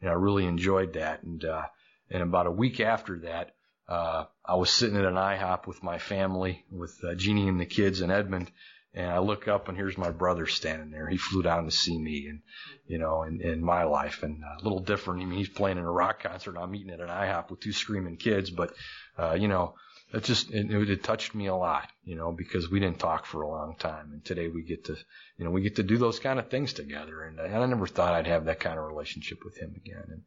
and 0.00 0.10
I 0.10 0.14
really 0.14 0.46
enjoyed 0.46 0.92
that. 0.94 1.22
And, 1.22 1.44
uh, 1.44 1.66
and 2.10 2.22
about 2.22 2.46
a 2.46 2.52
week 2.52 2.80
after 2.80 3.18
that, 3.20 3.54
uh, 3.88 4.24
I 4.44 4.54
was 4.54 4.70
sitting 4.70 4.96
at 4.96 5.04
an 5.04 5.14
IHOP 5.14 5.66
with 5.66 5.82
my 5.82 5.98
family, 5.98 6.64
with 6.70 6.96
uh, 7.02 7.14
Jeannie 7.14 7.48
and 7.48 7.60
the 7.60 7.66
kids 7.66 8.00
in 8.00 8.10
Edmond, 8.10 8.50
and 8.94 9.06
I 9.06 9.18
look 9.18 9.48
up 9.48 9.68
and 9.68 9.76
here's 9.76 9.98
my 9.98 10.10
brother 10.10 10.46
standing 10.46 10.90
there. 10.90 11.08
He 11.08 11.18
flew 11.18 11.42
down 11.42 11.64
to 11.64 11.70
see 11.70 11.98
me 11.98 12.26
and, 12.28 12.40
you 12.86 12.98
know, 12.98 13.22
in, 13.22 13.40
in 13.40 13.62
my 13.62 13.84
life 13.84 14.22
and 14.22 14.42
uh, 14.42 14.60
a 14.60 14.62
little 14.62 14.80
different. 14.80 15.22
I 15.22 15.26
mean, 15.26 15.38
he's 15.38 15.48
playing 15.48 15.78
in 15.78 15.84
a 15.84 15.90
rock 15.90 16.22
concert. 16.22 16.56
I'm 16.56 16.74
eating 16.74 16.92
at 16.92 17.00
an 17.00 17.08
IHOP 17.08 17.50
with 17.50 17.60
two 17.60 17.72
screaming 17.72 18.16
kids, 18.16 18.50
but, 18.50 18.72
uh, 19.18 19.34
you 19.34 19.48
know, 19.48 19.74
it 20.14 20.24
just, 20.24 20.50
it, 20.50 20.70
it 20.70 21.04
touched 21.04 21.34
me 21.34 21.46
a 21.48 21.54
lot, 21.54 21.88
you 22.02 22.16
know, 22.16 22.32
because 22.32 22.70
we 22.70 22.80
didn't 22.80 22.98
talk 22.98 23.26
for 23.26 23.42
a 23.42 23.48
long 23.48 23.76
time. 23.78 24.10
And 24.12 24.24
today 24.24 24.48
we 24.48 24.62
get 24.62 24.86
to, 24.86 24.96
you 25.36 25.44
know, 25.44 25.50
we 25.50 25.60
get 25.60 25.76
to 25.76 25.82
do 25.82 25.98
those 25.98 26.18
kind 26.18 26.38
of 26.38 26.48
things 26.48 26.72
together. 26.72 27.22
And, 27.22 27.38
and 27.38 27.56
I 27.56 27.66
never 27.66 27.86
thought 27.86 28.14
I'd 28.14 28.26
have 28.26 28.46
that 28.46 28.60
kind 28.60 28.78
of 28.78 28.86
relationship 28.86 29.44
with 29.44 29.58
him 29.58 29.74
again. 29.76 30.04
And, 30.08 30.22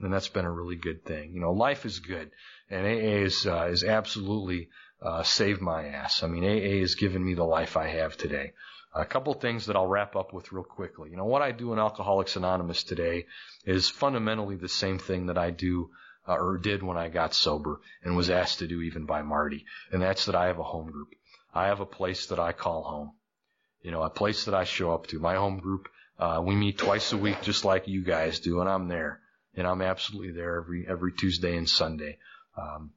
and 0.00 0.12
that's 0.12 0.28
been 0.28 0.44
a 0.44 0.50
really 0.50 0.76
good 0.76 1.04
thing. 1.04 1.32
You 1.32 1.40
know, 1.40 1.52
life 1.52 1.86
is 1.86 2.00
good, 2.00 2.30
and 2.68 2.84
AA 2.84 3.22
is 3.24 3.46
uh, 3.46 3.68
is 3.70 3.84
absolutely 3.84 4.68
uh, 5.04 5.22
saved 5.22 5.60
my 5.60 5.86
ass. 5.86 6.22
I 6.22 6.26
mean, 6.26 6.44
AA 6.44 6.80
has 6.80 6.94
given 6.94 7.24
me 7.24 7.34
the 7.34 7.44
life 7.44 7.76
I 7.76 7.88
have 7.88 8.16
today. 8.16 8.52
A 8.94 9.04
couple 9.04 9.34
things 9.34 9.66
that 9.66 9.76
I'll 9.76 9.86
wrap 9.86 10.16
up 10.16 10.32
with 10.32 10.52
real 10.52 10.64
quickly. 10.64 11.10
You 11.10 11.16
know, 11.16 11.24
what 11.24 11.42
I 11.42 11.52
do 11.52 11.72
in 11.72 11.78
Alcoholics 11.78 12.36
Anonymous 12.36 12.84
today 12.84 13.26
is 13.64 13.90
fundamentally 13.90 14.56
the 14.56 14.68
same 14.68 14.98
thing 14.98 15.26
that 15.26 15.36
I 15.36 15.50
do 15.50 15.90
uh, 16.26 16.36
or 16.36 16.58
did 16.58 16.82
when 16.82 16.96
I 16.96 17.08
got 17.08 17.34
sober 17.34 17.80
and 18.02 18.16
was 18.16 18.30
asked 18.30 18.60
to 18.60 18.66
do 18.66 18.80
even 18.80 19.04
by 19.04 19.22
Marty. 19.22 19.66
And 19.92 20.00
that's 20.00 20.26
that 20.26 20.34
I 20.34 20.46
have 20.46 20.58
a 20.58 20.64
home 20.64 20.90
group. 20.90 21.08
I 21.52 21.66
have 21.66 21.80
a 21.80 21.86
place 21.86 22.26
that 22.26 22.38
I 22.38 22.52
call 22.52 22.82
home. 22.82 23.12
You 23.82 23.90
know, 23.90 24.02
a 24.02 24.10
place 24.10 24.46
that 24.46 24.54
I 24.54 24.64
show 24.64 24.94
up 24.94 25.08
to. 25.08 25.18
My 25.18 25.34
home 25.34 25.58
group, 25.58 25.88
uh, 26.18 26.40
we 26.42 26.54
meet 26.54 26.78
twice 26.78 27.12
a 27.12 27.18
week 27.18 27.42
just 27.42 27.64
like 27.64 27.88
you 27.88 28.02
guys 28.02 28.40
do 28.40 28.60
and 28.60 28.68
I'm 28.70 28.88
there 28.88 29.20
and 29.56 29.66
I'm 29.66 29.82
absolutely 29.82 30.32
there 30.32 30.56
every 30.56 30.86
every 30.88 31.12
Tuesday 31.12 31.56
and 31.56 31.68
Sunday. 31.68 32.18
Um, 32.56 32.92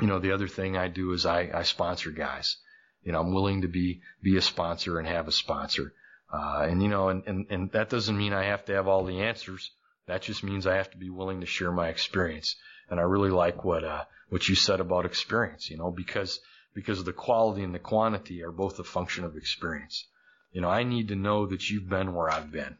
you 0.00 0.06
know, 0.06 0.18
the 0.18 0.32
other 0.32 0.48
thing 0.48 0.76
I 0.76 0.88
do 0.88 1.12
is 1.12 1.26
I, 1.26 1.50
I 1.52 1.62
sponsor 1.62 2.10
guys. 2.10 2.56
You 3.02 3.12
know, 3.12 3.20
I'm 3.20 3.32
willing 3.32 3.62
to 3.62 3.68
be 3.68 4.02
be 4.22 4.36
a 4.36 4.42
sponsor 4.42 4.98
and 4.98 5.08
have 5.08 5.28
a 5.28 5.32
sponsor. 5.32 5.94
Uh, 6.32 6.66
and 6.68 6.82
you 6.82 6.88
know, 6.88 7.08
and, 7.08 7.22
and 7.26 7.46
and 7.50 7.72
that 7.72 7.90
doesn't 7.90 8.16
mean 8.16 8.32
I 8.32 8.44
have 8.44 8.64
to 8.66 8.74
have 8.74 8.88
all 8.88 9.04
the 9.04 9.22
answers. 9.22 9.70
That 10.06 10.22
just 10.22 10.42
means 10.42 10.66
I 10.66 10.76
have 10.76 10.90
to 10.90 10.98
be 10.98 11.10
willing 11.10 11.40
to 11.40 11.46
share 11.46 11.72
my 11.72 11.88
experience. 11.88 12.56
And 12.88 13.00
I 13.00 13.04
really 13.04 13.30
like 13.30 13.64
what 13.64 13.84
uh, 13.84 14.04
what 14.28 14.48
you 14.48 14.54
said 14.54 14.80
about 14.80 15.06
experience. 15.06 15.70
You 15.70 15.78
know, 15.78 15.90
because 15.90 16.40
because 16.74 17.04
the 17.04 17.12
quality 17.12 17.62
and 17.62 17.74
the 17.74 17.78
quantity 17.78 18.42
are 18.42 18.52
both 18.52 18.78
a 18.78 18.84
function 18.84 19.24
of 19.24 19.36
experience. 19.36 20.06
You 20.52 20.60
know, 20.60 20.68
I 20.68 20.82
need 20.82 21.08
to 21.08 21.16
know 21.16 21.46
that 21.46 21.70
you've 21.70 21.88
been 21.88 22.14
where 22.14 22.30
I've 22.30 22.50
been. 22.50 22.76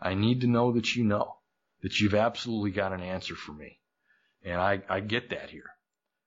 I 0.00 0.14
need 0.14 0.40
to 0.40 0.46
know 0.46 0.72
that 0.72 0.96
you 0.96 1.04
know 1.04 1.36
that 1.82 2.00
you've 2.00 2.14
absolutely 2.14 2.70
got 2.70 2.92
an 2.92 3.02
answer 3.02 3.34
for 3.34 3.52
me. 3.52 3.78
And 4.44 4.60
I, 4.60 4.82
I 4.88 5.00
get 5.00 5.30
that 5.30 5.50
here. 5.50 5.70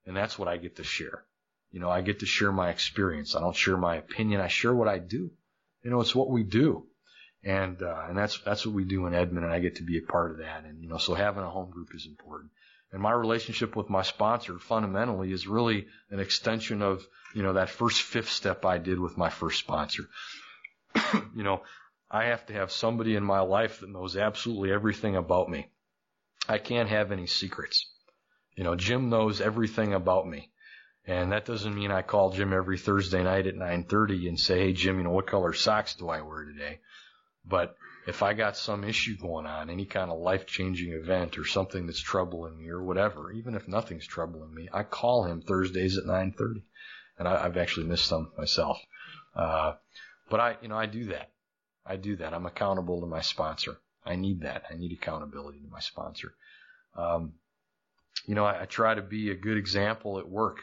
And 0.06 0.16
that's 0.16 0.38
what 0.38 0.47
I 0.47 0.58
get 0.58 0.78
to 0.78 0.84
share. 0.84 1.24
You 1.72 1.80
know, 1.80 1.89
I 1.89 2.01
get 2.01 2.20
to 2.20 2.26
share 2.26 2.51
my 2.51 2.70
experience. 2.70 3.36
I 3.36 3.41
don't 3.41 3.56
share 3.56 3.78
my 3.78 3.95
opinion. 3.95 4.39
I 4.41 4.47
share 4.47 4.74
what 4.74 4.88
I 4.88 4.99
do. 4.99 5.32
You 5.84 5.91
know, 5.91 6.01
it's 6.01 6.16
what 6.16 6.30
we 6.30 6.43
do. 6.43 6.88
And, 7.43 7.82
uh, 7.84 8.06
and 8.08 8.18
that's, 8.18 8.39
that's 8.39 8.66
what 8.66 8.74
we 8.74 8.86
do 8.86 9.06
in 9.06 9.14
Edmond 9.14 9.45
and 9.45 9.53
I 9.53 9.60
get 9.60 9.76
to 9.76 9.84
be 9.84 9.99
a 9.99 10.01
part 10.01 10.32
of 10.32 10.38
that. 10.38 10.64
And, 10.66 10.82
you 10.82 10.89
know, 10.89 10.97
so 10.97 11.14
having 11.14 11.43
a 11.43 11.49
home 11.49 11.70
group 11.70 11.89
is 11.93 12.08
important. 12.08 12.51
And 12.91 13.01
my 13.01 13.12
relationship 13.12 13.76
with 13.76 13.89
my 13.89 14.01
sponsor 14.01 14.58
fundamentally 14.58 15.32
is 15.32 15.47
really 15.47 15.88
an 16.10 16.20
extension 16.20 16.82
of, 16.82 17.06
you 17.34 17.43
know, 17.43 17.53
that 17.53 17.70
first 17.70 18.01
fifth 18.01 18.30
step 18.30 18.66
I 18.66 18.78
did 18.78 18.99
with 18.99 19.18
my 19.18 19.30
first 19.30 19.60
sponsor. 19.60 20.06
you 21.36 21.43
know, 21.43 21.62
I 22.10 22.26
have 22.26 22.45
to 22.47 22.53
have 22.53 22.72
somebody 22.72 23.16
in 23.16 23.24
my 23.24 23.41
life 23.41 23.82
that 23.82 23.89
knows 23.89 24.16
absolutely 24.16 24.72
everything 24.72 25.16
about 25.16 25.49
me. 25.49 25.68
I 26.47 26.58
can't 26.58 26.89
have 26.89 27.12
any 27.12 27.28
secrets. 27.28 27.91
You 28.56 28.64
know, 28.64 28.76
Jim 28.76 29.10
knows 29.10 29.41
everything 29.41 29.93
about 29.93 30.28
me. 30.28 30.51
And 31.08 31.32
that 31.34 31.45
doesn't 31.45 31.76
mean 31.76 31.91
I 31.91 32.01
call 32.01 32.32
Jim 32.32 32.51
every 32.51 32.80
Thursday 32.80 33.22
night 33.22 33.45
at 33.45 33.56
9:30 33.56 34.28
and 34.28 34.39
say, 34.39 34.60
"Hey 34.60 34.74
Jim, 34.74 34.97
you 34.97 35.03
know 35.03 35.12
what 35.12 35.28
color 35.28 35.53
socks 35.53 35.93
do 35.93 36.10
I 36.10 36.22
wear 36.22 36.45
today?" 36.45 36.80
But 37.45 37.78
if 38.08 38.24
I 38.24 38.34
got 38.34 38.58
some 38.58 38.84
issue 38.84 39.16
going 39.18 39.45
on, 39.45 39.70
any 39.70 39.86
kind 39.86 40.10
of 40.10 40.20
life-changing 40.20 40.93
event 40.93 41.38
or 41.38 41.45
something 41.45 41.86
that's 41.86 41.99
troubling 41.99 42.58
me 42.58 42.70
or 42.70 42.82
whatever, 42.82 43.32
even 43.32 43.53
if 43.53 43.68
nothing's 43.68 44.08
troubling 44.08 44.53
me, 44.53 44.68
I 44.74 44.84
call 44.84 45.26
him 45.26 45.41
Thursdays 45.41 45.97
at 45.97 46.06
9:30. 46.06 46.64
And 47.20 47.28
I, 47.28 47.43
have 47.43 47.58
actually 47.58 47.86
missed 47.86 48.08
some 48.08 48.32
myself. 48.38 48.80
Uh, 49.36 49.76
but 50.30 50.39
I, 50.39 50.58
you 50.62 50.70
know, 50.70 50.78
I 50.78 50.88
do 50.88 51.06
that. 51.06 51.32
I 51.86 51.97
do 51.97 52.16
that. 52.16 52.34
I'm 52.34 52.47
accountable 52.47 53.01
to 53.01 53.08
my 53.08 53.22
sponsor. 53.22 53.78
I 54.03 54.16
need 54.16 54.41
that. 54.41 54.64
I 54.72 54.76
need 54.76 54.91
accountability 54.91 55.60
to 55.60 55.68
my 55.68 55.80
sponsor. 55.80 56.34
Um, 56.95 57.34
you 58.28 58.36
know, 58.36 58.45
I, 58.45 58.63
I, 58.63 58.65
try 58.65 58.93
to 58.93 59.01
be 59.01 59.32
a 59.32 59.36
good 59.36 59.57
example 59.57 60.19
at 60.19 60.28
work. 60.28 60.59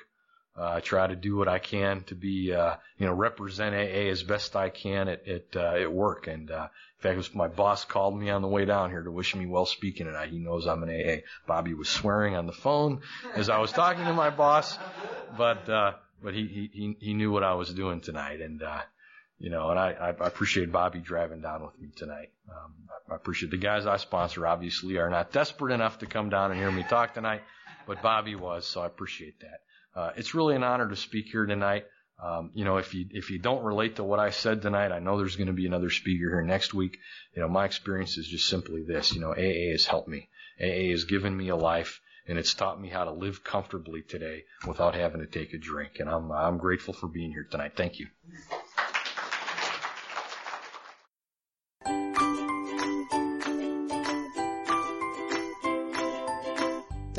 Uh, 0.57 0.69
I 0.69 0.81
try 0.81 1.07
to 1.07 1.17
do 1.17 1.37
what 1.37 1.49
I 1.49 1.59
can 1.59 2.03
to 2.05 2.15
be, 2.15 2.53
uh, 2.53 2.77
you 2.99 3.07
know, 3.07 3.13
represent 3.15 3.75
AA 3.75 4.11
as 4.11 4.23
best 4.23 4.55
I 4.55 4.69
can 4.69 5.09
at 5.09 5.27
at, 5.27 5.57
uh, 5.57 5.81
at 5.81 5.93
work. 5.93 6.27
And 6.27 6.51
uh, 6.51 6.69
in 7.03 7.17
fact, 7.17 7.35
my 7.35 7.49
boss 7.49 7.87
called 7.87 8.19
me 8.19 8.29
on 8.29 8.43
the 8.43 8.49
way 8.49 8.67
down 8.67 8.91
here 8.91 9.03
to 9.03 9.11
wish 9.11 9.35
me 9.35 9.47
well 9.47 9.65
speaking 9.65 10.07
tonight. 10.07 10.29
He 10.29 10.39
knows 10.39 10.67
I'm 10.67 10.83
an 10.83 10.91
AA. 10.91 11.23
Bobby 11.47 11.73
was 11.73 11.89
swearing 11.89 12.37
on 12.37 12.47
the 12.47 12.53
phone 12.53 13.01
as 13.35 13.49
I 13.49 13.59
was 13.59 13.73
talking 13.73 14.05
to 14.05 14.13
my 14.13 14.29
boss, 14.29 14.79
but 15.39 15.69
uh, 15.71 15.93
but 16.23 16.35
he 16.35 16.71
he 16.73 16.97
he 17.01 17.15
knew 17.15 17.33
what 17.33 17.45
I 17.45 17.55
was 17.55 17.73
doing 17.73 18.03
tonight, 18.03 18.43
and 18.43 18.63
uh, 18.63 18.83
you 19.43 19.51
know, 19.51 19.71
and 19.71 19.79
I, 19.79 19.91
I 19.91 20.27
appreciate 20.29 20.71
Bobby 20.71 21.01
driving 21.01 21.41
down 21.41 21.65
with 21.65 21.77
me 21.81 21.89
tonight. 21.97 22.31
Um, 22.49 22.75
I 23.11 23.17
appreciate 23.17 23.51
the 23.51 23.57
guys 23.57 23.87
I 23.87 23.97
sponsor 23.97 24.47
obviously 24.47 24.99
are 24.99 25.11
not 25.11 25.33
desperate 25.33 25.75
enough 25.75 25.99
to 25.99 26.07
come 26.07 26.31
down 26.31 26.53
and 26.53 26.61
hear 26.61 26.71
me 26.71 26.85
talk 26.85 27.15
tonight, 27.15 27.43
but 27.85 28.01
Bobby 28.03 28.37
was, 28.37 28.65
so 28.69 28.83
I 28.83 28.87
appreciate 28.87 29.41
that. 29.41 30.01
Uh, 30.01 30.13
it's 30.17 30.33
really 30.33 30.55
an 30.55 30.63
honor 30.63 30.89
to 30.89 30.95
speak 30.95 31.27
here 31.27 31.45
tonight. 31.45 31.87
Um, 32.23 32.53
you 32.55 32.65
know, 32.65 32.77
if 32.77 32.95
you 32.95 33.07
if 33.11 33.31
you 33.31 33.41
don't 33.41 33.65
relate 33.65 33.97
to 33.97 34.05
what 34.05 34.21
I 34.21 34.31
said 34.31 34.63
tonight, 34.63 34.93
I 34.93 35.01
know 35.01 35.19
there's 35.19 35.35
going 35.35 35.49
to 35.49 35.53
be 35.53 35.67
another 35.67 35.91
speaker 35.91 36.31
here 36.31 36.43
next 36.43 36.73
week. 36.73 36.97
You 37.35 37.43
know, 37.43 37.49
my 37.49 37.65
experience 37.65 38.17
is 38.19 38.29
just 38.29 38.49
simply 38.49 38.85
this. 38.85 39.13
You 39.13 39.21
know, 39.21 39.33
AA 39.33 39.73
has 39.73 39.87
helped 39.87 40.07
me. 40.07 40.29
AA 40.61 40.93
has 40.93 41.03
given 41.03 41.37
me 41.37 41.49
a 41.49 41.57
life, 41.57 42.01
and 42.29 42.39
it's 42.39 42.55
taught 42.55 42.81
me 42.81 42.91
how 42.91 43.05
to 43.07 43.11
live 43.11 43.43
comfortably 43.43 44.03
today 44.03 44.45
without 44.69 44.95
having 44.95 45.21
to 45.21 45.27
take 45.27 45.53
a 45.53 45.59
drink. 45.59 45.95
And 45.99 46.09
I'm 46.09 46.31
I'm 46.31 46.59
grateful 46.59 46.95
for 46.95 47.09
being 47.09 47.33
here 47.33 47.49
tonight. 47.51 47.73
Thank 47.75 47.99
you. 47.99 48.07